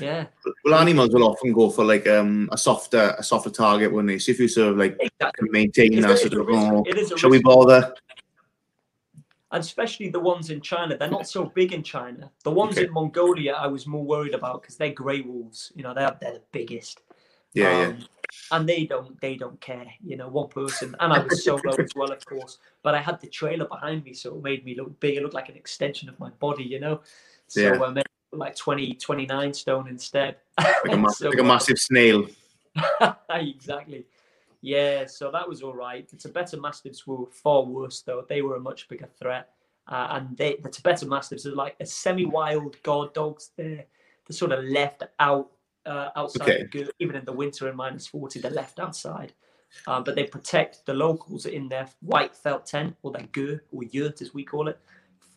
yeah, 0.00 0.26
Well, 0.64 0.74
animals 0.74 1.10
will 1.10 1.24
often 1.24 1.52
go 1.52 1.70
for 1.70 1.84
like 1.84 2.06
um 2.06 2.48
a 2.52 2.58
softer 2.58 3.14
a 3.18 3.22
softer 3.22 3.50
target, 3.50 3.92
wouldn't 3.92 4.08
they? 4.08 4.18
So 4.18 4.32
if 4.32 4.40
you 4.40 4.48
sort 4.48 4.72
of 4.72 4.76
like 4.76 4.96
Exactly. 5.00 5.48
maintain 5.50 6.00
that 6.00 6.18
sort 6.18 6.34
of, 6.34 6.48
oh, 6.50 6.82
it 6.86 6.98
is 6.98 7.12
a 7.12 7.18
shall 7.18 7.30
we 7.30 7.42
bother? 7.42 7.94
and 9.54 9.62
especially 9.62 10.08
the 10.08 10.18
ones 10.18 10.50
in 10.50 10.60
China, 10.60 10.96
they're 10.96 11.08
not 11.08 11.28
so 11.28 11.44
big 11.44 11.72
in 11.72 11.82
China. 11.84 12.28
The 12.42 12.50
ones 12.50 12.76
Okay. 12.76 12.86
in 12.86 12.92
Mongolia, 12.92 13.52
I 13.52 13.68
was 13.68 13.86
more 13.86 14.04
worried 14.04 14.34
about 14.34 14.62
because 14.62 14.76
they're 14.76 14.92
grey 14.92 15.20
wolves. 15.20 15.72
You 15.76 15.84
know, 15.84 15.94
they're 15.94 16.16
they're 16.20 16.32
the 16.34 16.42
biggest. 16.50 17.02
Yeah, 17.52 17.70
yeah. 17.70 17.86
Um, 17.86 17.98
And 18.50 18.68
they 18.68 18.84
don't 18.84 19.18
they 19.20 19.36
don't 19.36 19.60
care. 19.60 19.86
You 20.04 20.16
know, 20.16 20.26
one 20.28 20.48
person, 20.48 20.96
and 20.98 21.12
I 21.12 21.20
was 21.20 21.44
solo 21.44 21.76
as 21.78 21.92
well, 21.94 22.10
of 22.10 22.24
course. 22.26 22.58
But 22.82 22.96
I 22.96 23.00
had 23.00 23.20
the 23.20 23.28
trailer 23.28 23.66
behind 23.66 24.02
me, 24.04 24.12
so 24.12 24.34
it 24.36 24.42
made 24.42 24.64
me 24.64 24.74
look 24.74 24.98
big. 24.98 25.16
It 25.16 25.22
looked 25.22 25.34
like 25.34 25.48
an 25.48 25.56
extension 25.56 26.08
of 26.08 26.18
my 26.18 26.30
body. 26.30 26.64
You 26.64 26.80
know, 26.80 27.00
so 27.46 27.60
Yeah. 27.62 27.80
I 27.80 27.90
made 27.90 28.00
it 28.00 28.10
look 28.10 28.23
like 28.36 28.56
20, 28.56 28.94
29 28.94 29.54
stone 29.54 29.88
instead. 29.88 30.36
Like 30.86 30.98
a, 30.98 31.10
So, 31.10 31.28
like 31.30 31.38
a 31.38 31.42
uh, 31.42 31.44
massive 31.44 31.78
snail. 31.78 32.26
exactly. 33.30 34.06
Yeah, 34.60 35.06
so 35.06 35.30
that 35.30 35.48
was 35.48 35.62
all 35.62 35.74
right. 35.74 36.08
The 36.08 36.16
Tibetan 36.16 36.60
Mastiffs 36.60 37.06
were 37.06 37.26
far 37.30 37.64
worse, 37.64 38.00
though. 38.02 38.24
They 38.28 38.40
were 38.42 38.56
a 38.56 38.60
much 38.60 38.88
bigger 38.88 39.08
threat. 39.18 39.50
Uh, 39.86 40.08
and 40.12 40.36
they, 40.36 40.56
the 40.62 40.70
Tibetan 40.70 41.08
Mastiffs 41.08 41.44
are 41.46 41.54
like 41.54 41.76
a 41.80 41.86
semi-wild 41.86 42.82
guard 42.82 43.12
dogs. 43.12 43.50
They're, 43.56 43.84
they're 44.26 44.36
sort 44.36 44.52
of 44.52 44.64
left 44.64 45.02
out 45.18 45.50
uh, 45.84 46.10
outside 46.16 46.48
Okay. 46.48 46.62
the 46.62 46.68
gate. 46.68 46.90
Even 46.98 47.16
in 47.16 47.24
the 47.24 47.32
winter 47.32 47.68
in 47.68 47.76
minus 47.76 48.06
40, 48.06 48.40
they're 48.40 48.50
left 48.50 48.78
outside. 48.78 49.32
Um, 49.86 50.04
but 50.04 50.14
they 50.14 50.24
protect 50.24 50.86
the 50.86 50.94
locals 50.94 51.46
in 51.46 51.68
their 51.68 51.88
white 52.00 52.34
felt 52.34 52.64
tent, 52.64 52.96
or 53.02 53.12
their 53.12 53.26
ger, 53.34 53.62
or 53.72 53.82
yurt 53.84 54.22
as 54.22 54.32
we 54.32 54.44
call 54.44 54.68
it, 54.68 54.78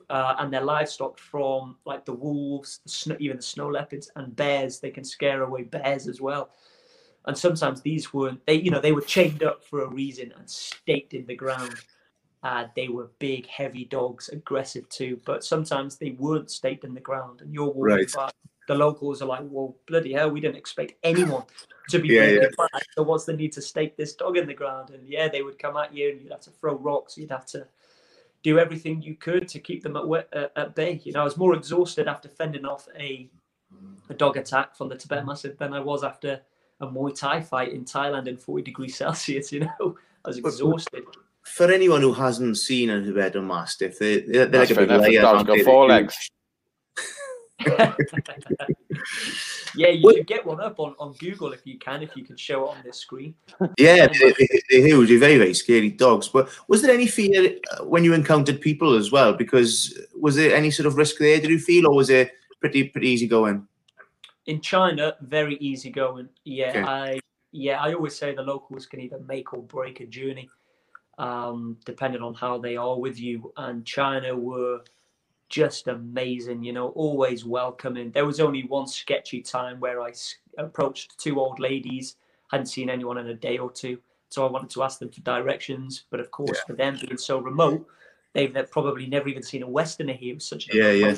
uh, 0.09 0.35
and 0.39 0.51
their 0.53 0.63
livestock 0.63 1.17
from 1.17 1.77
like 1.85 2.05
the 2.05 2.13
wolves, 2.13 2.79
the 2.83 2.89
snow, 2.89 3.15
even 3.19 3.37
the 3.37 3.43
snow 3.43 3.67
leopards 3.67 4.09
and 4.15 4.35
bears. 4.35 4.79
They 4.79 4.91
can 4.91 5.03
scare 5.03 5.43
away 5.43 5.63
bears 5.63 6.07
as 6.07 6.21
well 6.21 6.49
and 7.27 7.37
sometimes 7.37 7.81
these 7.81 8.13
weren't 8.13 8.43
they 8.47 8.55
you 8.55 8.71
know 8.71 8.79
they 8.79 8.93
were 8.93 9.01
chained 9.01 9.43
up 9.43 9.63
for 9.63 9.83
a 9.83 9.87
reason 9.87 10.33
and 10.37 10.49
staked 10.49 11.13
in 11.13 11.25
the 11.27 11.35
ground 11.35 11.75
uh, 12.43 12.65
they 12.75 12.87
were 12.87 13.09
big 13.19 13.45
heavy 13.47 13.85
dogs 13.85 14.29
aggressive 14.29 14.87
too 14.89 15.19
but 15.25 15.43
sometimes 15.43 15.97
they 15.97 16.11
weren't 16.11 16.49
staked 16.49 16.83
in 16.83 16.93
the 16.93 17.01
ground 17.01 17.41
and 17.41 17.53
you're 17.53 17.65
walking 17.65 17.83
Right. 17.83 18.11
by 18.13 18.29
the 18.67 18.75
locals 18.75 19.21
are 19.21 19.25
like 19.25 19.43
well 19.45 19.75
bloody 19.87 20.13
hell 20.13 20.29
we 20.29 20.39
didn't 20.39 20.57
expect 20.57 20.93
anyone 21.03 21.43
to 21.89 21.99
be 21.99 22.09
Yeah, 22.09 22.25
yeah. 22.25 22.47
by 22.57 22.67
so 22.95 23.03
what's 23.03 23.25
the 23.25 23.33
need 23.33 23.51
to 23.53 23.61
stake 23.61 23.97
this 23.97 24.13
dog 24.15 24.37
in 24.37 24.47
the 24.47 24.53
ground 24.53 24.91
and 24.91 25.07
yeah 25.07 25.27
they 25.27 25.41
would 25.41 25.59
come 25.59 25.77
at 25.77 25.93
you 25.93 26.11
and 26.11 26.21
you'd 26.21 26.31
have 26.31 26.41
to 26.41 26.51
throw 26.51 26.75
rocks 26.75 27.17
you'd 27.17 27.31
have 27.31 27.45
to 27.47 27.67
do 28.47 28.59
everything 28.59 29.01
you 29.01 29.15
could 29.15 29.47
to 29.47 29.59
keep 29.59 29.83
them 29.83 29.95
at, 29.97 30.07
wa- 30.07 30.23
uh, 30.33 30.47
at 30.55 30.73
bay 30.75 31.01
you 31.03 31.11
know 31.11 31.21
i 31.21 31.23
was 31.23 31.37
more 31.37 31.53
exhausted 31.53 32.07
after 32.07 32.29
fending 32.29 32.65
off 32.65 32.87
a 32.97 33.29
a 34.09 34.13
dog 34.13 34.37
attack 34.37 34.75
from 34.75 34.89
the 34.89 34.95
Tibet 34.95 35.25
Mastiff 35.25 35.57
than 35.57 35.73
I 35.73 35.79
was 35.79 36.03
after 36.03 36.41
a 36.79 36.87
Muay 36.87 37.17
Thai 37.17 37.41
fight 37.41 37.73
in 37.73 37.83
Thailand 37.85 38.27
in 38.27 38.37
40 38.37 38.63
degrees 38.63 38.95
Celsius. 38.95 39.51
You 39.57 39.61
know, 39.61 39.97
I 40.23 40.29
was 40.29 40.37
exhausted. 40.37 41.03
For 41.43 41.71
anyone 41.71 42.01
who 42.01 42.13
hasn't 42.13 42.57
seen 42.57 42.89
a 42.89 43.01
Tibetan 43.01 43.47
Mastiff, 43.47 43.99
they, 43.99 44.21
they're, 44.21 44.45
they're 44.45 44.65
That's 44.65 44.71
like 44.71 44.87
a 44.87 44.87
fair 44.87 44.99
big 44.99 45.15
enough. 45.15 45.45
The 45.45 45.45
lion. 45.45 45.45
dog's 45.45 45.47
got 45.47 45.65
four 45.65 45.87
legs. 45.87 46.29
yeah, 49.75 49.89
you 49.89 50.13
should 50.13 50.27
get 50.27 50.45
one 50.45 50.61
up 50.61 50.79
on, 50.79 50.95
on 50.99 51.13
Google 51.13 51.53
if 51.53 51.65
you 51.65 51.77
can, 51.77 52.01
if 52.03 52.15
you 52.15 52.23
can 52.23 52.37
show 52.37 52.65
it 52.65 52.77
on 52.77 52.77
this 52.83 52.97
screen. 52.97 53.35
Yeah, 53.77 54.07
they, 54.07 54.33
they, 54.33 54.47
they're. 54.69 55.05
They're 55.05 55.19
very, 55.19 55.37
very 55.37 55.53
scary 55.53 55.89
dogs. 55.89 56.27
But 56.27 56.49
was 56.67 56.81
there 56.81 56.93
any 56.93 57.07
fear 57.07 57.55
uh, 57.71 57.85
when 57.85 58.03
you 58.03 58.13
encountered 58.13 58.61
people 58.61 58.95
as 58.95 59.11
well? 59.11 59.33
Because 59.33 59.97
was 60.19 60.35
there 60.35 60.55
any 60.55 60.71
sort 60.71 60.87
of 60.87 60.95
risk 60.97 61.17
there, 61.17 61.39
did 61.39 61.49
you 61.49 61.59
feel, 61.59 61.87
or 61.87 61.95
was 61.95 62.09
it 62.09 62.31
pretty, 62.59 62.89
pretty 62.89 63.09
easy 63.09 63.27
going? 63.27 63.67
In 64.45 64.61
China, 64.61 65.15
very 65.21 65.55
easy 65.55 65.89
going. 65.91 66.29
Yeah, 66.45 66.69
Okay. 66.69 66.81
I 66.83 67.19
yeah, 67.51 67.81
I 67.81 67.93
always 67.93 68.15
say 68.15 68.35
the 68.35 68.43
locals 68.43 68.85
can 68.85 68.99
either 68.99 69.19
make 69.19 69.53
or 69.53 69.63
break 69.63 69.99
a 69.99 70.05
journey, 70.05 70.49
um, 71.17 71.77
depending 71.85 72.21
on 72.21 72.33
how 72.33 72.57
they 72.57 72.75
are 72.75 72.99
with 72.99 73.19
you. 73.19 73.51
And 73.57 73.85
China 73.85 74.35
were 74.35 74.81
just 75.49 75.87
amazing, 75.87 76.63
you 76.63 76.73
know, 76.73 76.89
always 76.89 77.45
welcoming. 77.45 78.11
There 78.11 78.25
was 78.25 78.39
only 78.39 78.63
one 78.63 78.87
sketchy 78.87 79.41
time 79.41 79.79
where 79.79 80.01
I 80.01 80.13
approached 80.57 81.17
two 81.17 81.39
old 81.39 81.59
ladies, 81.59 82.15
hadn't 82.51 82.67
seen 82.67 82.89
anyone 82.89 83.17
in 83.17 83.27
a 83.27 83.33
day 83.33 83.57
or 83.57 83.71
two, 83.71 83.97
so 84.29 84.45
I 84.45 84.51
wanted 84.51 84.69
to 84.71 84.83
ask 84.83 84.99
them 84.99 85.09
for 85.09 85.21
directions. 85.21 86.05
But 86.09 86.19
of 86.19 86.31
course, 86.31 86.59
for 86.65 86.73
them 86.73 86.97
being 87.01 87.17
so 87.17 87.39
remote, 87.39 87.87
they've 88.33 88.53
probably 88.71 89.07
never 89.07 89.29
even 89.29 89.43
seen 89.43 89.63
a 89.63 89.69
Westerner 89.69 90.13
here. 90.13 90.35
It 90.35 90.41
such 90.41 90.69
a 90.69 90.75
Yeah, 90.75 90.91
yeah. 90.91 91.15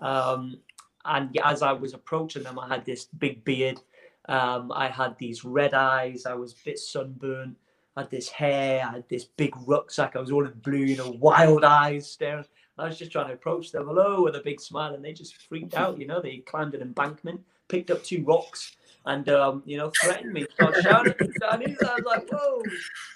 um, 0.00 0.58
and 1.04 1.38
as 1.44 1.62
I 1.62 1.72
was 1.72 1.92
approaching 1.92 2.44
them, 2.44 2.58
I 2.58 2.68
had 2.68 2.84
this 2.84 3.04
big 3.04 3.44
beard. 3.44 3.80
Um, 4.28 4.72
I 4.72 4.88
had 4.88 5.18
these 5.18 5.44
red 5.44 5.74
eyes. 5.74 6.24
I 6.24 6.34
was 6.34 6.52
a 6.52 6.64
bit 6.64 6.78
sunburned. 6.78 7.56
I 7.96 8.02
had 8.02 8.10
this 8.10 8.28
hair. 8.28 8.84
I 8.86 8.92
had 8.92 9.08
this 9.08 9.24
big 9.24 9.54
rucksack. 9.66 10.16
I 10.16 10.20
was 10.20 10.32
all 10.32 10.46
in 10.46 10.52
blue, 10.62 10.78
you 10.78 10.96
know, 10.96 11.10
wild 11.10 11.64
eyes 11.64 12.10
staring. 12.10 12.44
I 12.78 12.86
was 12.86 12.98
just 12.98 13.12
trying 13.12 13.28
to 13.28 13.34
approach 13.34 13.70
them, 13.70 13.86
hello, 13.86 14.22
with 14.22 14.36
a 14.36 14.40
big 14.40 14.60
smile, 14.60 14.94
and 14.94 15.04
they 15.04 15.12
just 15.12 15.36
freaked 15.36 15.74
out. 15.82 15.98
You 15.98 16.06
know, 16.06 16.20
they 16.20 16.38
climbed 16.38 16.74
an 16.74 16.82
embankment, 16.82 17.40
picked 17.68 17.90
up 17.90 18.02
two 18.02 18.24
rocks, 18.24 18.76
and 19.06 19.28
um, 19.28 19.62
you 19.66 19.76
know, 19.76 19.92
threatened 20.02 20.32
me. 20.32 20.46
Started 20.54 20.82
shouting 20.82 21.12
at 21.12 21.20
me 21.20 21.28
Chinese. 21.40 21.76
I 21.86 21.94
was 21.94 22.04
like, 22.04 22.28
whoa! 22.30 22.62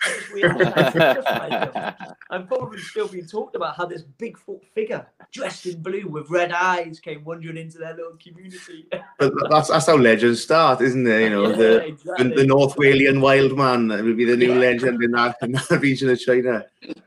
I 0.05 0.09
just 0.09 0.33
realised 0.33 0.77
I 0.77 0.91
terrified 0.91 1.73
them. 1.73 1.95
I'm 2.31 2.47
probably 2.47 2.79
still 2.81 3.09
being 3.09 3.27
talked 3.27 3.57
about 3.57 3.77
how 3.77 3.87
this 3.87 4.03
Bigfoot 4.19 4.61
figure 4.75 5.07
dressed 5.33 5.67
in 5.67 5.83
blue 5.83 6.07
with 6.09 6.29
red 6.31 6.53
eyes 6.53 7.01
came 7.01 7.25
wandering 7.25 7.57
into 7.57 7.79
their 7.79 7.95
little 7.95 8.17
community. 8.23 8.87
But 9.19 9.33
that's 9.51 9.69
that's 9.69 9.87
how 9.87 9.97
legends 9.97 10.43
start, 10.43 10.81
isn't 10.83 11.07
it? 11.07 11.23
You 11.23 11.31
know, 11.31 11.43
Yeah, 11.51 11.57
the, 11.57 11.57
the 11.57 11.87
exactly. 11.87 12.35
the 12.35 12.47
North 12.47 12.77
Walian 12.77 13.21
wild 13.21 13.57
man 13.57 13.89
will 13.89 14.15
be 14.15 14.25
the 14.25 14.37
new 14.37 14.53
Yeah. 14.53 14.61
legend 14.61 15.03
in 15.03 15.11
that, 15.13 15.37
in 15.43 15.53
that 15.53 15.71
region 15.81 16.11
of 16.11 16.21
China. 16.21 16.67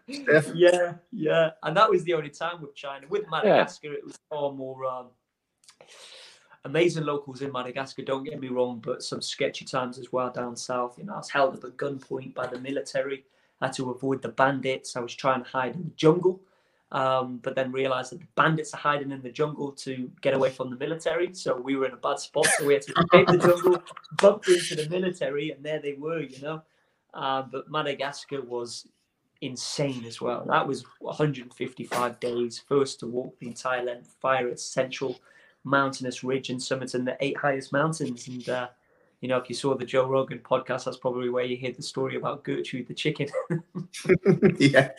Steph? 0.09 0.53
yeah, 0.55 0.93
yeah, 1.11 1.51
and 1.63 1.77
that 1.77 1.89
was 1.89 2.03
the 2.03 2.13
only 2.13 2.29
time 2.29 2.61
with 2.61 2.75
China. 2.75 3.05
With 3.09 3.29
Madagascar, 3.29 3.93
it 3.93 4.03
was 4.03 4.17
far 4.29 4.51
more 4.51 4.85
um, 4.85 5.07
amazing 6.65 7.05
locals 7.05 7.41
in 7.41 7.51
Madagascar. 7.51 8.03
Don't 8.03 8.23
get 8.23 8.39
me 8.39 8.49
wrong, 8.49 8.81
but 8.83 9.03
some 9.03 9.21
sketchy 9.21 9.65
times 9.65 9.97
as 9.97 10.11
well 10.11 10.29
down 10.29 10.55
south. 10.55 10.97
You 10.97 11.05
know, 11.05 11.13
I 11.13 11.17
was 11.17 11.29
held 11.29 11.55
at 11.55 11.77
gunpoint 11.77 12.33
by 12.33 12.47
the 12.47 12.59
military. 12.59 13.25
I 13.59 13.67
had 13.67 13.73
to 13.75 13.91
avoid 13.91 14.21
the 14.21 14.29
bandits. 14.29 14.95
I 14.95 14.99
was 14.99 15.15
trying 15.15 15.43
to 15.43 15.49
hide 15.49 15.75
in 15.75 15.83
the 15.83 15.95
jungle. 15.95 16.41
Um, 16.91 17.37
but 17.37 17.55
then 17.55 17.71
realized 17.71 18.11
that 18.11 18.19
the 18.19 18.27
bandits 18.35 18.73
are 18.73 18.77
hiding 18.77 19.11
in 19.11 19.21
the 19.21 19.31
jungle 19.31 19.71
to 19.71 20.11
get 20.19 20.33
away 20.33 20.49
from 20.49 20.69
the 20.69 20.75
military. 20.75 21.33
So 21.33 21.55
we 21.55 21.77
were 21.77 21.85
in 21.85 21.93
a 21.93 21.97
bad 21.97 22.19
spot. 22.19 22.45
So 22.57 22.65
we 22.65 22.73
had 22.73 22.81
to 22.83 22.93
escape 22.99 23.27
the 23.27 23.37
jungle, 23.37 23.81
bumped 24.21 24.49
into 24.49 24.75
the 24.75 24.89
military, 24.89 25.51
and 25.51 25.63
there 25.63 25.79
they 25.79 25.93
were, 25.93 26.19
you 26.19 26.41
know. 26.41 26.63
Uh, 27.13 27.43
but 27.43 27.71
Madagascar 27.71 28.41
was 28.41 28.89
insane 29.39 30.03
as 30.05 30.19
well. 30.19 30.43
That 30.45 30.67
was 30.67 30.83
155 30.99 32.19
days, 32.19 32.59
first 32.67 32.99
to 32.99 33.07
walk 33.07 33.39
the 33.39 33.47
entire 33.47 33.83
length, 33.83 34.15
fire 34.19 34.49
its 34.49 34.63
central 34.63 35.17
mountainous 35.63 36.23
ridge 36.23 36.49
and 36.49 36.61
summit 36.61 36.93
and 36.93 37.07
the 37.07 37.17
eight 37.19 37.37
highest 37.37 37.71
mountains. 37.71 38.27
And, 38.27 38.47
uh, 38.49 38.67
you 39.21 39.27
know, 39.27 39.37
if 39.37 39.49
you 39.49 39.55
saw 39.55 39.75
the 39.75 39.85
Joe 39.85 40.07
Rogan 40.07 40.39
podcast, 40.39 40.85
that's 40.85 40.97
probably 40.97 41.29
where 41.29 41.45
you 41.45 41.55
hear 41.55 41.71
the 41.71 41.83
story 41.83 42.15
about 42.15 42.43
Gertrude 42.43 42.87
the 42.87 42.93
chicken. 42.93 43.27
yeah, 44.57 44.89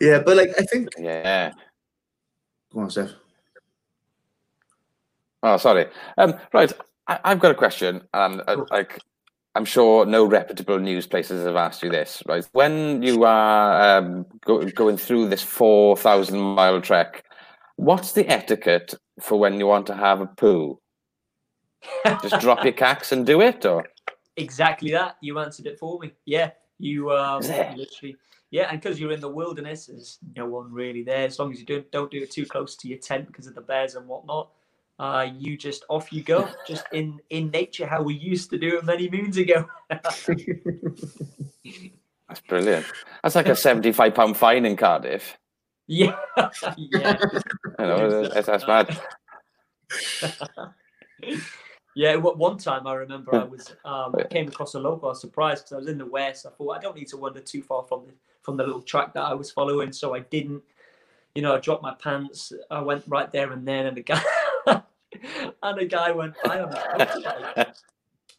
yeah, 0.00 0.18
but 0.20 0.36
like 0.36 0.50
I 0.58 0.62
think. 0.64 0.88
Yeah. 0.98 1.52
Go 2.72 2.80
on, 2.80 2.90
Steph. 2.90 3.12
Oh, 5.42 5.56
sorry. 5.56 5.86
Um, 6.18 6.34
right, 6.52 6.72
I, 7.06 7.20
I've 7.24 7.38
got 7.38 7.52
a 7.52 7.54
question, 7.54 8.02
and 8.12 8.42
uh, 8.46 8.64
like, 8.70 9.00
I'm 9.54 9.64
sure 9.64 10.04
no 10.04 10.24
reputable 10.26 10.78
news 10.78 11.06
places 11.06 11.46
have 11.46 11.56
asked 11.56 11.82
you 11.82 11.90
this. 11.90 12.22
Right, 12.26 12.46
when 12.52 13.02
you 13.02 13.24
are 13.24 13.98
um, 13.98 14.26
go, 14.44 14.62
going 14.70 14.96
through 14.96 15.28
this 15.28 15.42
four 15.42 15.96
thousand 15.96 16.38
mile 16.38 16.80
trek, 16.80 17.24
what's 17.76 18.12
the 18.12 18.28
etiquette 18.28 18.94
for 19.20 19.38
when 19.38 19.58
you 19.58 19.66
want 19.66 19.86
to 19.86 19.94
have 19.94 20.20
a 20.20 20.26
poo? 20.26 20.78
Just 22.22 22.40
drop 22.40 22.64
your 22.64 22.72
cacks 22.72 23.12
and 23.12 23.24
do 23.24 23.40
it, 23.40 23.64
or 23.64 23.86
exactly 24.36 24.90
that. 24.92 25.16
You 25.20 25.38
answered 25.38 25.66
it 25.66 25.78
for 25.78 25.98
me. 26.00 26.12
Yeah, 26.24 26.50
you 26.78 27.10
um, 27.12 27.40
Is 27.42 27.48
literally. 27.48 28.16
Yeah, 28.50 28.68
and 28.70 28.80
because 28.80 28.98
you're 28.98 29.12
in 29.12 29.20
the 29.20 29.28
wilderness, 29.28 29.86
there's 29.86 30.18
no 30.34 30.46
one 30.46 30.72
really 30.72 31.02
there. 31.02 31.26
As 31.26 31.38
long 31.38 31.52
as 31.52 31.60
you 31.60 31.66
don't 31.66 31.90
don't 31.90 32.10
do 32.10 32.22
it 32.22 32.30
too 32.30 32.46
close 32.46 32.76
to 32.76 32.88
your 32.88 32.98
tent 32.98 33.26
because 33.26 33.46
of 33.46 33.54
the 33.54 33.60
bears 33.60 33.94
and 33.94 34.08
whatnot. 34.08 34.50
uh, 34.98 35.28
you 35.38 35.56
just 35.56 35.84
off 35.88 36.12
you 36.12 36.22
go, 36.22 36.48
just 36.66 36.84
in 36.92 37.20
in 37.30 37.50
nature, 37.50 37.86
how 37.86 38.02
we 38.02 38.14
used 38.14 38.50
to 38.50 38.58
do 38.58 38.78
it 38.78 38.84
many 38.84 39.08
moons 39.08 39.36
ago. 39.36 39.68
That's 39.88 40.26
brilliant. 42.46 42.86
That's 43.22 43.34
like 43.34 43.48
a 43.48 43.56
seventy-five 43.56 44.14
pound 44.14 44.36
fine 44.36 44.66
in 44.66 44.76
Cardiff. 44.76 45.38
Yeah, 45.88 46.16
yeah. 46.76 47.16
You 47.78 47.86
know, 47.86 48.28
that's, 48.28 48.46
that's 48.46 48.66
mad. 48.66 49.00
yeah, 51.96 52.14
one 52.16 52.58
time 52.58 52.86
I 52.86 52.92
remember 52.92 53.34
I 53.34 53.44
was 53.44 53.74
um, 53.86 54.14
I 54.16 54.24
came 54.24 54.48
across 54.48 54.74
a 54.74 54.78
local. 54.78 55.08
I 55.08 55.12
was 55.12 55.20
surprised 55.22 55.64
because 55.64 55.72
I 55.72 55.78
was 55.78 55.88
in 55.88 55.96
the 55.96 56.06
west. 56.06 56.44
I 56.44 56.50
thought 56.50 56.76
I 56.76 56.80
don't 56.80 56.94
need 56.94 57.08
to 57.08 57.16
wander 57.16 57.40
too 57.40 57.62
far 57.62 57.84
from 57.88 58.04
the 58.06 58.12
from 58.42 58.58
the 58.58 58.64
little 58.64 58.82
track 58.82 59.14
that 59.14 59.22
I 59.24 59.32
was 59.32 59.50
following, 59.50 59.90
so 59.92 60.14
I 60.14 60.20
didn't. 60.20 60.62
You 61.34 61.40
know, 61.40 61.56
I 61.56 61.60
dropped 61.60 61.82
my 61.82 61.94
pants. 61.94 62.52
I 62.70 62.82
went 62.82 63.04
right 63.08 63.32
there 63.32 63.50
and 63.52 63.66
then, 63.66 63.86
and 63.86 63.96
the 63.96 64.02
guy 64.02 64.22
and 65.62 65.78
a 65.78 65.86
guy 65.86 66.10
went 66.10 66.34
by 66.44 66.60
on. 66.60 66.74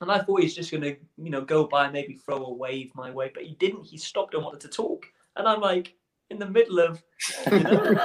And 0.01 0.09
I 0.11 0.19
thought 0.19 0.41
he's 0.41 0.55
just 0.55 0.71
gonna, 0.71 0.95
you 1.17 1.29
know, 1.29 1.41
go 1.41 1.65
by, 1.65 1.89
maybe 1.89 2.13
throw 2.13 2.45
a 2.45 2.53
wave 2.53 2.91
my 2.95 3.11
way, 3.11 3.31
but 3.33 3.43
he 3.43 3.55
didn't. 3.55 3.85
He 3.85 3.97
stopped 3.97 4.35
and 4.35 4.43
wanted 4.43 4.61
to 4.61 4.69
talk, 4.69 5.07
and 5.35 5.47
I'm 5.47 5.61
like 5.61 5.95
in 6.29 6.39
the 6.39 6.45
middle 6.49 6.79
of, 6.79 7.01
you 7.51 7.59
know, 7.59 7.95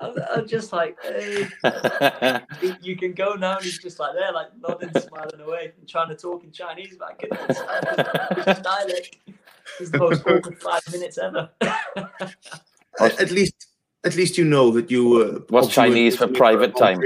I'm, 0.00 0.14
I'm 0.34 0.46
just 0.48 0.72
like, 0.72 0.96
hey, 1.02 1.48
you- 2.62 2.76
you 2.80 2.96
can 2.96 3.12
go 3.12 3.34
now. 3.34 3.56
And 3.56 3.64
he's 3.64 3.78
just 3.78 3.98
like 3.98 4.14
there, 4.14 4.32
like 4.32 4.48
nodding, 4.60 4.90
smiling 5.00 5.40
away, 5.40 5.72
and 5.78 5.88
trying 5.88 6.08
to 6.08 6.14
talk 6.14 6.44
in 6.44 6.52
Chinese. 6.52 6.96
But 6.98 7.08
I 7.10 7.14
couldn't 7.14 7.38
understand 7.38 8.46
his 8.46 8.58
dialect. 8.60 9.16
It's 9.80 9.90
the 9.90 9.98
most 9.98 10.20
awkward 10.26 10.60
five 10.62 10.82
minutes 10.92 11.18
ever. 11.18 11.50
At, 13.00 13.20
at 13.20 13.30
least, 13.30 13.66
at 14.04 14.14
least 14.16 14.38
you 14.38 14.44
know 14.44 14.70
that 14.72 14.90
you. 14.90 15.22
Uh, 15.22 15.40
What's 15.48 15.68
Chinese 15.68 16.16
for 16.16 16.28
private 16.28 16.76
time? 16.76 17.00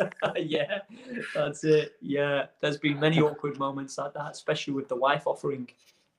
yeah, 0.36 0.78
that's 1.34 1.64
it. 1.64 1.92
Yeah, 2.00 2.46
there's 2.60 2.78
been 2.78 2.98
many 3.00 3.20
awkward 3.20 3.58
moments 3.58 3.98
like 3.98 4.14
that, 4.14 4.30
especially 4.30 4.72
with 4.74 4.88
the 4.88 4.96
wife 4.96 5.26
offering 5.26 5.68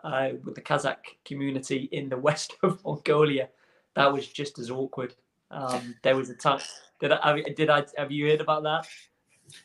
uh, 0.03 0.29
with 0.43 0.55
the 0.55 0.61
Kazakh 0.61 0.97
community 1.25 1.89
in 1.91 2.09
the 2.09 2.17
west 2.27 2.55
of 2.63 2.83
Mongolia. 2.83 3.49
That 3.95 4.11
was 4.11 4.27
just 4.27 4.57
as 4.59 4.69
awkward. 4.71 5.13
Um, 5.49 5.95
there 6.03 6.15
was 6.15 6.29
a 6.29 6.35
time. 6.35 6.61
Did 6.99 7.11
I? 7.11 7.27
have- 7.37 7.55
Did 7.55 7.69
I? 7.69 7.85
Have 7.97 8.11
you 8.11 8.27
heard 8.29 8.41
about 8.41 8.63
that? 8.63 8.87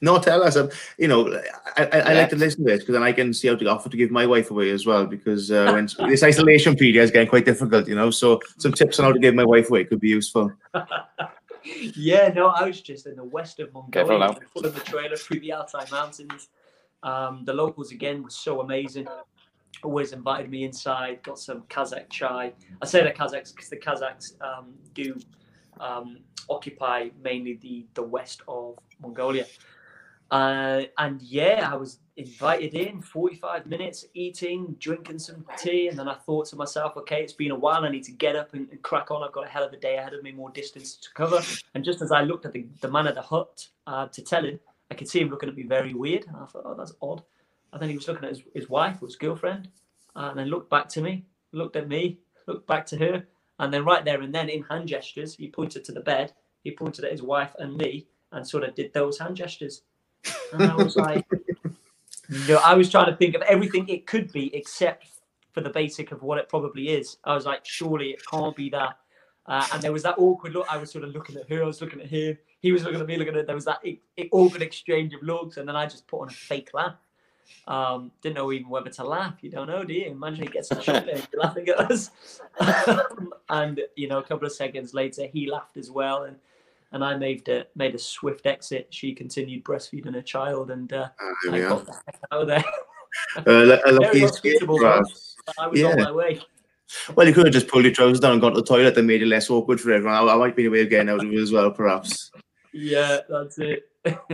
No, 0.01 0.19
tell 0.19 0.43
us. 0.43 0.57
Um, 0.57 0.69
you 0.99 1.07
know, 1.07 1.33
I, 1.77 1.85
I, 1.85 1.85
I 2.01 2.13
Yeah. 2.13 2.19
like 2.23 2.31
to 2.31 2.37
listen 2.37 2.65
to 2.65 2.71
this 2.73 2.81
because 2.81 2.95
then 2.95 3.05
I 3.05 3.13
can 3.13 3.33
see 3.33 3.47
how 3.47 3.55
to 3.55 3.67
offer 3.67 3.89
to 3.89 3.97
give 3.97 4.11
my 4.11 4.27
wife 4.27 4.51
away 4.51 4.71
as 4.71 4.85
well. 4.85 5.07
Because 5.07 5.49
uh, 5.53 5.71
when 5.73 5.89
this 6.11 6.25
isolation 6.25 6.75
period 6.75 6.97
is 7.05 7.13
getting 7.13 7.29
quite 7.29 7.45
difficult, 7.45 7.87
you 7.87 7.95
know, 7.95 8.11
so 8.11 8.41
some 8.59 8.73
tips 8.73 8.99
on 8.99 9.05
how 9.05 9.13
to 9.13 9.21
give 9.21 9.37
my 9.37 9.45
wife 9.45 9.71
away 9.71 9.85
could 9.85 10.01
be 10.01 10.09
useful. 10.09 10.51
yeah, 11.95 12.33
no, 12.35 12.49
I 12.49 12.65
was 12.67 12.81
just 12.81 13.07
in 13.07 13.17
the 13.17 13.25
west 13.25 13.61
of 13.61 13.73
Careful 13.93 14.19
Mongolia, 14.19 14.41
now. 14.41 14.49
pulling 14.55 14.73
the 14.73 14.81
trailer 14.81 15.17
through 15.17 15.41
the 15.41 15.53
Altai 15.53 15.85
Mountains. 15.91 16.49
Um, 17.03 17.45
the 17.45 17.53
locals 17.53 17.93
again 17.93 18.23
were 18.25 18.31
so 18.31 18.61
amazing. 18.63 19.07
Always 19.83 20.13
invited 20.13 20.51
me 20.51 20.65
inside. 20.65 21.23
Got 21.23 21.39
some 21.39 21.63
Kazakh 21.63 22.09
chai. 22.11 22.53
I 22.81 22.87
say 22.87 23.03
the 23.03 23.11
Kazakhs 23.11 23.55
because 23.55 23.69
the 23.69 23.77
Kazakhs 23.77 24.41
um, 24.43 24.75
do 24.95 25.17
um, 25.81 26.19
occupy 26.49 27.11
mainly 27.23 27.55
the 27.55 27.87
the 27.95 28.03
west 28.03 28.43
of 28.49 28.79
Mongolia. 29.01 29.47
Uh, 30.31 30.83
and 30.99 31.23
yeah, 31.23 31.69
I 31.73 31.77
was 31.77 32.01
invited 32.17 32.75
in 32.75 33.01
45 33.01 33.67
minutes 33.67 34.07
eating, 34.15 34.75
drinking 34.81 35.19
some 35.19 35.45
tea. 35.57 35.89
And 35.89 35.99
then 35.99 36.09
I 36.09 36.15
thought 36.15 36.47
to 36.47 36.57
myself, 36.57 36.97
okay, 36.97 37.23
it's 37.23 37.33
been 37.33 37.53
a 37.53 37.59
while. 37.59 37.85
I 37.85 37.91
need 37.91 38.05
to 38.05 38.13
get 38.13 38.35
up 38.35 38.55
and, 38.55 38.69
and 38.71 38.83
crack 38.83 39.11
on. 39.11 39.23
I've 39.23 39.33
got 39.33 39.47
a 39.47 39.49
hell 39.49 39.65
of 39.65 39.73
a 39.73 39.77
day 39.77 39.97
ahead 39.97 40.15
of 40.15 40.23
me, 40.23 40.33
more 40.33 40.51
distance 40.51 40.97
to 40.97 41.09
cover. 41.15 41.41
And 41.75 41.85
just 41.85 42.03
as 42.03 42.11
I 42.11 42.23
looked 42.23 42.47
at 42.47 42.53
the, 42.53 42.67
the 42.81 42.91
man 42.91 43.07
at 43.07 43.15
the 43.15 43.23
hut 43.23 43.69
uh, 43.87 44.07
to 44.09 44.23
tell 44.23 44.45
him, 44.45 44.59
I 44.91 44.95
could 44.95 45.09
see 45.09 45.21
him 45.21 45.31
looking 45.31 45.49
at 45.49 45.57
me 45.57 45.63
very 45.63 45.95
weird. 45.95 46.27
And 46.27 46.37
I 46.37 46.47
thought, 46.47 46.63
oh, 46.65 46.75
that's 46.75 46.95
odd. 47.01 47.23
And 47.77 47.83
then 47.83 47.91
he 47.91 47.97
was 47.97 48.09
looking 48.09 48.25
at 48.25 48.31
his, 48.31 48.43
his 48.55 48.71
wife 48.71 49.03
or 49.03 49.07
his 49.07 49.17
girlfriend. 49.17 49.69
And 50.15 50.39
then 50.39 50.47
looked 50.47 50.71
back 50.71 50.89
to 50.89 51.03
me, 51.03 51.27
looked 51.53 51.77
at 51.77 51.89
me, 51.89 52.21
looked 52.47 52.67
back 52.67 52.87
to 52.87 52.97
her. 52.97 53.27
And 53.59 53.71
then 53.71 53.85
right 53.85 54.03
there 54.03 54.23
and 54.23 54.35
then, 54.35 54.49
in 54.49 54.63
hand 54.63 54.89
gestures, 54.89 55.35
he 55.35 55.51
pointed 55.51 55.85
to 55.85 55.93
the 55.93 56.01
bed. 56.01 56.33
He 56.65 56.71
pointed 56.71 57.05
at 57.05 57.13
his 57.13 57.23
wife 57.23 57.55
and 57.59 57.77
me 57.77 58.07
and 58.33 58.49
sort 58.49 58.65
of 58.65 58.75
did 58.75 58.95
those 58.95 59.19
hand 59.19 59.37
gestures. 59.37 59.83
And 60.55 60.63
I 60.63 60.75
was 60.75 60.97
like, 60.97 61.27
I 62.65 62.73
was 62.73 62.91
trying 62.91 63.11
to 63.11 63.17
think 63.17 63.35
of 63.35 63.43
everything 63.43 63.87
it 63.91 64.07
could 64.07 64.33
be 64.33 64.55
except 64.57 65.09
for 65.53 65.61
the 65.61 65.69
basic 65.69 66.13
of 66.13 66.23
what 66.23 66.39
it 66.39 66.49
probably 66.49 66.89
is. 66.89 67.19
I 67.25 67.35
was 67.35 67.45
like, 67.45 67.67
surely 67.67 68.09
it 68.13 68.23
can't 68.31 68.57
be 68.57 68.71
that. 68.71 68.97
Uh, 69.45 69.67
and 69.75 69.83
there 69.83 69.93
was 69.93 70.03
that 70.05 70.17
awkward 70.17 70.55
look. 70.55 70.67
I 70.71 70.79
was 70.79 70.91
sort 70.91 71.05
of 71.05 71.11
looking 71.11 71.37
at 71.37 71.47
her, 71.51 71.63
I 71.63 71.67
was 71.67 71.83
looking 71.83 72.01
at 72.01 72.07
him. 72.07 72.39
He 72.61 72.73
was 72.73 72.85
looking 72.85 73.03
at 73.03 73.07
me, 73.07 73.19
looking 73.19 73.37
at. 73.37 73.47
There 73.47 73.55
was 73.55 73.67
that 73.67 73.83
awkward 74.33 74.63
exchange 74.63 75.13
of 75.13 75.23
looks, 75.23 75.59
and 75.59 75.69
then 75.69 75.77
I 75.77 75.85
just 75.85 76.07
put 76.09 76.23
on 76.23 76.29
a 76.29 76.33
fake 76.33 76.71
laugh. 76.73 76.97
Um, 77.67 78.13
didn't 78.23 78.37
know 78.37 78.53
even 78.53 78.69
whether 78.69 78.91
to 78.91 79.05
laugh. 79.05 79.35
You 79.41 79.51
don't 79.51 79.67
know, 79.67 79.85
do 79.85 79.93
you? 79.93 80.07
Imagine 80.07 80.45
he 80.45 80.49
gets 80.49 80.71
a 80.71 80.75
there, 80.87 81.23
laughing 81.35 81.69
at 81.69 81.91
us. 81.91 82.11
and 83.49 83.81
you 83.97 84.09
know, 84.09 84.19
a 84.19 84.23
couple 84.23 84.47
of 84.47 84.53
seconds 84.53 84.95
later, 84.95 85.27
he 85.27 85.51
laughed 85.51 85.77
as 85.77 85.91
well, 85.91 86.25
and 86.25 86.37
and 86.93 87.05
I 87.05 87.17
made 87.17 87.49
a 87.49 87.67
made 87.75 87.95
a 87.95 87.99
swift 87.99 88.47
exit. 88.47 88.89
She 88.91 89.15
continued 89.15 89.65
breastfeeding 89.65 90.15
her 90.15 90.23
child, 90.23 90.71
and 90.71 90.93
uh, 90.93 91.09
there 91.45 91.67
I 91.67 91.69
got 91.69 91.87
the 91.87 91.93
heck 92.07 92.21
out 92.33 92.43
of 92.43 92.49
there. 92.49 92.65
Uh, 93.37 93.79
a 93.85 93.93
Very 94.01 94.21
hospitable, 94.21 94.85
I 94.87 95.67
was 95.67 95.83
on 95.83 96.01
my 96.01 96.13
way. 96.13 96.41
Well, 97.15 97.27
you 97.27 97.35
could 97.35 97.47
have 97.47 97.53
just 97.53 97.69
pulled 97.69 97.85
your 97.85 97.93
trousers 97.93 98.21
down 98.21 98.33
and 98.33 98.41
gone 98.41 98.55
to 98.55 98.61
the 98.61 98.67
toilet 98.67 98.97
and 98.97 99.07
made 99.07 99.23
it 99.23 99.27
less 99.27 99.51
awkward 99.51 99.81
for 99.81 99.93
everyone. 99.93 100.15
I, 100.15 100.33
I 100.33 100.37
might 100.37 100.55
be 100.55 100.67
a 100.67 100.71
way 100.71 100.83
of 100.83 100.91
getting 100.91 101.09
out 101.09 101.25
of 101.25 101.33
it 101.33 101.39
as 101.39 101.51
well, 101.51 101.71
perhaps. 101.71 102.31
Yeah, 102.73 103.19
that's 103.29 103.59
it. 103.59 103.89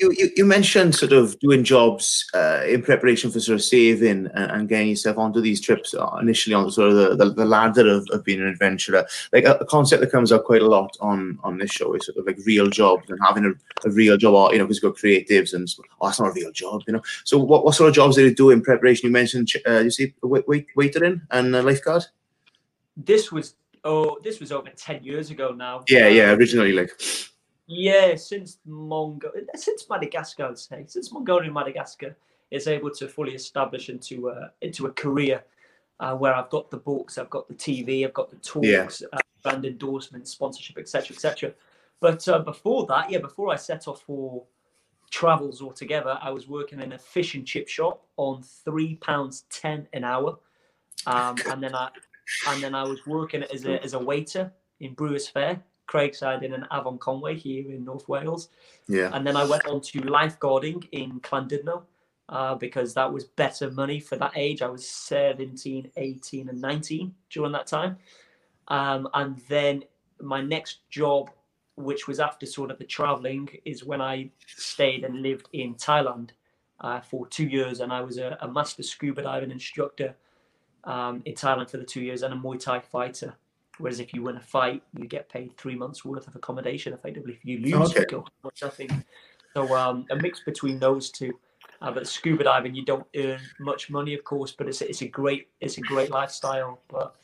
You, 0.00 0.12
you, 0.16 0.30
you 0.36 0.44
mentioned 0.44 0.94
sort 0.94 1.12
of 1.12 1.38
doing 1.38 1.64
jobs 1.64 2.28
uh, 2.34 2.62
in 2.66 2.82
preparation 2.82 3.30
for 3.30 3.40
sort 3.40 3.54
of 3.54 3.62
saving 3.62 4.28
and, 4.34 4.50
and 4.50 4.68
getting 4.68 4.88
yourself 4.88 5.18
onto 5.18 5.40
these 5.40 5.60
trips 5.60 5.94
uh, 5.94 6.18
initially 6.20 6.54
on 6.54 6.70
sort 6.70 6.90
of 6.90 6.96
the, 6.96 7.24
the, 7.24 7.32
the 7.32 7.44
ladder 7.44 7.88
of, 7.88 8.06
of 8.10 8.24
being 8.24 8.40
an 8.40 8.48
adventurer. 8.48 9.06
Like 9.32 9.44
a, 9.44 9.54
a 9.54 9.66
concept 9.66 10.00
that 10.00 10.10
comes 10.10 10.32
up 10.32 10.44
quite 10.44 10.62
a 10.62 10.66
lot 10.66 10.96
on 11.00 11.38
on 11.42 11.58
this 11.58 11.70
show 11.70 11.94
is 11.94 12.06
sort 12.06 12.18
of 12.18 12.26
like 12.26 12.38
real 12.44 12.68
jobs 12.68 13.08
and 13.08 13.18
having 13.24 13.44
a, 13.46 13.88
a 13.88 13.92
real 13.92 14.16
job, 14.16 14.34
or, 14.34 14.52
you 14.52 14.58
know, 14.58 14.64
because 14.64 14.82
you've 14.82 14.92
got 14.92 15.00
creatives 15.00 15.54
and 15.54 15.68
oh, 16.00 16.08
it's 16.08 16.20
not 16.20 16.30
a 16.30 16.32
real 16.32 16.52
job, 16.52 16.82
you 16.86 16.92
know. 16.92 17.02
So 17.24 17.38
what, 17.38 17.64
what 17.64 17.74
sort 17.74 17.88
of 17.88 17.94
jobs 17.94 18.16
did 18.16 18.24
you 18.24 18.34
do 18.34 18.50
in 18.50 18.62
preparation? 18.62 19.06
You 19.06 19.12
mentioned, 19.12 19.50
uh, 19.66 19.80
you 19.80 19.90
see, 19.90 20.14
wait, 20.22 20.46
wait, 20.48 20.66
waitering 20.76 21.22
and 21.30 21.54
uh, 21.54 21.62
lifeguard. 21.62 22.04
This 22.96 23.32
was 23.32 23.54
oh, 23.84 24.18
this 24.22 24.40
was 24.40 24.52
over 24.52 24.70
ten 24.70 25.02
years 25.02 25.30
ago 25.30 25.52
now. 25.52 25.84
Yeah, 25.88 26.08
yeah. 26.08 26.30
Um, 26.30 26.38
Originally, 26.38 26.72
like 26.72 26.90
Yeah, 27.66 28.14
since 28.16 28.58
Mongo, 28.68 29.30
since 29.54 29.88
Madagascar, 29.88 30.46
I'd 30.46 30.58
say, 30.58 30.84
since 30.86 31.12
Mongolia 31.12 31.44
and 31.44 31.54
Madagascar 31.54 32.14
is 32.50 32.66
able 32.68 32.90
to 32.90 33.08
fully 33.08 33.34
establish 33.34 33.88
into 33.88 34.28
a 34.28 34.52
into 34.60 34.86
a 34.86 34.92
career 34.92 35.42
uh, 36.00 36.14
where 36.14 36.34
I've 36.34 36.50
got 36.50 36.70
the 36.70 36.76
books, 36.76 37.16
I've 37.16 37.30
got 37.30 37.48
the 37.48 37.54
TV, 37.54 38.04
I've 38.04 38.12
got 38.12 38.30
the 38.30 38.36
talks, 38.36 38.66
Yeah. 39.00 39.08
uh, 39.12 39.18
brand 39.42 39.64
endorsements, 39.64 40.30
sponsorship, 40.30 40.76
etc., 40.78 41.14
etc. 41.14 41.54
But 42.00 42.26
uh, 42.28 42.40
before 42.40 42.86
that, 42.86 43.10
yeah, 43.10 43.18
before 43.18 43.52
I 43.52 43.56
set 43.56 43.88
off 43.88 44.02
for 44.02 44.44
travels 45.10 45.62
altogether, 45.62 46.18
I 46.20 46.30
was 46.30 46.48
working 46.48 46.80
in 46.80 46.92
a 46.92 46.98
fish 46.98 47.34
and 47.34 47.46
chip 47.46 47.68
shop 47.68 48.04
on 48.16 48.42
three 48.42 48.96
pounds 48.96 49.44
ten 49.48 49.88
an 49.94 50.04
hour, 50.04 50.38
um, 51.06 51.36
and 51.48 51.62
then 51.62 51.74
I 51.74 51.88
and 52.48 52.62
then 52.62 52.74
I 52.74 52.82
was 52.82 53.06
working 53.06 53.42
as 53.44 53.64
a 53.64 53.82
as 53.82 53.94
a 53.94 53.98
waiter 53.98 54.52
in 54.80 54.92
Brewers 54.92 55.30
Fayre, 55.30 55.62
Craigside 55.86 56.42
in 56.42 56.52
an 56.54 56.66
Avon 56.72 56.98
Conway 56.98 57.36
here 57.36 57.70
in 57.70 57.84
North 57.84 58.08
Wales. 58.08 58.48
yeah. 58.88 59.10
And 59.12 59.26
then 59.26 59.36
I 59.36 59.44
went 59.44 59.66
on 59.66 59.80
to 59.80 60.00
lifeguarding 60.00 60.88
in 60.92 61.20
Llandudno 61.20 61.82
uh, 62.28 62.54
because 62.54 62.94
that 62.94 63.12
was 63.12 63.24
better 63.24 63.70
money 63.70 64.00
for 64.00 64.16
that 64.16 64.32
age. 64.34 64.62
I 64.62 64.68
was 64.68 64.88
17, 64.88 65.90
18, 65.96 66.48
and 66.48 66.60
19 66.60 67.14
during 67.30 67.52
that 67.52 67.66
time. 67.66 67.96
Um, 68.68 69.08
and 69.14 69.38
then 69.48 69.84
my 70.20 70.40
next 70.40 70.88
job, 70.90 71.30
which 71.76 72.06
was 72.08 72.20
after 72.20 72.46
sort 72.46 72.70
of 72.70 72.78
the 72.78 72.84
traveling, 72.84 73.48
is 73.64 73.84
when 73.84 74.00
I 74.00 74.30
stayed 74.46 75.04
and 75.04 75.22
lived 75.22 75.48
in 75.52 75.74
Thailand 75.74 76.30
uh, 76.80 77.00
for 77.00 77.26
two 77.26 77.46
years. 77.46 77.80
And 77.80 77.92
I 77.92 78.00
was 78.00 78.18
a, 78.18 78.38
a 78.40 78.48
master 78.50 78.82
scuba 78.82 79.22
diving 79.22 79.50
instructor 79.50 80.14
um, 80.84 81.22
in 81.24 81.34
Thailand 81.34 81.70
for 81.70 81.76
the 81.76 81.84
two 81.84 82.00
years 82.00 82.22
and 82.22 82.32
a 82.32 82.36
Muay 82.36 82.58
Thai 82.58 82.80
fighter. 82.80 83.34
Whereas 83.78 84.00
if 84.00 84.14
you 84.14 84.22
win 84.22 84.36
a 84.36 84.40
fight, 84.40 84.82
you 84.96 85.06
get 85.06 85.28
paid 85.28 85.56
three 85.56 85.74
months 85.74 86.04
worth 86.04 86.28
of 86.28 86.36
accommodation. 86.36 86.92
Effectively, 86.92 87.34
if 87.34 87.44
you 87.44 87.58
lose, 87.58 87.90
Okay. 87.90 88.00
you 88.00 88.06
go 88.06 88.24
nothing. 88.62 89.04
So 89.54 89.74
um, 89.74 90.06
a 90.10 90.16
mix 90.16 90.40
between 90.40 90.78
those 90.78 91.10
two. 91.10 91.32
Uh, 91.82 91.90
but 91.90 92.06
scuba 92.06 92.44
diving, 92.44 92.74
you 92.74 92.84
don't 92.84 93.06
earn 93.16 93.40
much 93.60 93.90
money, 93.90 94.14
of 94.14 94.24
course, 94.24 94.52
but 94.52 94.68
it's 94.68 94.80
a, 94.80 94.88
it's 94.88 95.02
a 95.02 95.08
great 95.08 95.48
it's 95.60 95.76
a 95.76 95.82
great 95.82 96.10
lifestyle. 96.10 96.80
But 96.88 97.16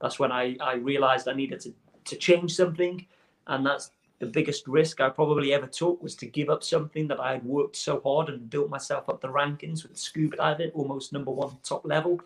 that's 0.00 0.18
when 0.18 0.30
I, 0.30 0.56
I 0.60 0.74
realized 0.74 1.26
I 1.26 1.32
needed 1.32 1.60
to, 1.60 1.74
to 2.04 2.16
change 2.16 2.54
something, 2.54 3.04
and 3.46 3.66
that's 3.66 3.90
the 4.20 4.26
biggest 4.26 4.68
risk 4.68 5.00
I 5.00 5.08
probably 5.08 5.52
ever 5.52 5.66
took 5.66 6.02
was 6.02 6.14
to 6.16 6.26
give 6.26 6.48
up 6.48 6.62
something 6.62 7.08
that 7.08 7.18
I 7.18 7.32
had 7.32 7.44
worked 7.44 7.76
so 7.76 8.00
hard 8.04 8.28
and 8.28 8.48
built 8.48 8.70
myself 8.70 9.08
up 9.08 9.20
the 9.20 9.28
rankings 9.28 9.82
with 9.82 9.96
scuba 9.96 10.36
diving, 10.36 10.70
almost 10.70 11.12
number 11.12 11.30
one 11.30 11.56
top 11.64 11.84
level. 11.84 12.20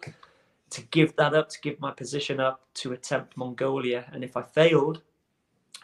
To 0.70 0.82
give 0.82 1.16
that 1.16 1.34
up, 1.34 1.48
to 1.48 1.60
give 1.60 1.80
my 1.80 1.90
position 1.90 2.40
up, 2.40 2.60
to 2.74 2.92
attempt 2.92 3.36
Mongolia, 3.36 4.04
and 4.12 4.22
if 4.22 4.36
I 4.36 4.42
failed, 4.42 5.02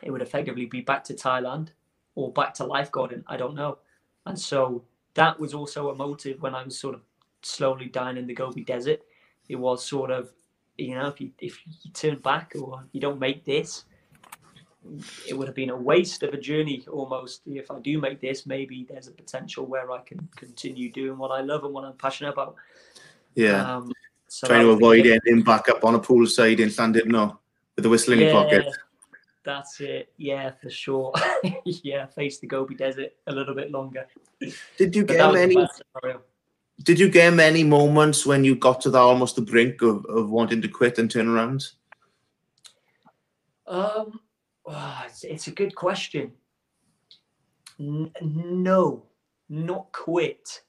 it 0.02 0.10
would 0.10 0.22
effectively 0.22 0.66
be 0.66 0.82
back 0.82 1.04
to 1.04 1.14
Thailand, 1.14 1.68
or 2.14 2.32
back 2.32 2.54
to 2.54 2.64
lifeguarding. 2.64 3.24
I 3.26 3.36
don't 3.36 3.54
know. 3.54 3.78
And 4.26 4.38
so 4.38 4.84
that 5.14 5.38
was 5.38 5.54
also 5.54 5.90
a 5.90 5.94
motive 5.94 6.42
when 6.42 6.54
I 6.54 6.62
was 6.62 6.78
sort 6.78 6.94
of 6.94 7.02
slowly 7.42 7.86
dying 7.86 8.16
in 8.16 8.26
the 8.26 8.34
Gobi 8.34 8.62
Desert. 8.62 9.00
It 9.48 9.56
was 9.56 9.84
sort 9.84 10.10
of, 10.10 10.32
you 10.76 10.94
know, 10.94 11.08
if 11.08 11.20
you 11.20 11.30
if 11.38 11.60
you 11.82 11.90
turn 11.92 12.18
back 12.18 12.52
or 12.58 12.84
you 12.92 13.00
don't 13.00 13.18
make 13.18 13.44
this, 13.44 13.84
it 15.28 15.34
would 15.36 15.48
have 15.48 15.54
been 15.54 15.70
a 15.70 15.76
waste 15.76 16.22
of 16.22 16.34
a 16.34 16.38
journey 16.38 16.84
almost. 16.90 17.42
If 17.46 17.70
I 17.70 17.80
do 17.80 17.98
make 17.98 18.20
this, 18.20 18.46
maybe 18.46 18.86
there's 18.88 19.08
a 19.08 19.12
potential 19.12 19.66
where 19.66 19.90
I 19.90 20.00
can 20.00 20.28
continue 20.36 20.90
doing 20.90 21.16
what 21.16 21.30
I 21.30 21.40
love 21.40 21.64
and 21.64 21.72
what 21.72 21.84
I'm 21.84 21.94
passionate 21.94 22.32
about. 22.32 22.56
Yeah. 23.34 23.76
Um, 23.76 23.92
so 24.28 24.46
Trying 24.46 24.62
to 24.62 24.70
avoid 24.70 25.06
it. 25.06 25.22
ending 25.26 25.44
back 25.44 25.68
up 25.68 25.84
on 25.84 25.94
a 25.94 26.00
poolside 26.00 26.58
in 26.58 26.68
Llandudno 26.68 27.38
with 27.76 27.82
the 27.82 27.88
whistle 27.88 28.14
in 28.14 28.20
your 28.20 28.32
pocket. 28.32 28.66
That's 29.44 29.80
it. 29.80 30.12
Yeah, 30.16 30.52
for 30.52 30.70
sure. 30.70 31.12
yeah, 31.64 32.06
face 32.06 32.38
the 32.38 32.46
Gobi 32.46 32.74
Desert 32.74 33.12
a 33.26 33.32
little 33.32 33.54
bit 33.54 33.70
longer. 33.70 34.06
Did 34.78 34.96
you 34.96 35.04
get 35.04 35.20
a 35.20 35.32
many? 35.32 35.68
Did 36.82 36.98
you 36.98 37.08
get 37.08 37.32
many 37.32 37.62
moments 37.62 38.26
when 38.26 38.42
you 38.42 38.56
got 38.56 38.80
to 38.80 38.90
the 38.90 38.98
almost 38.98 39.36
the 39.36 39.42
brink 39.42 39.82
of, 39.82 40.04
of 40.06 40.30
wanting 40.30 40.60
to 40.62 40.68
quit 40.68 40.98
and 40.98 41.10
turn 41.10 41.28
around? 41.28 41.68
Um, 43.66 44.20
ah, 44.66 45.04
it's, 45.06 45.24
it's 45.24 45.46
a 45.46 45.52
good 45.52 45.74
question. 45.74 46.32
N- 47.78 48.10
no, 48.20 49.04
not 49.48 49.92
quit. 49.92 50.62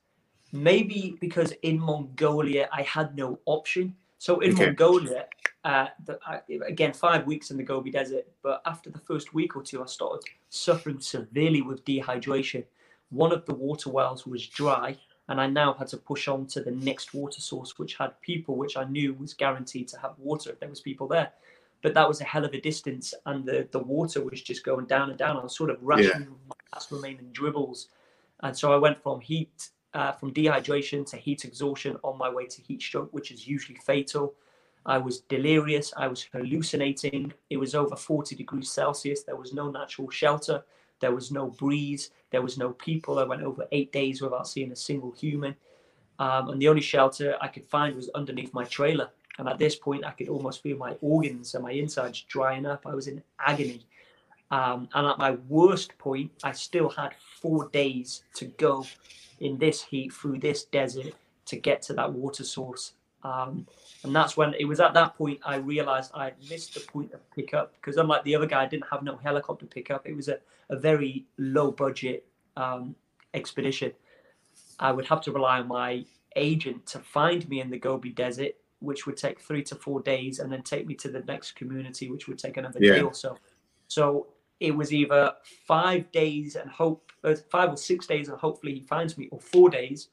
Maybe 0.56 1.18
because 1.20 1.52
in 1.62 1.80
Mongolia 1.80 2.70
I 2.72 2.84
had 2.84 3.16
no 3.16 3.40
option. 3.46 3.96
So 4.18 4.40
in 4.40 4.54
Okay. 4.54 4.68
Mongolia, 4.68 5.26
uh, 5.64 5.88
the, 6.06 6.20
I, 6.26 6.42
again 6.68 6.94
five 6.94 7.26
weeks 7.26 7.52
in 7.52 7.58
the 7.58 7.64
Gobi 7.64 7.92
Desert, 7.92 8.28
but 8.42 8.62
after 8.66 8.90
the 8.90 9.00
first 9.00 9.34
week 9.34 9.56
or 9.56 9.64
two, 9.64 9.84
I 9.84 9.86
started 9.86 10.24
suffering 10.50 11.00
severely 11.00 11.62
with 11.62 11.84
dehydration. 11.86 12.64
One 13.10 13.32
of 13.32 13.46
the 13.46 13.54
water 13.54 13.90
wells 13.90 14.26
was 14.26 14.48
dry, 14.48 14.98
and 15.28 15.40
I 15.40 15.48
now 15.48 15.74
had 15.74 15.88
to 15.90 15.98
push 15.98 16.28
on 16.28 16.48
to 16.48 16.62
the 16.62 16.72
next 16.72 17.14
water 17.14 17.42
source, 17.42 17.78
which 17.78 17.96
had 17.96 18.20
people, 18.22 18.56
which 18.56 18.78
I 18.78 18.86
knew 18.86 19.14
was 19.14 19.34
guaranteed 19.34 19.88
to 19.90 20.00
have 20.00 20.14
water 20.18 20.52
if 20.52 20.60
there 20.60 20.70
was 20.70 20.82
people 20.82 21.08
there 21.08 21.32
but 21.86 21.94
that 21.94 22.08
was 22.08 22.20
a 22.20 22.24
hell 22.24 22.44
of 22.44 22.52
a 22.52 22.60
distance 22.60 23.14
and 23.28 23.46
the, 23.46 23.68
the 23.70 23.78
water 23.78 24.24
was 24.24 24.42
just 24.42 24.66
going 24.66 24.88
down 24.88 25.12
and 25.12 25.20
down. 25.20 25.38
I 25.38 25.44
was 25.44 25.56
sort 25.56 25.70
of 25.70 25.78
rationing 25.84 26.30
my 26.50 26.56
last 26.74 26.92
remaining 26.92 27.30
dribbles. 27.32 27.90
And 28.42 28.58
so 28.58 28.74
I 28.74 28.78
went 28.78 28.98
from 29.04 29.22
heat, 29.22 29.70
uh, 29.96 30.12
from 30.12 30.34
dehydration 30.34 31.06
to 31.10 31.18
heat 31.18 31.46
exhaustion 31.46 31.98
on 32.04 32.18
my 32.18 32.30
way 32.30 32.46
to 32.46 32.62
heat 32.62 32.82
stroke, 32.82 33.12
which 33.14 33.32
is 33.32 33.48
usually 33.48 33.80
fatal. 33.80 34.36
I 34.86 34.98
was 35.00 35.22
delirious. 35.22 35.94
I 35.98 36.08
was 36.08 36.28
hallucinating. 36.32 37.34
It 37.50 37.58
was 37.58 37.74
over 37.74 37.96
40 37.96 38.36
degrees 38.36 38.70
Celsius. 38.70 39.24
There 39.24 39.38
was 39.38 39.54
no 39.54 39.72
natural 39.72 40.10
shelter. 40.10 40.64
There 41.00 41.16
was 41.16 41.32
no 41.32 41.48
breeze. 41.48 42.12
There 42.30 42.42
was 42.42 42.58
no 42.58 42.72
people. 42.74 43.18
I 43.18 43.24
went 43.24 43.42
over 43.42 43.66
eight 43.72 43.92
days 43.92 44.22
without 44.22 44.48
seeing 44.48 44.72
a 44.72 44.76
single 44.76 45.12
human. 45.12 45.56
Um, 46.20 46.50
and 46.50 46.62
the 46.62 46.68
only 46.68 46.82
shelter 46.82 47.36
I 47.42 47.48
could 47.48 47.66
find 47.66 47.96
was 47.96 48.10
underneath 48.14 48.54
my 48.54 48.66
trailer. 48.66 49.10
And 49.40 49.50
at 49.50 49.58
this 49.58 49.76
point, 49.76 50.06
I 50.06 50.12
could 50.12 50.30
almost 50.30 50.62
feel 50.62 50.78
my 50.78 50.96
organs 51.02 51.56
and 51.56 51.64
my 51.64 51.72
insides 51.72 52.22
drying 52.22 52.66
up. 52.66 52.86
I 52.86 52.94
was 52.94 53.08
in 53.08 53.24
agony. 53.40 53.86
Um, 54.52 54.88
and 54.94 55.08
at 55.08 55.18
my 55.18 55.32
worst 55.50 55.98
point, 55.98 56.32
I 56.44 56.52
still 56.52 56.90
had 56.90 57.16
four 57.42 57.70
days 57.70 58.24
to 58.36 58.46
go 58.46 58.86
in 59.40 59.58
this 59.58 59.84
heat 59.84 60.14
through 60.14 60.40
this 60.40 60.64
desert 60.64 61.14
to 61.46 61.56
get 61.56 61.82
to 61.84 61.94
that 61.94 62.12
water 62.12 62.44
source. 62.44 62.94
Um, 63.24 63.66
and 64.04 64.16
that's 64.16 64.38
when 64.38 64.54
it 64.54 64.66
was 64.66 64.80
at 64.80 64.94
that 64.94 65.16
point 65.16 65.40
I 65.44 65.56
realized 65.56 66.12
I 66.14 66.26
had 66.26 66.36
missed 66.48 66.76
the 66.76 66.82
point 66.82 67.12
of 67.12 67.20
pickup 67.32 67.74
because, 67.74 67.98
unlike 67.98 68.24
the 68.24 68.36
other 68.36 68.46
guy, 68.46 68.64
I 68.64 68.68
didn't 68.68 68.86
have 68.92 69.02
no 69.02 69.18
helicopter 69.18 69.66
pickup. 69.66 70.06
It 70.06 70.16
was 70.16 70.28
a, 70.28 70.38
a 70.70 70.76
very 70.76 71.26
low 71.38 71.72
budget 71.72 72.26
um, 72.56 72.96
expedition. 73.34 73.94
I 74.80 74.92
would 74.92 75.08
have 75.08 75.22
to 75.22 75.32
rely 75.32 75.60
on 75.60 75.68
my 75.68 76.06
agent 76.36 76.86
to 76.88 77.00
find 77.00 77.48
me 77.50 77.62
in 77.62 77.72
the 77.72 77.80
Gobi 77.80 78.10
Desert, 78.10 78.52
which 78.80 79.08
would 79.08 79.18
take 79.18 79.40
three 79.42 79.64
to 79.64 79.76
four 79.76 80.02
days, 80.02 80.38
and 80.38 80.52
then 80.52 80.62
take 80.62 80.86
me 80.86 80.94
to 80.96 81.10
the 81.10 81.22
next 81.22 81.54
community, 81.54 82.12
which 82.12 82.28
would 82.28 82.38
take 82.38 82.58
another 82.58 82.80
day 82.80 83.02
or 83.02 83.14
so. 83.14 83.38
So 83.88 84.28
it 84.60 84.76
was 84.76 84.94
either 84.94 85.34
five 85.68 86.12
days 86.12 86.56
and 86.56 86.70
hope, 86.70 87.12
uh, 87.24 87.36
five 87.50 87.72
or 87.72 87.78
six 87.78 88.08
days, 88.08 88.30
and 88.30 88.38
hopefully 88.40 88.74
he 88.74 88.82
finds 88.82 89.18
me, 89.18 89.28
or 89.32 89.40
four 89.40 89.70
days, 89.70 90.10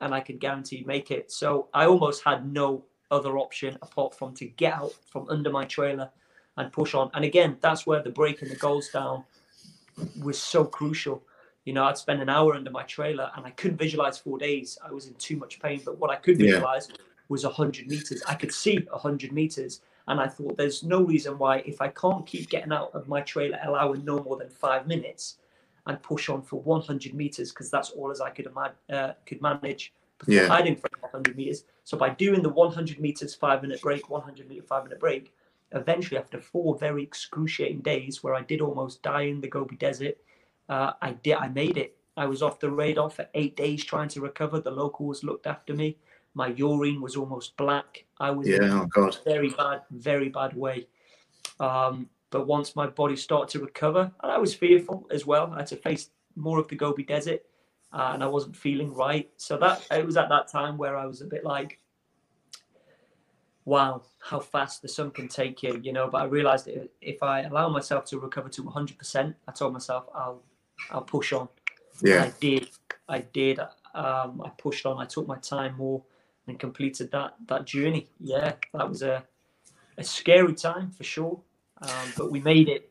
and 0.00 0.14
I 0.14 0.20
could 0.20 0.40
guarantee 0.40 0.84
make 0.86 1.10
it. 1.10 1.30
So 1.30 1.68
I 1.74 1.86
almost 1.86 2.24
had 2.24 2.50
no 2.50 2.84
other 3.10 3.38
option 3.38 3.78
apart 3.82 4.14
from 4.14 4.34
to 4.34 4.46
get 4.46 4.74
out 4.74 4.92
from 5.10 5.28
under 5.28 5.50
my 5.50 5.64
trailer 5.64 6.10
and 6.56 6.72
push 6.72 6.94
on. 6.94 7.10
And 7.14 7.24
again, 7.24 7.58
that's 7.60 7.86
where 7.86 8.02
the 8.02 8.10
break 8.10 8.42
in 8.42 8.48
the 8.48 8.56
goals 8.56 8.88
down 8.88 9.24
was 10.20 10.38
so 10.38 10.64
crucial. 10.64 11.22
You 11.64 11.72
know, 11.72 11.84
I'd 11.84 11.98
spend 11.98 12.20
an 12.20 12.28
hour 12.28 12.54
under 12.54 12.70
my 12.70 12.82
trailer 12.82 13.30
and 13.36 13.46
I 13.46 13.50
couldn't 13.50 13.78
visualize 13.78 14.18
four 14.18 14.38
days. 14.38 14.78
I 14.84 14.92
was 14.92 15.06
in 15.06 15.14
too 15.14 15.36
much 15.36 15.60
pain. 15.60 15.80
But 15.84 15.98
what 15.98 16.10
I 16.10 16.16
could 16.16 16.38
Yeah. 16.38 16.46
visualize 16.46 16.88
was 17.28 17.44
100 17.44 17.86
meters. 17.86 18.22
I 18.26 18.34
could 18.34 18.52
see 18.52 18.86
100 18.92 19.32
meters. 19.32 19.80
And 20.06 20.20
I 20.20 20.28
thought 20.28 20.56
there's 20.56 20.82
no 20.82 21.02
reason 21.02 21.38
why, 21.38 21.58
if 21.66 21.80
I 21.80 21.88
can't 21.88 22.26
keep 22.26 22.50
getting 22.50 22.72
out 22.72 22.90
of 22.94 23.08
my 23.08 23.22
trailer, 23.22 23.58
allowing 23.64 24.04
no 24.04 24.22
more 24.22 24.36
than 24.36 24.50
five 24.50 24.86
minutes 24.86 25.36
and 25.86 26.02
push 26.02 26.28
on 26.28 26.42
for 26.42 26.60
100 26.60 27.14
meters, 27.14 27.50
because 27.50 27.70
that's 27.70 27.90
all 27.90 28.10
as 28.10 28.20
I 28.20 28.30
could, 28.30 28.48
uh, 28.90 29.12
could 29.26 29.40
manage 29.40 29.92
before 30.18 30.34
Yeah. 30.34 30.48
hiding 30.48 30.76
for 30.76 30.88
100 31.00 31.36
meters. 31.36 31.64
So 31.84 31.96
by 31.96 32.10
doing 32.10 32.42
the 32.42 32.48
100 32.50 33.00
meters, 33.00 33.34
five 33.34 33.62
minute 33.62 33.80
break, 33.80 34.08
100 34.10 34.48
meter, 34.48 34.62
five 34.62 34.84
minute 34.84 35.00
break, 35.00 35.32
eventually 35.72 36.18
after 36.18 36.40
four 36.40 36.78
very 36.78 37.02
excruciating 37.02 37.80
days 37.80 38.22
where 38.22 38.34
I 38.34 38.42
did 38.42 38.60
almost 38.60 39.02
die 39.02 39.22
in 39.22 39.40
the 39.40 39.48
Gobi 39.48 39.76
Desert, 39.76 40.18
uh, 40.68 40.92
I 41.02 41.12
did. 41.12 41.34
I 41.34 41.48
made 41.48 41.76
it. 41.76 41.96
I 42.16 42.26
was 42.26 42.42
off 42.42 42.60
the 42.60 42.70
radar 42.70 43.10
for 43.10 43.26
eight 43.34 43.56
days 43.56 43.84
trying 43.84 44.08
to 44.10 44.20
recover. 44.20 44.60
The 44.60 44.70
locals 44.70 45.24
looked 45.24 45.46
after 45.46 45.74
me. 45.74 45.98
My 46.34 46.48
urine 46.48 47.00
was 47.00 47.16
almost 47.16 47.56
black. 47.56 48.04
I 48.18 48.30
was 48.32 48.48
in 48.48 48.62
Yeah, 48.62 48.80
a 48.80 48.82
oh 48.82 48.86
God. 48.86 49.16
very 49.24 49.50
bad, 49.50 49.82
very 49.90 50.28
bad 50.28 50.56
way. 50.56 50.88
Um, 51.60 52.08
but 52.30 52.48
once 52.48 52.74
my 52.74 52.88
body 52.88 53.14
started 53.14 53.48
to 53.52 53.64
recover, 53.64 54.10
and 54.22 54.32
I 54.32 54.38
was 54.38 54.52
fearful 54.52 55.06
as 55.12 55.24
well. 55.24 55.52
I 55.52 55.58
had 55.58 55.68
to 55.68 55.76
face 55.76 56.10
more 56.34 56.58
of 56.58 56.66
the 56.66 56.74
Gobi 56.74 57.04
Desert, 57.04 57.44
uh, 57.92 58.10
and 58.12 58.24
I 58.24 58.26
wasn't 58.26 58.56
feeling 58.56 58.92
right. 58.92 59.30
So 59.36 59.56
that 59.58 59.86
it 59.92 60.04
was 60.04 60.16
at 60.16 60.28
that 60.28 60.48
time 60.48 60.76
where 60.76 60.96
I 60.96 61.06
was 61.06 61.20
a 61.20 61.26
bit 61.26 61.44
like, 61.44 61.78
"Wow, 63.64 64.02
how 64.18 64.40
fast 64.40 64.82
the 64.82 64.88
sun 64.88 65.12
can 65.12 65.28
take 65.28 65.62
you," 65.62 65.80
you 65.80 65.92
know. 65.92 66.08
But 66.08 66.22
I 66.22 66.24
realized 66.24 66.66
that 66.66 66.90
if 67.00 67.22
I 67.22 67.42
allow 67.42 67.68
myself 67.68 68.04
to 68.06 68.18
recover 68.18 68.48
to 68.48 68.64
100%, 68.64 69.36
I 69.46 69.52
told 69.52 69.72
myself 69.72 70.06
I'll 70.12 70.42
I'll 70.90 71.02
push 71.02 71.32
on. 71.32 71.48
Yeah. 72.02 72.24
I 72.24 72.32
did. 72.40 72.68
I 73.08 73.20
did. 73.20 73.60
Um, 73.94 74.42
I 74.44 74.48
pushed 74.58 74.86
on. 74.86 75.00
I 75.00 75.04
took 75.04 75.28
my 75.28 75.36
time 75.36 75.76
more 75.76 76.02
and 76.46 76.58
completed 76.58 77.10
that 77.12 77.34
that 77.46 77.64
journey. 77.64 78.08
Yeah, 78.20 78.54
that 78.72 78.88
was 78.88 79.02
a 79.02 79.24
a 79.98 80.04
scary 80.04 80.54
time 80.54 80.90
for 80.90 81.04
sure, 81.04 81.40
um, 81.82 82.12
but 82.16 82.30
we 82.30 82.40
made 82.40 82.68
it. 82.68 82.90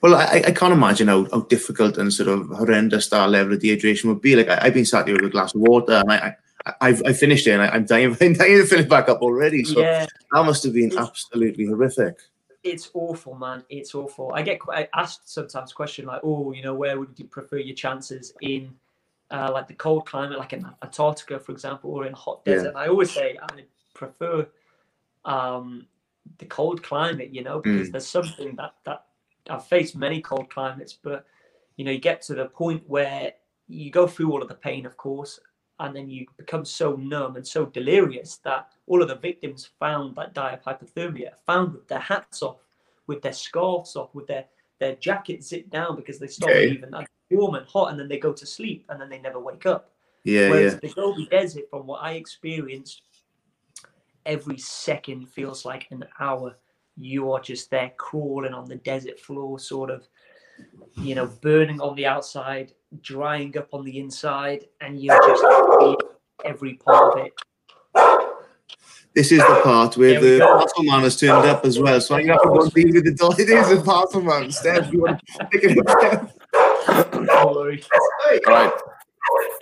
Well, 0.00 0.14
I, 0.14 0.42
I 0.46 0.52
can't 0.52 0.72
imagine 0.72 1.08
how, 1.08 1.24
how 1.32 1.40
difficult 1.40 1.98
and 1.98 2.12
sort 2.12 2.28
of 2.28 2.48
horrendous 2.48 3.08
that 3.08 3.28
level 3.28 3.54
of 3.54 3.58
dehydration 3.60 4.04
would 4.04 4.20
be. 4.20 4.36
Like 4.36 4.48
I, 4.48 4.66
I've 4.66 4.74
been 4.74 4.84
sat 4.84 5.06
here 5.08 5.16
with 5.16 5.24
a 5.26 5.30
glass 5.30 5.54
of 5.54 5.62
water, 5.62 5.94
and 5.94 6.12
I, 6.12 6.36
I 6.66 6.74
I've 6.80 7.02
I 7.04 7.12
finished 7.12 7.46
it, 7.46 7.52
and 7.52 7.62
I, 7.62 7.68
I'm 7.68 7.84
dying, 7.84 8.06
I'm 8.20 8.34
dying 8.34 8.58
to 8.58 8.66
fill 8.66 8.80
it 8.80 8.88
back 8.88 9.08
up 9.08 9.20
already. 9.22 9.64
So 9.64 9.80
Yeah. 9.80 10.06
that 10.32 10.44
must 10.44 10.64
have 10.64 10.74
been 10.74 10.96
absolutely 10.96 11.66
horrific. 11.66 12.18
It's 12.62 12.90
awful, 12.94 13.34
man. 13.34 13.62
It's 13.68 13.94
awful. 13.94 14.32
I 14.32 14.40
get 14.40 14.58
asked 14.94 15.30
sometimes 15.30 15.74
question 15.74 16.06
like, 16.06 16.22
"Oh, 16.24 16.52
you 16.52 16.62
know, 16.62 16.72
where 16.74 16.98
would 16.98 17.10
you 17.16 17.26
prefer 17.26 17.58
your 17.58 17.74
chances 17.76 18.32
in, 18.40 18.74
uh, 19.30 19.50
like 19.52 19.68
the 19.68 19.74
cold 19.74 20.06
climate, 20.06 20.38
like 20.38 20.52
in 20.52 20.66
Antarctica, 20.82 21.38
for 21.38 21.52
example, 21.52 21.90
or 21.90 22.06
in 22.06 22.12
a 22.12 22.16
hot 22.16 22.44
desert?" 22.44 22.68
And 22.68 22.78
I 22.78 22.88
always 22.88 23.10
say 23.10 23.38
I 23.42 23.64
prefer 23.94 24.46
um, 25.24 25.86
the 26.38 26.46
cold 26.46 26.82
climate, 26.82 27.30
you 27.32 27.42
know, 27.42 27.60
because 27.60 27.88
Mm. 27.88 27.92
there's 27.92 28.06
something 28.06 28.56
that 28.56 28.74
that 28.84 29.06
I've 29.48 29.66
faced 29.66 29.96
many 29.96 30.20
cold 30.20 30.50
climates, 30.50 30.92
but 30.94 31.26
you 31.76 31.84
know, 31.84 31.90
you 31.90 31.98
get 31.98 32.22
to 32.22 32.34
the 32.34 32.46
point 32.46 32.82
where 32.88 33.32
you 33.68 33.90
go 33.90 34.06
through 34.06 34.30
all 34.32 34.42
of 34.42 34.48
the 34.48 34.54
pain, 34.54 34.86
of 34.86 34.96
course, 34.96 35.40
and 35.80 35.94
then 35.94 36.08
you 36.08 36.26
become 36.36 36.64
so 36.64 36.96
numb 36.96 37.36
and 37.36 37.46
so 37.46 37.66
delirious 37.66 38.36
that 38.38 38.68
all 38.86 39.02
of 39.02 39.08
the 39.08 39.16
victims 39.16 39.70
found 39.78 40.14
that 40.16 40.34
die 40.34 40.52
of 40.52 40.62
hypothermia, 40.62 41.32
found 41.46 41.72
with 41.72 41.88
their 41.88 41.98
hats 41.98 42.42
off, 42.42 42.58
with 43.06 43.22
their 43.22 43.32
scarves 43.32 43.96
off, 43.96 44.14
with 44.14 44.26
their 44.26 44.46
their 44.80 44.96
jackets 44.96 45.48
zipped 45.48 45.70
down 45.70 45.96
because 45.96 46.18
they 46.18 46.26
start 46.26 46.52
Okay. 46.52 46.68
leaving 46.70 46.90
that 46.90 47.08
warm 47.30 47.54
and 47.54 47.66
hot, 47.66 47.90
and 47.90 47.98
then 47.98 48.08
they 48.08 48.18
go 48.18 48.32
to 48.32 48.46
sleep, 48.46 48.86
and 48.88 49.00
then 49.00 49.08
they 49.08 49.18
never 49.18 49.40
wake 49.40 49.66
up. 49.66 49.90
Yeah, 50.24 50.50
Whereas 50.50 50.74
yeah. 50.74 50.78
the 50.82 50.94
Gobi 50.94 51.26
Desert, 51.26 51.64
from 51.70 51.86
what 51.86 52.02
I 52.02 52.12
experienced, 52.12 53.02
every 54.26 54.58
second 54.58 55.28
feels 55.28 55.64
like 55.64 55.86
an 55.90 56.04
hour. 56.18 56.56
You 56.96 57.32
are 57.32 57.40
just 57.40 57.70
there 57.70 57.92
crawling 57.96 58.54
on 58.54 58.66
the 58.66 58.76
desert 58.76 59.18
floor, 59.18 59.58
sort 59.58 59.90
of, 59.90 60.06
you 60.94 61.14
know, 61.14 61.26
burning 61.42 61.80
on 61.80 61.96
the 61.96 62.06
outside, 62.06 62.72
drying 63.02 63.56
up 63.58 63.68
on 63.72 63.84
the 63.84 63.98
inside, 63.98 64.66
and 64.80 65.00
you 65.00 65.10
just 65.10 65.44
every 66.44 66.74
part 66.74 67.18
of 67.18 67.26
it. 67.26 67.32
This 69.14 69.30
is 69.30 69.38
the 69.38 69.60
part 69.62 69.96
where 69.96 70.20
the 70.20 70.40
parcel 70.40 70.82
man 70.82 71.02
has 71.02 71.16
turned 71.16 71.46
up 71.46 71.64
as 71.64 71.78
well. 71.78 72.00
So 72.00 72.16
I'm 72.16 72.26
gonna 72.26 72.32
have 72.32 72.42
to 72.42 72.48
go 72.48 72.62
and 72.62 72.72
deal 72.72 72.92
with 72.92 73.04
the 73.04 73.58
is 73.58 73.68
the 73.68 73.82
parcel 73.84 74.22
man. 74.22 74.50
Steph, 74.50 74.92
you 74.92 75.02
want 75.02 75.20
to 75.38 75.44
pick 75.46 75.62
it 75.64 75.78
up? 75.78 76.00
Steph? 76.00 76.32
All 78.46 78.54
right. 78.54 78.72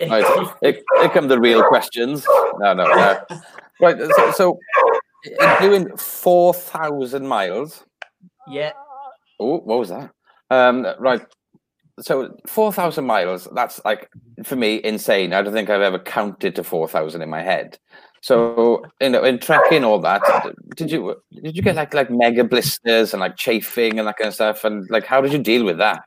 Right. 0.09 0.55
Here, 0.61 0.81
here 0.99 1.09
come 1.09 1.27
the 1.27 1.39
real 1.39 1.63
questions. 1.63 2.25
No, 2.59 2.73
no, 2.73 2.85
no. 2.85 3.21
Right. 3.79 3.97
So, 4.15 4.31
so 4.31 4.59
doing 5.59 5.95
4,000 5.97 7.25
miles. 7.27 7.85
Yeah. 8.47 8.71
Oh, 9.39 9.59
what 9.59 9.79
was 9.79 9.89
that? 9.89 10.11
Um, 10.49 10.87
right. 10.99 11.21
So 11.99 12.35
4,000 12.47 13.05
miles, 13.05 13.47
that's 13.53 13.79
like, 13.85 14.09
for 14.43 14.55
me, 14.55 14.81
insane. 14.83 15.33
I 15.33 15.41
don't 15.41 15.53
think 15.53 15.69
I've 15.69 15.81
ever 15.81 15.99
counted 15.99 16.55
to 16.55 16.63
4,000 16.63 17.21
in 17.21 17.29
my 17.29 17.41
head. 17.41 17.77
So, 18.21 18.83
you 19.01 19.09
know, 19.09 19.23
in 19.23 19.37
trekking 19.37 19.83
all 19.83 19.99
that, 19.99 20.21
did 20.77 20.89
you 20.89 21.15
did 21.43 21.57
you 21.57 21.61
get 21.61 21.75
like 21.75 21.93
like 21.93 22.09
mega 22.09 22.45
blisters 22.45 23.13
and 23.13 23.19
like 23.19 23.35
chafing 23.35 23.99
and 23.99 24.07
that 24.07 24.15
kind 24.15 24.29
of 24.29 24.33
stuff? 24.33 24.63
And 24.63 24.89
like, 24.89 25.05
how 25.05 25.19
did 25.19 25.33
you 25.33 25.39
deal 25.39 25.65
with 25.65 25.77
that? 25.79 26.03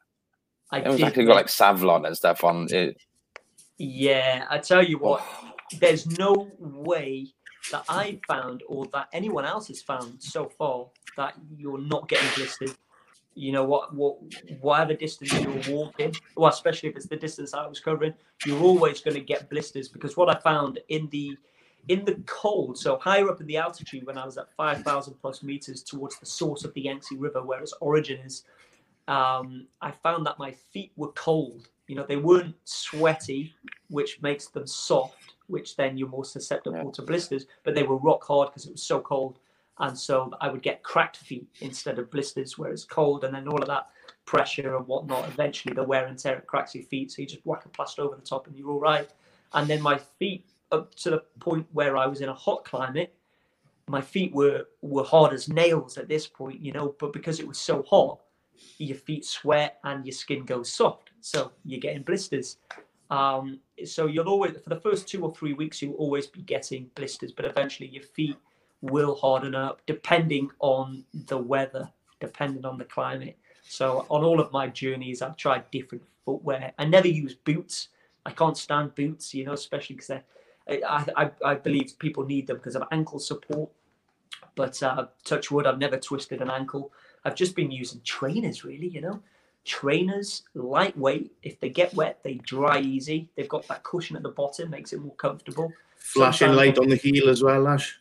I 0.71 0.81
It 0.81 0.89
was 0.89 0.97
did, 0.99 1.07
actually 1.07 1.27
got 1.27 1.37
like 1.37 1.47
Savlon 1.47 2.07
and 2.07 2.17
stuff 2.17 2.45
on 2.45 2.67
it. 2.71 2.99
Yeah, 3.79 4.47
I 4.51 4.59
tell 4.59 4.83
you 4.83 4.99
what, 4.99 5.23
Oh. 5.23 5.53
there's 5.81 6.07
no 6.19 6.51
way 6.59 7.29
that 7.73 7.85
I 7.89 8.21
found 8.29 8.63
or 8.69 8.87
that 8.93 9.09
anyone 9.13 9.45
else 9.45 9.69
has 9.69 9.83
found 9.83 10.23
so 10.23 10.49
far 10.49 10.87
that 11.17 11.35
you're 11.57 11.81
not 11.81 12.09
getting 12.09 12.29
blisters. 12.37 12.77
You 13.35 13.53
know 13.53 13.65
what, 13.65 13.95
what, 13.95 14.17
whatever 14.61 14.95
distance 14.95 15.33
you're 15.33 15.77
walking, 15.77 16.15
well, 16.37 16.51
especially 16.51 16.89
if 16.89 16.97
it's 16.97 17.07
the 17.07 17.17
distance 17.17 17.53
I 17.53 17.67
was 17.67 17.81
covering, 17.81 18.15
you're 18.47 18.63
always 18.63 19.01
going 19.03 19.15
to 19.15 19.21
get 19.21 19.51
blisters 19.51 19.89
because 19.89 20.17
what 20.17 20.35
I 20.35 20.39
found 20.41 20.79
in 20.89 21.09
the 21.11 21.37
in 21.89 22.05
the 22.05 22.21
cold, 22.27 22.77
so 22.79 22.99
higher 22.99 23.29
up 23.31 23.41
in 23.41 23.47
the 23.47 23.57
altitude, 23.59 24.07
when 24.07 24.19
I 24.19 24.25
was 24.25 24.39
at 24.39 24.53
five 24.57 24.83
thousand 24.83 25.15
plus 25.21 25.43
meters 25.43 25.83
towards 25.83 26.19
the 26.19 26.27
source 26.27 26.65
of 26.65 26.73
the 26.75 26.81
Yangtze 26.81 27.17
River, 27.17 27.43
where 27.43 27.61
its 27.61 27.75
origin 27.81 28.19
is, 28.25 28.45
um, 29.09 29.67
I 29.81 29.91
found 29.91 30.27
that 30.27 30.39
my 30.39 30.53
feet 30.53 30.93
were 30.97 31.13
cold. 31.13 31.69
You 31.87 31.97
know, 31.97 32.07
they 32.07 32.17
weren't 32.17 32.55
sweaty, 32.65 33.55
which 33.89 34.21
makes 34.23 34.49
them 34.49 34.67
soft, 34.67 35.35
which 35.47 35.77
then 35.77 35.97
you're 35.97 36.09
more 36.09 36.25
susceptible 36.25 36.91
to 36.91 37.03
blisters, 37.03 37.47
but 37.63 37.75
they 37.75 37.85
were 37.85 37.97
rock 37.97 38.25
hard 38.25 38.49
because 38.51 38.67
it 38.67 38.73
was 38.73 38.83
so 38.83 39.01
cold. 39.01 39.39
And 39.79 39.97
so 39.97 40.33
I 40.41 40.49
would 40.49 40.63
get 40.63 40.83
cracked 40.83 41.19
feet 41.19 41.47
instead 41.61 41.99
of 41.99 42.11
blisters 42.11 42.57
where 42.57 42.71
it's 42.71 42.85
cold. 42.85 43.25
And 43.25 43.35
then 43.35 43.47
all 43.47 43.61
of 43.61 43.69
that 43.69 43.89
pressure 44.25 44.77
and 44.77 44.87
whatnot, 44.87 45.29
eventually 45.29 45.75
the 45.75 45.85
wear 45.85 46.07
and 46.07 46.19
tear 46.19 46.37
it 46.37 46.47
cracks 46.47 46.75
your 46.75 46.85
feet. 46.85 47.13
So 47.13 47.23
you 47.23 47.29
just 47.29 47.45
whack 47.45 47.67
a 47.67 47.69
plaster 47.69 48.03
over 48.03 48.17
the 48.17 48.23
top 48.23 48.47
and 48.47 48.57
you're 48.57 48.71
all 48.71 48.81
right. 48.81 49.09
And 49.53 49.69
then 49.69 49.83
my 49.83 49.99
feet, 49.99 50.47
up 50.73 50.95
to 50.97 51.11
the 51.11 51.23
point 51.39 51.67
where 51.73 51.97
I 51.97 52.07
was 52.07 52.21
in 52.23 52.29
a 52.29 52.35
hot 52.35 52.65
climate, 52.65 53.15
my 53.89 54.01
feet 54.01 54.33
were 54.35 54.67
were 54.83 55.05
hard 55.05 55.33
as 55.33 55.49
nails 55.49 55.97
at 55.97 56.09
this 56.09 56.27
point, 56.27 56.61
you 56.61 56.73
know. 56.73 56.97
But 56.99 57.13
because 57.13 57.39
it 57.39 57.47
was 57.47 57.59
so 57.59 57.85
hot, 57.85 58.21
your 58.79 58.97
feet 58.97 59.25
sweat 59.25 59.79
and 59.85 60.05
your 60.05 60.13
skin 60.13 60.45
goes 60.45 60.73
soft, 60.73 61.11
so 61.21 61.53
you're 61.65 61.81
getting 61.81 62.03
blisters. 62.03 62.59
Um, 63.11 63.61
so 63.85 64.07
you'll 64.07 64.29
always, 64.29 64.57
for 64.63 64.71
the 64.71 64.81
first 64.81 65.07
two 65.07 65.23
or 65.23 65.35
three 65.35 65.53
weeks, 65.53 65.81
you'll 65.81 65.95
always 65.95 66.27
be 66.27 66.43
getting 66.43 66.91
blisters, 66.95 67.33
but 67.33 67.45
eventually 67.45 67.89
your 67.89 68.03
feet 68.03 68.37
will 68.81 69.15
harden 69.15 69.55
up, 69.55 69.81
depending 69.87 70.51
on 70.61 71.05
the 71.29 71.39
weather, 71.39 71.89
depending 72.21 72.65
on 72.65 72.79
the 72.79 72.85
climate. 72.85 73.37
So 73.69 74.07
on 74.11 74.25
all 74.25 74.41
of 74.41 74.53
my 74.53 74.69
journeys, 74.69 75.23
I've 75.23 75.37
tried 75.37 75.71
different 75.71 76.05
footwear. 76.25 76.73
I 76.79 76.85
never 76.85 77.09
use 77.09 77.35
boots. 77.35 77.89
I 78.25 78.31
can't 78.31 78.57
stand 78.57 78.95
boots, 78.95 79.35
you 79.35 79.45
know, 79.45 79.53
especially 79.53 79.97
because 79.97 80.11
I, 80.69 81.05
I, 81.17 81.31
I 81.45 81.55
believe 81.55 81.99
people 81.99 82.25
need 82.25 82.47
them 82.49 82.57
because 82.57 82.77
of 82.77 82.85
ankle 82.91 83.19
support. 83.19 83.71
But 84.57 84.83
uh, 84.83 85.07
touch 85.25 85.51
wood, 85.51 85.67
I've 85.67 85.79
never 85.79 85.99
twisted 85.99 86.41
an 86.41 86.51
ankle. 86.51 86.93
I've 87.27 87.35
just 87.35 87.57
been 87.57 87.71
using 87.73 88.01
trainers, 88.05 88.65
really, 88.65 88.87
you 88.87 89.01
know. 89.01 89.21
Trainers, 89.65 90.43
lightweight. 90.55 91.33
If 91.43 91.59
they 91.59 91.69
get 91.71 91.93
wet, 91.95 92.21
they 92.23 92.35
dry 92.35 92.79
easy. 92.81 93.29
They've 93.37 93.49
got 93.49 93.67
that 93.67 93.83
cushion 93.83 94.15
at 94.17 94.23
the 94.23 94.29
bottom, 94.29 94.71
makes 94.71 94.93
it 94.93 95.01
more 95.01 95.15
comfortable. 95.17 95.73
Flashing 95.99 96.49
Sometimes- 96.49 96.57
light 96.57 96.79
on 96.79 96.89
the 96.89 96.95
heel 96.97 97.29
as 97.29 97.43
well, 97.43 97.67
Ash. 97.67 97.99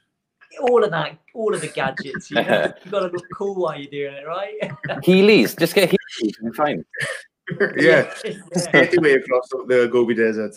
All 0.61 0.83
of 0.83 0.91
that, 0.91 1.17
all 1.33 1.53
of 1.55 1.61
the 1.61 1.67
gadgets. 1.67 2.29
You 2.29 2.43
know, 2.43 2.71
you 2.85 2.91
got 2.91 2.99
to 2.99 3.07
look 3.07 3.25
cool 3.33 3.55
while 3.55 3.77
you're 3.79 3.89
doing 3.89 4.13
it, 4.13 4.27
right? 4.27 4.53
Heelys, 5.03 5.57
just 5.57 5.73
get 5.73 5.89
Heelys 5.89 6.33
and 6.41 6.55
fine. 6.55 6.85
yeah. 7.77 8.13
Yeah. 8.23 8.33
Skate 8.55 8.93
your 8.93 9.01
way 9.01 9.13
across 9.13 9.49
the- 9.49 9.65
the 9.67 9.87
Gobi 9.87 10.13
Desert. 10.13 10.53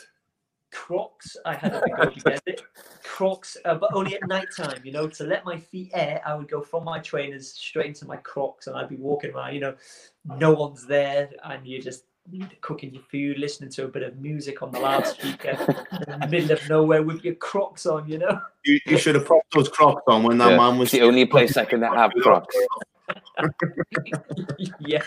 Crocs, 0.70 1.36
I 1.44 1.54
had 1.54 1.74
at 1.74 1.82
the 1.84 1.90
Gobi 1.90 2.20
Desert. 2.20 2.62
Crocs, 3.02 3.56
uh, 3.64 3.74
but 3.74 3.90
only 3.94 4.14
at 4.14 4.26
night 4.28 4.48
time, 4.56 4.80
you 4.84 4.92
know, 4.92 5.08
to 5.08 5.24
let 5.24 5.44
my 5.44 5.58
feet 5.58 5.90
air, 5.94 6.20
I 6.24 6.34
would 6.34 6.48
go 6.48 6.60
from 6.62 6.84
my 6.84 6.98
trainers 6.98 7.52
straight 7.52 7.86
into 7.86 8.06
my 8.06 8.16
Crocs 8.16 8.66
and 8.66 8.76
I'd 8.76 8.88
be 8.88 8.96
walking 8.96 9.32
around, 9.32 9.54
you 9.54 9.60
know, 9.60 9.74
no 10.36 10.52
one's 10.52 10.86
there 10.86 11.30
and 11.44 11.66
you're 11.66 11.82
just 11.82 12.04
cooking 12.60 12.92
your 12.92 13.02
food, 13.02 13.38
listening 13.38 13.70
to 13.70 13.84
a 13.84 13.88
bit 13.88 14.02
of 14.02 14.18
music 14.18 14.62
on 14.62 14.70
the 14.70 14.78
loudspeaker 14.78 15.56
in 16.06 16.20
the 16.20 16.28
middle 16.28 16.52
of 16.52 16.68
nowhere 16.68 17.02
with 17.02 17.24
your 17.24 17.34
Crocs 17.36 17.86
on, 17.86 18.08
you 18.08 18.18
know. 18.18 18.40
You, 18.64 18.78
you 18.86 18.98
should 18.98 19.14
have 19.14 19.24
propped 19.24 19.52
those 19.54 19.68
Crocs 19.68 20.02
on 20.06 20.22
when 20.22 20.38
that 20.38 20.50
Yeah, 20.50 20.56
man 20.58 20.78
was 20.78 20.88
it's 20.88 21.00
the 21.00 21.02
only 21.02 21.24
place 21.24 21.56
I 21.56 21.64
can 21.64 21.82
have 21.82 22.12
Crocs. 22.22 22.54
yeah, 24.80 25.02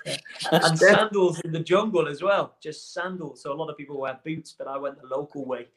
and 0.52 0.78
sandals 0.78 1.40
in 1.42 1.52
the 1.52 1.60
jungle 1.60 2.08
as 2.08 2.22
well. 2.22 2.56
Just 2.62 2.94
sandals. 2.94 3.42
So 3.42 3.52
a 3.52 3.56
lot 3.56 3.70
of 3.70 3.78
people 3.78 4.00
wear 4.00 4.20
boots, 4.24 4.56
but 4.58 4.68
I 4.68 4.78
went 4.78 5.02
the 5.02 5.08
local 5.08 5.46
way, 5.46 5.68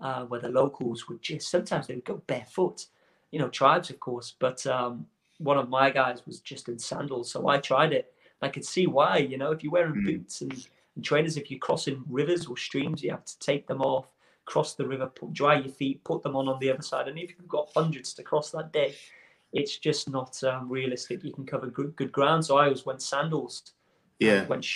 uh, 0.00 0.24
where 0.24 0.40
the 0.40 0.48
locals 0.48 1.08
would 1.08 1.22
just 1.22 1.50
sometimes 1.50 1.86
they 1.86 1.94
would 1.94 2.04
go 2.04 2.22
barefoot. 2.26 2.86
You 3.30 3.38
know, 3.38 3.48
tribes 3.48 3.90
of 3.90 4.00
course, 4.00 4.34
but 4.38 4.66
um, 4.66 5.06
one 5.38 5.58
of 5.58 5.68
my 5.68 5.90
guys 5.90 6.24
was 6.26 6.40
just 6.40 6.68
in 6.68 6.78
sandals, 6.78 7.30
so 7.30 7.48
I 7.48 7.58
tried 7.58 7.92
it. 7.92 8.12
I 8.40 8.48
could 8.48 8.64
see 8.64 8.86
why. 8.86 9.18
You 9.18 9.38
know, 9.38 9.50
if 9.52 9.62
you're 9.62 9.72
wearing 9.72 10.04
boots 10.04 10.40
and, 10.40 10.66
and 10.96 11.04
trainers, 11.04 11.36
if 11.36 11.50
you're 11.50 11.60
crossing 11.60 12.02
rivers 12.08 12.46
or 12.46 12.56
streams, 12.56 13.02
you 13.02 13.10
have 13.10 13.24
to 13.24 13.38
take 13.38 13.66
them 13.66 13.82
off, 13.82 14.06
cross 14.46 14.74
the 14.74 14.86
river, 14.86 15.06
put, 15.06 15.32
dry 15.32 15.58
your 15.58 15.72
feet, 15.72 16.02
put 16.04 16.22
them 16.22 16.36
on 16.36 16.48
on 16.48 16.58
the 16.58 16.70
other 16.70 16.82
side, 16.82 17.08
and 17.08 17.18
if 17.18 17.30
you've 17.30 17.48
got 17.48 17.70
hundreds 17.74 18.14
to 18.14 18.22
cross 18.22 18.50
that 18.50 18.72
day, 18.72 18.94
it's 19.52 19.78
just 19.78 20.10
not 20.10 20.42
um, 20.44 20.68
realistic. 20.68 21.24
You 21.24 21.32
can 21.32 21.46
cover 21.46 21.66
good, 21.66 21.96
good 21.96 22.12
ground. 22.12 22.44
So 22.44 22.58
I 22.58 22.64
always 22.64 22.84
went 22.84 23.02
sandals. 23.02 23.72
Yeah. 24.18 24.46
Went 24.46 24.66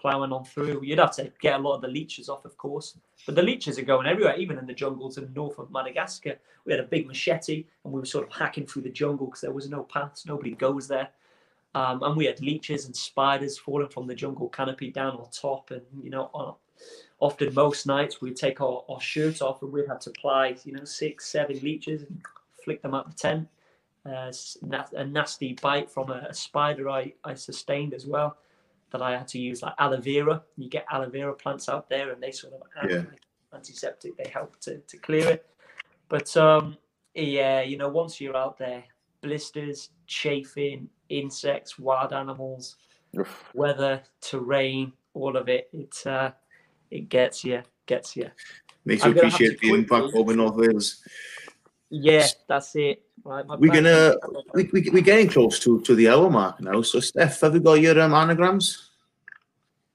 plowing 0.00 0.32
on 0.32 0.44
through. 0.44 0.82
You'd 0.82 0.98
have 0.98 1.14
to 1.16 1.30
get 1.40 1.60
a 1.60 1.62
lot 1.62 1.74
of 1.74 1.82
the 1.82 1.88
leeches 1.88 2.30
off, 2.30 2.46
of 2.46 2.56
course. 2.56 2.96
But 3.26 3.34
the 3.34 3.42
leeches 3.42 3.78
are 3.78 3.82
going 3.82 4.06
everywhere, 4.06 4.36
even 4.36 4.58
in 4.58 4.66
the 4.66 4.72
jungles 4.72 5.18
in 5.18 5.24
the 5.24 5.30
north 5.30 5.58
of 5.58 5.70
Madagascar. 5.70 6.36
We 6.64 6.72
had 6.72 6.80
a 6.80 6.84
big 6.84 7.06
machete 7.06 7.66
and 7.84 7.92
we 7.92 8.00
were 8.00 8.06
sort 8.06 8.26
of 8.26 8.32
hacking 8.32 8.66
through 8.66 8.82
the 8.82 8.90
jungle 8.90 9.26
because 9.26 9.42
there 9.42 9.52
was 9.52 9.68
no 9.68 9.82
paths. 9.82 10.24
Nobody 10.24 10.52
goes 10.52 10.88
there. 10.88 11.10
Um, 11.74 12.02
and 12.02 12.16
we 12.16 12.24
had 12.24 12.40
leeches 12.40 12.86
and 12.86 12.96
spiders 12.96 13.58
falling 13.58 13.90
from 13.90 14.06
the 14.06 14.14
jungle 14.14 14.48
canopy 14.48 14.90
down 14.90 15.12
on 15.16 15.28
top. 15.30 15.70
And, 15.72 15.82
you 16.02 16.08
know, 16.08 16.30
on, 16.32 16.54
often 17.20 17.52
most 17.52 17.86
nights 17.86 18.22
we'd 18.22 18.36
take 18.36 18.62
our, 18.62 18.82
our 18.88 19.00
shirt 19.00 19.42
off 19.42 19.60
and 19.60 19.70
we'd 19.72 19.88
have 19.88 20.00
to 20.00 20.10
apply, 20.10 20.56
you 20.64 20.72
know, 20.72 20.84
six, 20.84 21.26
seven 21.26 21.58
leeches 21.62 22.02
and 22.02 22.22
flick 22.64 22.80
them 22.80 22.94
out 22.94 23.10
the 23.10 23.14
tent. 23.14 23.46
Uh, 24.06 24.32
a 24.94 25.04
nasty 25.04 25.54
bite 25.60 25.90
from 25.90 26.10
a, 26.10 26.26
a 26.30 26.34
spider 26.34 26.88
I, 26.88 27.12
I 27.24 27.34
sustained 27.34 27.92
as 27.92 28.06
well 28.06 28.36
that 28.92 29.02
I 29.02 29.16
had 29.16 29.26
to 29.28 29.38
use 29.38 29.62
like 29.62 29.74
aloe 29.78 30.00
vera. 30.00 30.42
You 30.56 30.68
get 30.70 30.86
aloe 30.90 31.08
vera 31.10 31.34
plants 31.34 31.68
out 31.68 31.88
there 31.88 32.12
and 32.12 32.22
they 32.22 32.30
sort 32.30 32.52
of 32.54 32.62
act 32.80 32.92
Yeah. 32.92 33.02
antiseptic. 33.52 34.16
They 34.16 34.30
help 34.30 34.60
to, 34.60 34.78
to 34.78 34.96
clear 34.98 35.28
it. 35.28 35.46
But 36.08 36.36
um, 36.36 36.76
yeah, 37.14 37.62
you 37.62 37.76
know, 37.78 37.88
once 37.88 38.20
you're 38.20 38.36
out 38.36 38.58
there, 38.58 38.84
blisters, 39.22 39.90
chafing, 40.06 40.88
insects, 41.08 41.78
wild 41.78 42.12
animals, 42.12 42.76
weather, 43.54 44.02
terrain, 44.20 44.92
all 45.14 45.36
of 45.36 45.48
it, 45.48 45.68
it 45.72 46.06
uh, 46.06 46.30
it 46.90 47.08
gets 47.08 47.42
you, 47.44 47.62
gets 47.86 48.14
you. 48.16 48.30
Makes 48.84 49.04
you 49.04 49.10
appreciate 49.12 49.58
quickly- 49.58 49.84
home 50.12 50.30
in 50.30 50.36
North 50.36 50.54
Wales. 50.54 51.02
Yeah, 51.90 52.26
that's 52.48 52.74
it. 52.76 53.02
Right, 53.24 53.44
We're 53.58 53.72
gonna 53.72 54.14
we, 54.54 54.68
we, 54.72 54.88
we're 54.92 55.02
getting 55.02 55.28
close 55.28 55.58
to, 55.60 55.80
to 55.82 55.94
the 55.94 56.08
hour 56.08 56.30
mark 56.30 56.60
now. 56.60 56.82
So 56.82 57.00
Steph, 57.00 57.40
have 57.40 57.54
you 57.54 57.60
got 57.60 57.74
your 57.80 58.00
um, 58.00 58.14
anagrams? 58.14 58.90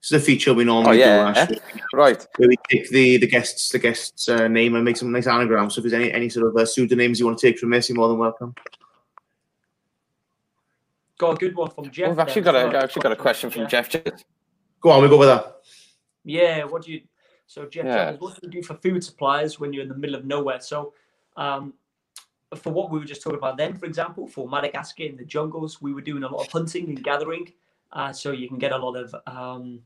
This 0.02 0.12
is 0.14 0.22
a 0.24 0.26
feature 0.26 0.54
we 0.54 0.64
normally 0.64 1.02
Oh, 1.04 1.06
yeah. 1.06 1.46
do. 1.46 1.56
Ash, 1.56 1.84
Right. 1.94 2.28
Where 2.38 2.50
we 2.50 2.58
take 2.70 2.90
the 2.90 3.18
the 3.18 3.28
guests 3.28 3.70
the 3.70 3.80
guest's 3.80 4.28
uh, 4.28 4.48
name 4.48 4.76
and 4.76 4.84
make 4.84 4.98
some 4.98 5.12
nice 5.12 5.28
anagrams. 5.28 5.76
So 5.76 5.80
if 5.80 5.84
there's 5.84 5.94
any 5.94 6.12
any 6.12 6.28
sort 6.28 6.48
of 6.48 6.58
uh, 6.58 6.66
pseudonyms 6.66 7.20
you 7.20 7.26
want 7.26 7.38
to 7.38 7.48
take 7.48 7.60
from 7.60 7.70
this, 7.70 7.88
you're 7.88 7.98
more 7.98 8.10
than 8.10 8.18
welcome. 8.18 8.54
Got 11.18 11.34
a 11.34 11.36
good 11.36 11.56
one 11.56 11.70
from 11.70 11.92
Jeff. 11.92 12.10
We've 12.10 12.20
actually 12.20 12.42
got 12.42 12.56
as 12.56 12.64
a 12.64 12.68
well. 12.68 12.76
I've 12.78 12.84
actually 12.84 13.02
got 13.04 13.12
a 13.12 13.16
question 13.18 13.50
from 13.52 13.68
Jeff. 13.68 13.90
Jennings. 13.90 14.26
Go 14.82 14.90
on, 14.90 15.04
we 15.04 15.08
go 15.08 15.18
with 15.18 15.28
that. 15.30 15.58
Yeah, 16.24 16.64
what 16.64 16.84
do 16.84 16.92
you? 16.94 17.02
So 17.46 17.66
Jeff, 17.68 17.86
Yeah. 17.86 17.96
Jennings, 18.06 18.22
what 18.22 18.34
do 18.42 18.48
you 18.48 18.50
do 18.52 18.64
for 18.64 18.74
food 18.76 19.04
supplies 19.04 19.60
when 19.60 19.72
you're 19.72 19.84
in 19.84 19.90
the 19.90 19.96
middle 19.96 20.16
of 20.16 20.26
nowhere? 20.26 20.60
So, 20.62 20.94
um, 21.38 21.76
for 22.58 22.72
what 22.72 22.92
we 22.92 23.00
were 23.00 23.06
just 23.06 23.22
talking 23.22 23.38
about 23.38 23.58
then, 23.58 23.76
for 23.78 23.86
example, 23.86 24.28
for 24.28 24.48
Madagascar 24.48 25.04
in 25.04 25.16
the 25.16 25.26
jungles, 25.26 25.82
we 25.82 25.94
were 25.94 26.02
doing 26.02 26.24
a 26.24 26.28
lot 26.28 26.46
of 26.46 26.52
hunting 26.52 26.90
and 26.90 27.04
gathering. 27.04 27.52
Uh, 27.94 28.12
so 28.14 28.32
you 28.32 28.48
can 28.48 28.58
get 28.58 28.72
a 28.72 28.78
lot 28.78 28.96
of 28.96 29.16
um, 29.28 29.80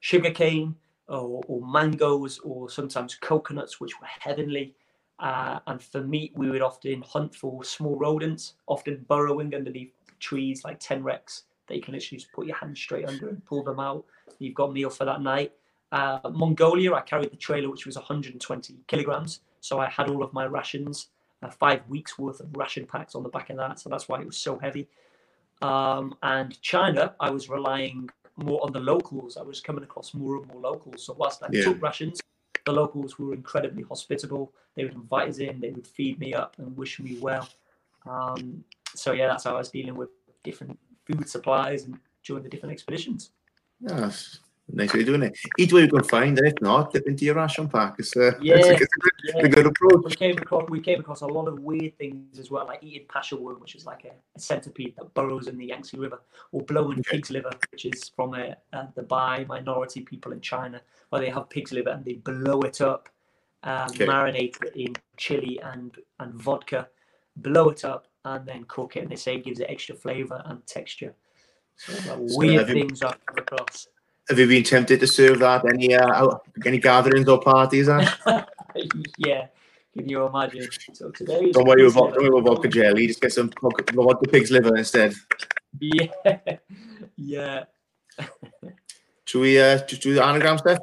sugarcane 0.00 0.74
or, 1.08 1.42
or 1.46 1.66
mangoes 1.66 2.38
or 2.40 2.68
sometimes 2.68 3.14
coconuts, 3.14 3.80
which 3.80 4.00
were 4.00 4.06
heavenly. 4.06 4.74
Uh, 5.18 5.60
and 5.68 5.82
for 5.82 6.00
meat, 6.02 6.32
we 6.34 6.50
would 6.50 6.62
often 6.62 7.02
hunt 7.02 7.34
for 7.34 7.62
small 7.62 7.96
rodents, 7.96 8.54
often 8.66 9.04
burrowing 9.08 9.54
underneath 9.54 9.92
trees 10.18 10.64
like 10.64 10.80
tenrecs 10.80 11.42
that 11.68 11.76
you 11.76 11.82
can 11.82 11.94
literally 11.94 12.18
just 12.18 12.32
put 12.32 12.46
your 12.46 12.56
hand 12.56 12.76
straight 12.76 13.06
under 13.06 13.28
and 13.28 13.44
pull 13.44 13.62
them 13.62 13.78
out. 13.78 14.04
You've 14.38 14.54
got 14.54 14.72
meal 14.72 14.90
for 14.90 15.04
that 15.04 15.22
night. 15.22 15.52
Uh, 15.92 16.18
Mongolia, 16.32 16.94
I 16.94 17.02
carried 17.02 17.30
the 17.30 17.36
trailer, 17.36 17.70
which 17.70 17.86
was 17.86 17.96
120 17.96 18.76
kilograms. 18.88 19.40
So 19.60 19.78
I 19.78 19.88
had 19.88 20.08
all 20.08 20.22
of 20.24 20.32
my 20.32 20.46
rations, 20.46 21.08
uh, 21.42 21.50
five 21.50 21.86
weeks 21.88 22.18
worth 22.18 22.40
of 22.40 22.48
ration 22.56 22.86
packs 22.86 23.14
on 23.14 23.22
the 23.22 23.28
back 23.28 23.50
of 23.50 23.56
that. 23.56 23.80
So 23.80 23.90
that's 23.90 24.08
why 24.08 24.20
it 24.20 24.26
was 24.26 24.36
so 24.36 24.58
heavy. 24.58 24.88
Um, 25.60 26.14
and 26.22 26.60
China, 26.62 27.14
I 27.20 27.30
was 27.30 27.48
relying 27.48 28.10
more 28.36 28.64
on 28.64 28.72
the 28.72 28.80
locals. 28.80 29.36
I 29.36 29.42
was 29.42 29.60
coming 29.60 29.84
across 29.84 30.14
more 30.14 30.36
and 30.36 30.46
more 30.48 30.60
locals. 30.60 31.04
So 31.04 31.14
whilst 31.14 31.42
I 31.42 31.48
Yeah. 31.52 31.64
took 31.64 31.82
rations, 31.82 32.20
the 32.64 32.72
locals 32.72 33.18
were 33.18 33.34
incredibly 33.34 33.82
hospitable. 33.82 34.52
They 34.74 34.84
would 34.84 34.94
invite 34.94 35.28
us 35.28 35.38
in, 35.38 35.60
they 35.60 35.70
would 35.70 35.86
feed 35.86 36.18
me 36.18 36.32
up 36.34 36.58
and 36.58 36.76
wish 36.76 37.00
me 37.00 37.18
well. 37.20 37.48
Um, 38.06 38.64
so 38.94 39.12
yeah, 39.12 39.28
that's 39.28 39.44
how 39.44 39.54
I 39.54 39.58
was 39.58 39.70
dealing 39.70 39.94
with 39.94 40.10
different 40.42 40.78
food 41.04 41.28
supplies 41.28 41.84
and 41.84 41.98
during 42.24 42.42
the 42.42 42.48
different 42.48 42.72
expeditions. 42.72 43.30
Yes. 43.80 44.38
Nice 44.68 44.94
way 44.94 45.00
of 45.00 45.06
doing 45.06 45.22
it. 45.24 45.36
Eat 45.58 45.72
what 45.72 45.82
you 45.82 45.88
can 45.88 46.04
find, 46.04 46.38
it. 46.38 46.44
if 46.46 46.62
not, 46.62 46.92
dip 46.92 47.06
into 47.06 47.24
your 47.24 47.34
ration 47.34 47.68
pack. 47.68 47.96
It's, 47.98 48.16
uh, 48.16 48.32
Yeah, 48.40 48.56
it's, 48.56 48.68
a, 48.68 48.72
it's 48.74 48.82
a 48.82 49.00
good, 49.00 49.12
yeah. 49.24 49.44
a 49.44 49.48
good 49.48 49.66
approach. 49.66 50.04
We 50.04 50.14
came 50.14 50.38
across 50.38 50.70
we 50.70 50.80
came 50.80 51.00
across 51.00 51.20
a 51.20 51.26
lot 51.26 51.46
of 51.48 51.58
weird 51.60 51.98
things 51.98 52.38
as 52.38 52.50
well, 52.50 52.66
like 52.66 52.82
eating 52.82 53.06
pasha 53.08 53.36
worm, 53.36 53.60
which 53.60 53.74
is 53.74 53.84
like 53.84 54.04
a, 54.04 54.12
a 54.36 54.40
centipede 54.40 54.94
that 54.96 55.12
burrows 55.14 55.48
in 55.48 55.58
the 55.58 55.66
Yangtze 55.66 55.98
River, 55.98 56.20
or 56.52 56.62
blowing 56.62 57.02
pig's 57.02 57.30
liver, 57.30 57.50
which 57.72 57.84
is 57.84 58.10
from 58.16 58.34
a, 58.34 58.56
uh, 58.72 58.86
the 58.94 59.02
Bai 59.02 59.44
minority 59.48 60.00
people 60.00 60.32
in 60.32 60.40
China, 60.40 60.80
where 61.10 61.20
they 61.20 61.28
have 61.30 61.50
pig's 61.50 61.72
liver 61.72 61.90
and 61.90 62.04
they 62.04 62.14
blow 62.14 62.60
it 62.62 62.80
up, 62.80 63.08
um, 63.64 63.90
Okay. 63.90 64.06
marinate 64.06 64.56
it 64.64 64.74
in 64.76 64.94
chili 65.16 65.60
and 65.62 65.98
and 66.20 66.34
vodka, 66.34 66.88
blow 67.36 67.68
it 67.68 67.84
up, 67.84 68.06
and 68.24 68.46
then 68.46 68.64
cook 68.68 68.96
it. 68.96 69.00
And 69.00 69.10
they 69.10 69.16
say 69.16 69.34
it 69.34 69.44
gives 69.44 69.60
it 69.60 69.66
extra 69.68 69.96
flavor 69.96 70.40
and 70.46 70.64
texture. 70.66 71.14
So, 71.76 71.92
like, 71.92 72.30
So 72.30 72.38
weird 72.38 72.66
things 72.68 73.02
I've 73.02 73.26
come 73.26 73.38
across. 73.38 73.88
Have 74.28 74.38
you 74.38 74.46
been 74.46 74.62
tempted 74.62 75.00
to 75.00 75.06
serve 75.06 75.40
that 75.40 75.64
any 75.66 75.94
uh, 75.94 76.38
any 76.64 76.78
gatherings 76.78 77.28
or 77.28 77.40
parties? 77.40 77.88
Yeah, 79.18 79.48
can 79.94 80.08
you 80.08 80.24
imagine? 80.24 80.66
So 80.94 81.10
today, 81.10 81.52
don't 81.52 81.68
worry 81.68 81.86
about 81.86 82.14
don't 82.14 82.22
worry 82.22 82.40
about 82.40 82.54
vodka 82.54 82.68
jelly. 82.68 83.06
Just 83.06 83.20
get 83.20 83.32
some 83.32 83.50
vodka, 83.60 83.84
vodka 83.92 84.30
pig's 84.30 84.50
liver 84.50 84.74
instead. 84.76 85.12
Yeah, 85.78 86.06
yeah. 87.16 87.64
Should 89.26 89.40
we 89.40 89.60
uh, 89.60 89.78
just 89.86 90.00
do 90.02 90.14
the 90.14 90.24
anagram 90.24 90.56
stuff? 90.58 90.78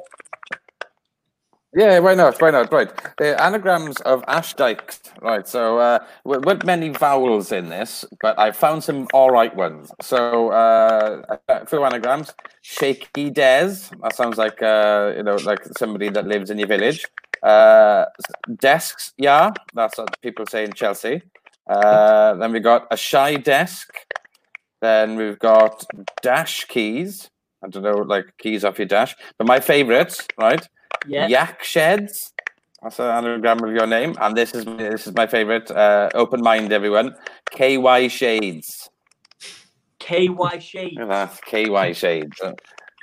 Yeah, 1.72 2.00
why 2.00 2.14
not? 2.14 2.40
Why 2.42 2.50
not? 2.50 2.72
Right. 2.72 2.90
The 3.18 3.40
anagrams 3.40 4.00
of 4.00 4.24
Ash 4.26 4.54
Dykes. 4.54 5.00
Right. 5.22 5.46
So, 5.46 5.78
uh, 5.78 6.00
w- 6.24 6.42
weren't 6.44 6.64
many 6.66 6.88
vowels 6.88 7.52
in 7.52 7.68
this, 7.68 8.04
but 8.20 8.36
I 8.40 8.50
found 8.50 8.82
some 8.82 9.06
all 9.14 9.30
right 9.30 9.54
ones. 9.54 9.92
So, 10.02 10.50
uh, 10.50 11.22
a 11.48 11.66
few 11.66 11.84
anagrams. 11.84 12.32
Shaky 12.62 13.30
Des. 13.30 13.76
That 14.02 14.16
sounds 14.16 14.36
like, 14.36 14.60
uh, 14.62 15.12
you 15.16 15.22
know, 15.22 15.36
like 15.36 15.60
somebody 15.78 16.08
that 16.10 16.26
lives 16.26 16.50
in 16.50 16.58
your 16.58 16.66
village. 16.66 17.06
Uh, 17.42 18.06
desks. 18.58 19.12
Yeah. 19.16 19.52
That's 19.72 19.96
what 19.96 20.20
people 20.22 20.46
say 20.46 20.64
in 20.64 20.72
Chelsea. 20.72 21.22
Uh, 21.68 22.34
then 22.34 22.50
we 22.52 22.58
got 22.58 22.88
a 22.90 22.96
shy 22.96 23.36
desk. 23.36 23.94
Then 24.82 25.14
we've 25.16 25.38
got 25.38 25.84
dash 26.22 26.64
keys. 26.64 27.30
I 27.64 27.68
don't 27.68 27.82
know, 27.82 27.98
like 27.98 28.26
keys 28.38 28.64
off 28.64 28.78
your 28.78 28.86
dash. 28.88 29.14
But 29.38 29.46
my 29.46 29.60
favorites, 29.60 30.26
right? 30.38 30.66
Yeah. 31.06 31.28
Yak 31.28 31.62
sheds. 31.62 32.32
That's 32.82 32.98
an 32.98 33.06
anagram 33.06 33.62
of 33.62 33.72
your 33.72 33.86
name, 33.86 34.16
and 34.20 34.34
this 34.34 34.54
is 34.54 34.64
this 34.64 35.06
is 35.06 35.14
my 35.14 35.26
favorite. 35.26 35.70
Uh, 35.70 36.08
open 36.14 36.40
mind, 36.40 36.72
everyone. 36.72 37.14
KY 37.50 38.08
shades. 38.08 38.88
KY 39.98 40.58
shade. 40.60 40.94
Look 40.98 41.10
at 41.10 41.30
that 41.30 41.42
KY 41.42 41.92
shades. 41.92 42.40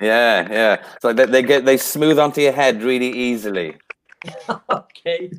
Yeah, 0.02 0.48
yeah. 0.52 0.84
So 1.02 1.14
they, 1.14 1.26
they 1.26 1.44
get 1.44 1.66
they 1.66 1.78
smooth 1.78 2.18
onto 2.20 2.42
your 2.42 2.54
head 2.54 2.82
really 2.82 3.10
easily. 3.10 3.78
okay. 4.70 5.32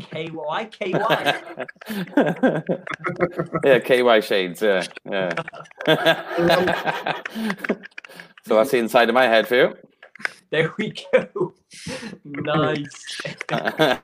KY 0.00 0.68
KY. 0.70 1.34
yeah, 3.64 3.78
KY 3.78 4.20
shades. 4.20 4.62
Yeah, 4.62 4.84
yeah. 5.08 5.30
so 8.46 8.56
that's 8.56 8.70
the 8.70 8.78
inside 8.78 9.08
of 9.08 9.14
my 9.14 9.24
head 9.24 9.48
for 9.48 9.54
you. 9.54 9.74
There 10.50 10.72
we 10.78 10.94
go. 11.12 11.54
nice. 12.24 13.20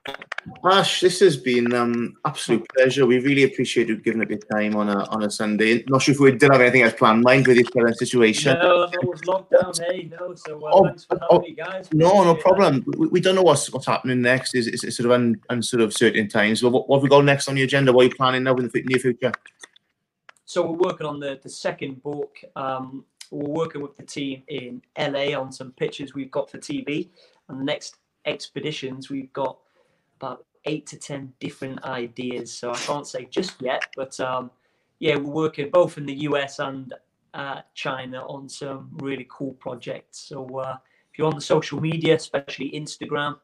Ash, 0.64 1.00
this 1.00 1.20
has 1.20 1.36
been 1.36 1.72
um 1.72 2.16
absolute 2.26 2.66
pleasure. 2.74 3.06
We 3.06 3.20
really 3.20 3.44
appreciate 3.44 3.88
you 3.88 3.96
giving 3.96 4.22
up 4.22 4.28
your 4.28 4.40
time 4.40 4.74
on 4.76 4.88
a 4.88 5.04
on 5.10 5.22
a 5.22 5.30
Sunday. 5.30 5.84
Not 5.88 6.02
sure 6.02 6.14
if 6.14 6.20
we 6.20 6.32
did 6.32 6.50
have 6.50 6.60
anything 6.60 6.82
else 6.82 6.94
planned, 6.94 7.22
mind 7.22 7.46
with 7.46 7.58
this 7.58 7.68
current 7.68 7.96
situation. 7.96 8.58
No, 8.58 8.86
no, 8.86 9.12
it's 9.12 9.22
lockdown. 9.22 9.80
Hey, 9.86 10.10
no. 10.10 10.34
So 10.34 10.66
uh, 10.66 10.70
Oh, 10.72 10.84
thanks 10.84 11.04
for 11.04 11.14
having 11.14 11.28
oh, 11.30 11.40
me, 11.40 11.52
guys. 11.52 11.88
No, 11.92 12.24
no 12.24 12.34
problem. 12.34 12.84
We, 12.98 13.06
we 13.06 13.20
don't 13.20 13.36
know 13.36 13.42
what's 13.42 13.72
what's 13.72 13.86
happening 13.86 14.20
next. 14.20 14.54
Is 14.54 14.66
it's 14.66 14.96
sort 14.96 15.06
of 15.06 15.12
un, 15.12 15.40
un 15.48 15.62
sort 15.62 15.82
of 15.82 15.92
certain 15.94 16.28
times. 16.28 16.60
But 16.60 16.70
what, 16.70 16.88
what 16.88 16.96
have 16.98 17.02
we 17.04 17.08
got 17.08 17.24
next 17.24 17.48
on 17.48 17.54
the 17.54 17.62
agenda? 17.62 17.92
What 17.92 18.02
are 18.02 18.08
you 18.08 18.14
planning 18.14 18.42
now 18.42 18.56
in 18.56 18.68
the 18.68 18.82
near 18.82 18.98
future? 18.98 19.32
So 20.44 20.66
we're 20.66 20.88
working 20.90 21.06
on 21.06 21.20
the 21.20 21.38
the 21.42 21.48
second 21.48 22.02
book. 22.02 22.36
Um, 22.56 23.04
we're 23.32 23.62
working 23.62 23.82
with 23.82 23.96
the 23.96 24.04
team 24.04 24.42
in 24.48 24.82
LA 24.98 25.38
on 25.38 25.50
some 25.52 25.72
pictures 25.72 26.14
we've 26.14 26.30
got 26.30 26.50
for 26.50 26.58
TV, 26.58 27.08
and 27.48 27.60
the 27.60 27.64
next 27.64 27.96
expeditions 28.26 29.10
we've 29.10 29.32
got 29.32 29.58
about 30.20 30.44
eight 30.66 30.86
to 30.88 30.96
ten 30.96 31.32
different 31.40 31.82
ideas. 31.84 32.52
So 32.52 32.70
I 32.70 32.76
can't 32.78 33.06
say 33.06 33.26
just 33.30 33.60
yet, 33.60 33.86
but 33.96 34.18
um, 34.20 34.50
yeah, 34.98 35.16
we're 35.16 35.32
working 35.32 35.70
both 35.70 35.98
in 35.98 36.06
the 36.06 36.14
US 36.28 36.58
and 36.58 36.94
uh, 37.34 37.62
China 37.74 38.24
on 38.26 38.48
some 38.48 38.90
really 39.00 39.26
cool 39.30 39.54
projects. 39.54 40.18
So 40.18 40.46
uh, 40.60 40.76
if 41.10 41.18
you're 41.18 41.26
on 41.26 41.34
the 41.34 41.40
social 41.40 41.80
media, 41.80 42.14
especially 42.14 42.70
Instagram, 42.70 43.38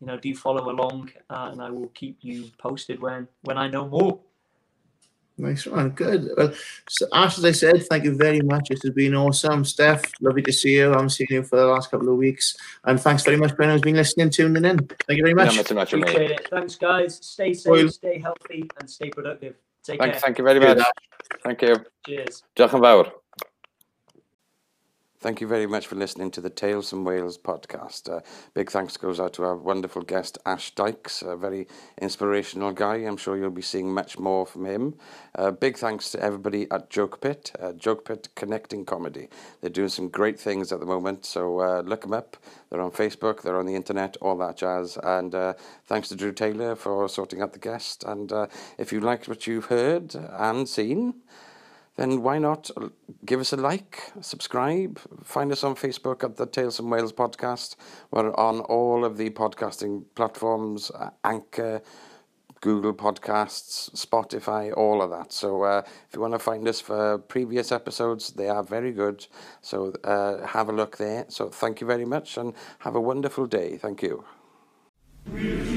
you 0.00 0.06
know, 0.06 0.16
do 0.16 0.34
follow 0.34 0.70
along, 0.70 1.10
uh, 1.30 1.50
and 1.52 1.60
I 1.62 1.70
will 1.70 1.88
keep 1.88 2.18
you 2.20 2.50
posted 2.58 3.00
when 3.00 3.28
when 3.42 3.58
I 3.58 3.68
know 3.68 3.88
more. 3.88 4.20
Nice 5.36 5.66
one, 5.66 5.90
good. 5.90 6.30
Well, 6.36 6.52
so 6.88 7.06
Ash, 7.12 7.38
as 7.38 7.44
I 7.44 7.50
said, 7.50 7.84
thank 7.88 8.04
you 8.04 8.16
very 8.16 8.40
much. 8.40 8.68
This 8.68 8.82
has 8.84 8.92
been 8.92 9.16
awesome. 9.16 9.64
Steph, 9.64 10.02
lovely 10.20 10.42
to 10.42 10.52
see 10.52 10.76
you. 10.76 10.92
I'm 10.94 11.08
seeing 11.08 11.26
you 11.30 11.42
for 11.42 11.56
the 11.56 11.66
last 11.66 11.90
couple 11.90 12.08
of 12.08 12.16
weeks, 12.18 12.56
and 12.84 13.00
thanks 13.00 13.24
very 13.24 13.36
much 13.36 13.50
for 13.50 13.62
anyone 13.62 13.78
who's 13.78 13.82
been 13.82 13.96
listening, 13.96 14.30
tuning 14.30 14.64
in. 14.64 14.78
Thank 14.78 15.18
you 15.18 15.24
very 15.24 15.34
much. 15.34 15.56
Yeah, 15.56 15.62
much, 15.62 15.72
much, 15.72 15.92
mate. 15.92 16.02
Appreciate 16.02 16.30
it. 16.30 16.48
Thanks, 16.50 16.76
guys. 16.76 17.18
Stay 17.20 17.52
safe, 17.52 17.70
Well- 17.70 17.88
stay 17.88 18.18
healthy, 18.20 18.70
and 18.78 18.88
stay 18.88 19.10
productive. 19.10 19.56
Take 19.82 19.98
Thank, 19.98 20.12
care. 20.12 20.20
thank 20.20 20.38
you 20.38 20.44
very 20.44 20.60
much. 20.60 20.86
Thank 21.42 21.62
you. 21.62 21.76
Cheers. 22.06 22.42
Diolch 22.54 22.74
yn 22.78 22.80
fawr. 22.80 23.10
Thank 25.24 25.40
you 25.40 25.46
very 25.46 25.66
much 25.66 25.86
for 25.86 25.94
listening 25.94 26.30
to 26.32 26.42
the 26.42 26.50
Tales 26.50 26.90
from 26.90 27.02
Wales 27.02 27.38
podcast. 27.38 28.14
Uh, 28.14 28.20
big 28.52 28.70
thanks 28.70 28.98
goes 28.98 29.18
out 29.18 29.32
to 29.32 29.44
our 29.44 29.56
wonderful 29.56 30.02
guest, 30.02 30.36
Ash 30.44 30.70
Dykes, 30.72 31.22
a 31.22 31.34
very 31.34 31.66
inspirational 31.98 32.72
guy. 32.72 32.96
I'm 32.96 33.16
sure 33.16 33.34
you'll 33.34 33.48
be 33.48 33.62
seeing 33.62 33.90
much 33.90 34.18
more 34.18 34.44
from 34.44 34.66
him. 34.66 34.96
Uh, 35.34 35.50
big 35.50 35.78
thanks 35.78 36.10
to 36.10 36.20
everybody 36.20 36.70
at 36.70 36.90
Joke 36.90 37.22
Pit, 37.22 37.52
uh, 37.58 37.72
Joke 37.72 38.04
Pit 38.04 38.28
Connecting 38.34 38.84
Comedy. 38.84 39.30
They're 39.62 39.70
doing 39.70 39.88
some 39.88 40.10
great 40.10 40.38
things 40.38 40.72
at 40.72 40.80
the 40.80 40.84
moment, 40.84 41.24
so 41.24 41.58
uh, 41.58 41.80
look 41.80 42.02
them 42.02 42.12
up. 42.12 42.36
They're 42.68 42.82
on 42.82 42.90
Facebook, 42.90 43.40
they're 43.40 43.58
on 43.58 43.64
the 43.64 43.76
internet, 43.76 44.18
all 44.20 44.36
that 44.36 44.58
jazz. 44.58 44.98
And 45.02 45.34
uh, 45.34 45.54
thanks 45.86 46.10
to 46.10 46.16
Drew 46.16 46.32
Taylor 46.32 46.76
for 46.76 47.08
sorting 47.08 47.40
out 47.40 47.54
the 47.54 47.58
guest. 47.58 48.04
And 48.04 48.30
uh, 48.30 48.48
if 48.76 48.92
you 48.92 49.00
liked 49.00 49.26
what 49.26 49.46
you've 49.46 49.64
heard 49.64 50.14
and 50.14 50.68
seen, 50.68 51.14
then 51.96 52.22
why 52.22 52.38
not 52.38 52.70
give 53.24 53.40
us 53.40 53.52
a 53.52 53.56
like, 53.56 54.12
subscribe, 54.20 54.98
find 55.22 55.52
us 55.52 55.62
on 55.62 55.76
Facebook 55.76 56.24
at 56.24 56.36
the 56.36 56.46
Tales 56.46 56.78
from 56.78 56.90
Wales 56.90 57.12
podcast. 57.12 57.76
We're 58.10 58.34
on 58.34 58.60
all 58.60 59.04
of 59.04 59.16
the 59.16 59.30
podcasting 59.30 60.04
platforms, 60.14 60.90
uh, 60.90 61.10
Anchor, 61.22 61.82
Google 62.60 62.94
Podcasts, 62.94 63.94
Spotify, 63.94 64.74
all 64.74 65.02
of 65.02 65.10
that. 65.10 65.32
So 65.32 65.64
uh, 65.64 65.82
if 65.84 66.14
you 66.14 66.20
want 66.20 66.32
to 66.32 66.38
find 66.38 66.66
us 66.66 66.80
for 66.80 67.18
previous 67.18 67.70
episodes, 67.70 68.32
they 68.32 68.48
are 68.48 68.62
very 68.62 68.90
good. 68.90 69.26
So 69.60 69.92
uh, 70.02 70.46
have 70.46 70.70
a 70.70 70.72
look 70.72 70.96
there. 70.96 71.26
So 71.28 71.50
thank 71.50 71.82
you 71.82 71.86
very 71.86 72.06
much 72.06 72.38
and 72.38 72.54
have 72.78 72.96
a 72.96 73.00
wonderful 73.00 73.46
day. 73.46 73.76
Thank 73.76 74.02
you. 74.02 74.24
Is 75.34 75.74